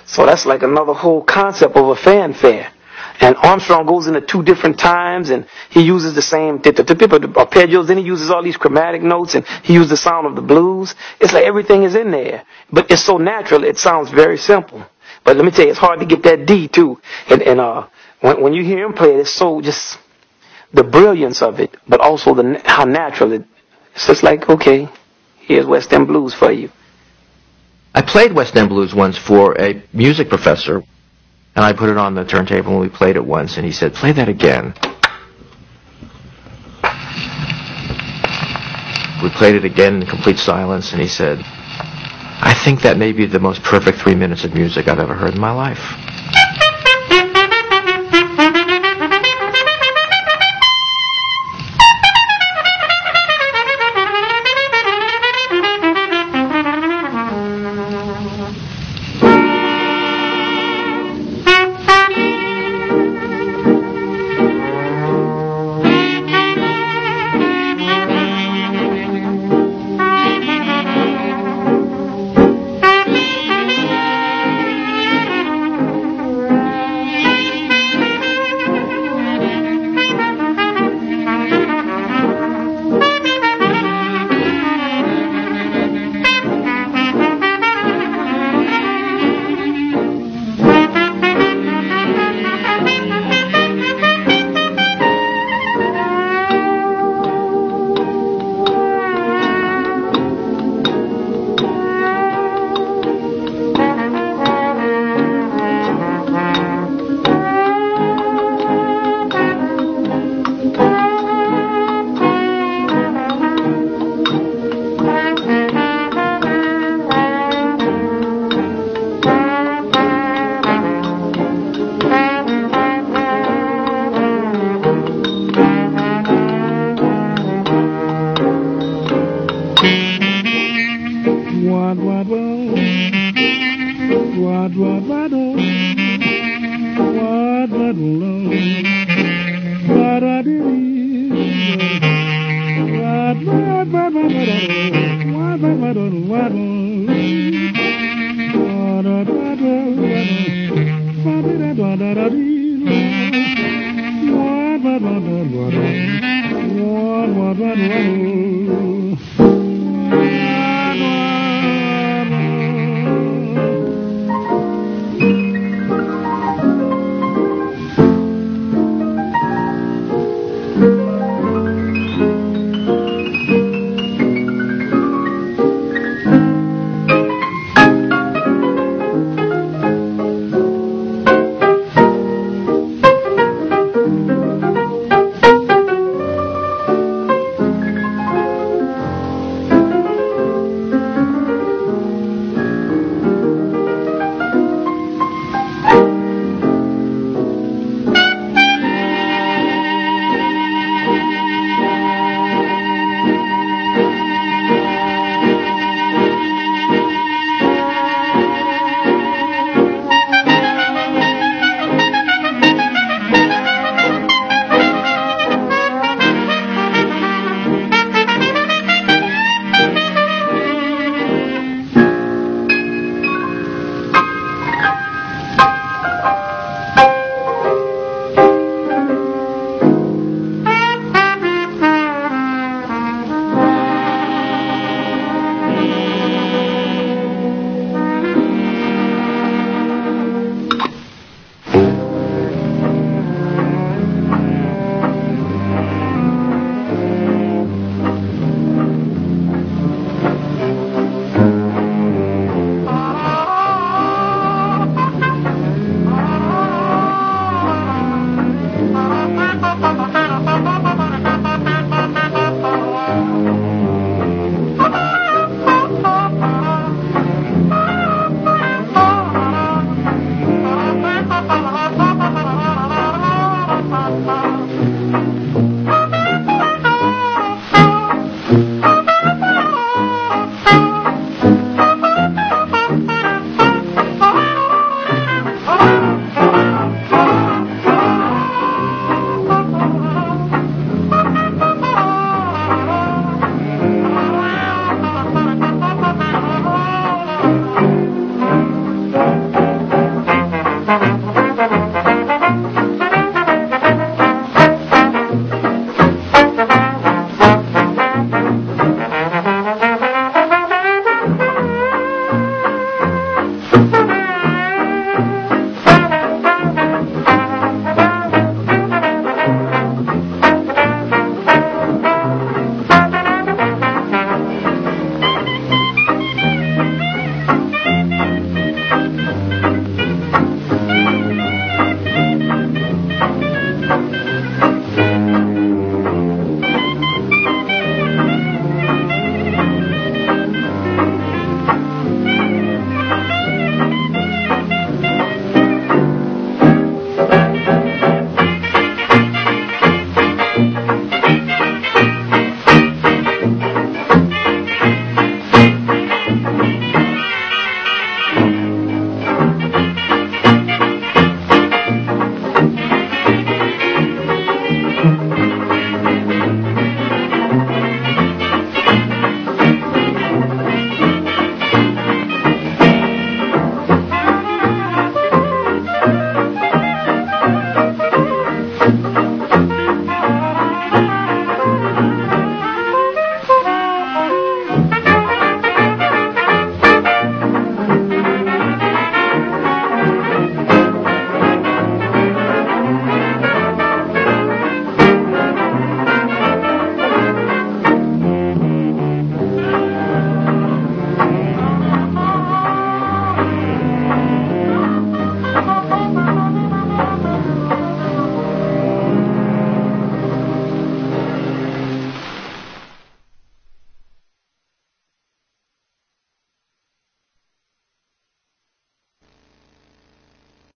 So 0.06 0.24
that's 0.24 0.46
like 0.46 0.62
another 0.62 0.94
whole 0.94 1.22
concept 1.22 1.76
of 1.76 1.88
a 1.88 1.96
fanfare. 1.96 2.72
And 3.20 3.36
Armstrong 3.36 3.86
goes 3.86 4.06
into 4.06 4.20
two 4.20 4.43
different 4.43 4.78
times 4.78 5.30
and 5.30 5.47
he 5.70 5.82
uses 5.82 6.14
the 6.14 6.22
same 6.22 6.59
arpeggios, 6.59 7.86
then 7.86 7.98
he 7.98 8.05
uses 8.05 8.30
all 8.30 8.43
these 8.43 8.56
chromatic 8.56 9.02
notes 9.02 9.34
and 9.34 9.47
he 9.62 9.74
uses 9.74 9.90
the 9.90 9.97
sound 9.97 10.26
of 10.26 10.36
the 10.36 10.43
blues. 10.43 10.94
It's 11.20 11.32
like 11.32 11.44
everything 11.44 11.84
is 11.84 11.94
in 11.94 12.10
there. 12.10 12.44
But 12.70 12.90
it's 12.90 13.02
so 13.02 13.18
natural, 13.18 13.64
it 13.64 13.78
sounds 13.78 14.10
very 14.10 14.36
simple. 14.36 14.84
But 15.24 15.36
let 15.36 15.44
me 15.44 15.51
tell 15.51 15.64
you, 15.64 15.70
it's 15.70 15.80
hard 15.80 16.01
to 16.01 16.06
get 16.06 16.22
that 16.24 16.47
D 16.47 16.68
too. 16.68 17.01
And, 17.28 17.43
and 17.43 17.60
uh, 17.60 17.86
when, 18.20 18.43
when 18.43 18.52
you 18.52 18.62
hear 18.62 18.84
him 18.84 18.93
play 18.93 19.14
it, 19.14 19.20
it's 19.20 19.30
so 19.30 19.60
just 19.60 19.98
the 20.72 20.84
brilliance 20.84 21.43
of 21.43 21.59
it, 21.60 21.76
but 21.88 22.01
also 22.01 22.34
the 22.34 22.60
how 22.64 22.84
natural 22.84 23.32
it. 23.32 23.44
It's 23.94 24.06
just 24.06 24.22
like, 24.22 24.48
okay, 24.48 24.88
here's 25.38 25.66
West 25.66 25.93
End 25.93 26.06
Blues 26.06 26.34
for 26.34 26.52
you. 26.52 26.70
I 27.94 28.02
played 28.02 28.34
West 28.34 28.55
End 28.56 28.68
Blues 28.68 28.94
once 28.94 29.16
for 29.16 29.59
a 29.59 29.82
music 29.93 30.28
professor, 30.28 30.82
and 31.56 31.64
I 31.64 31.72
put 31.72 31.88
it 31.88 31.96
on 31.96 32.14
the 32.14 32.24
turntable 32.24 32.72
and 32.72 32.80
we 32.80 32.88
played 32.90 33.16
it 33.16 33.24
once, 33.24 33.56
and 33.56 33.64
he 33.64 33.72
said, 33.72 33.94
play 33.94 34.12
that 34.12 34.28
again. 34.28 34.74
We 39.22 39.30
played 39.30 39.54
it 39.54 39.64
again 39.64 40.02
in 40.02 40.06
complete 40.06 40.36
silence, 40.36 40.92
and 40.92 41.00
he 41.00 41.08
said, 41.08 41.38
I 41.42 42.52
think 42.62 42.82
that 42.82 42.98
may 42.98 43.12
be 43.12 43.24
the 43.24 43.40
most 43.40 43.62
perfect 43.62 43.98
three 43.98 44.14
minutes 44.14 44.44
of 44.44 44.52
music 44.52 44.86
I've 44.86 44.98
ever 44.98 45.14
heard 45.14 45.34
in 45.34 45.40
my 45.40 45.50
life. 45.50 46.15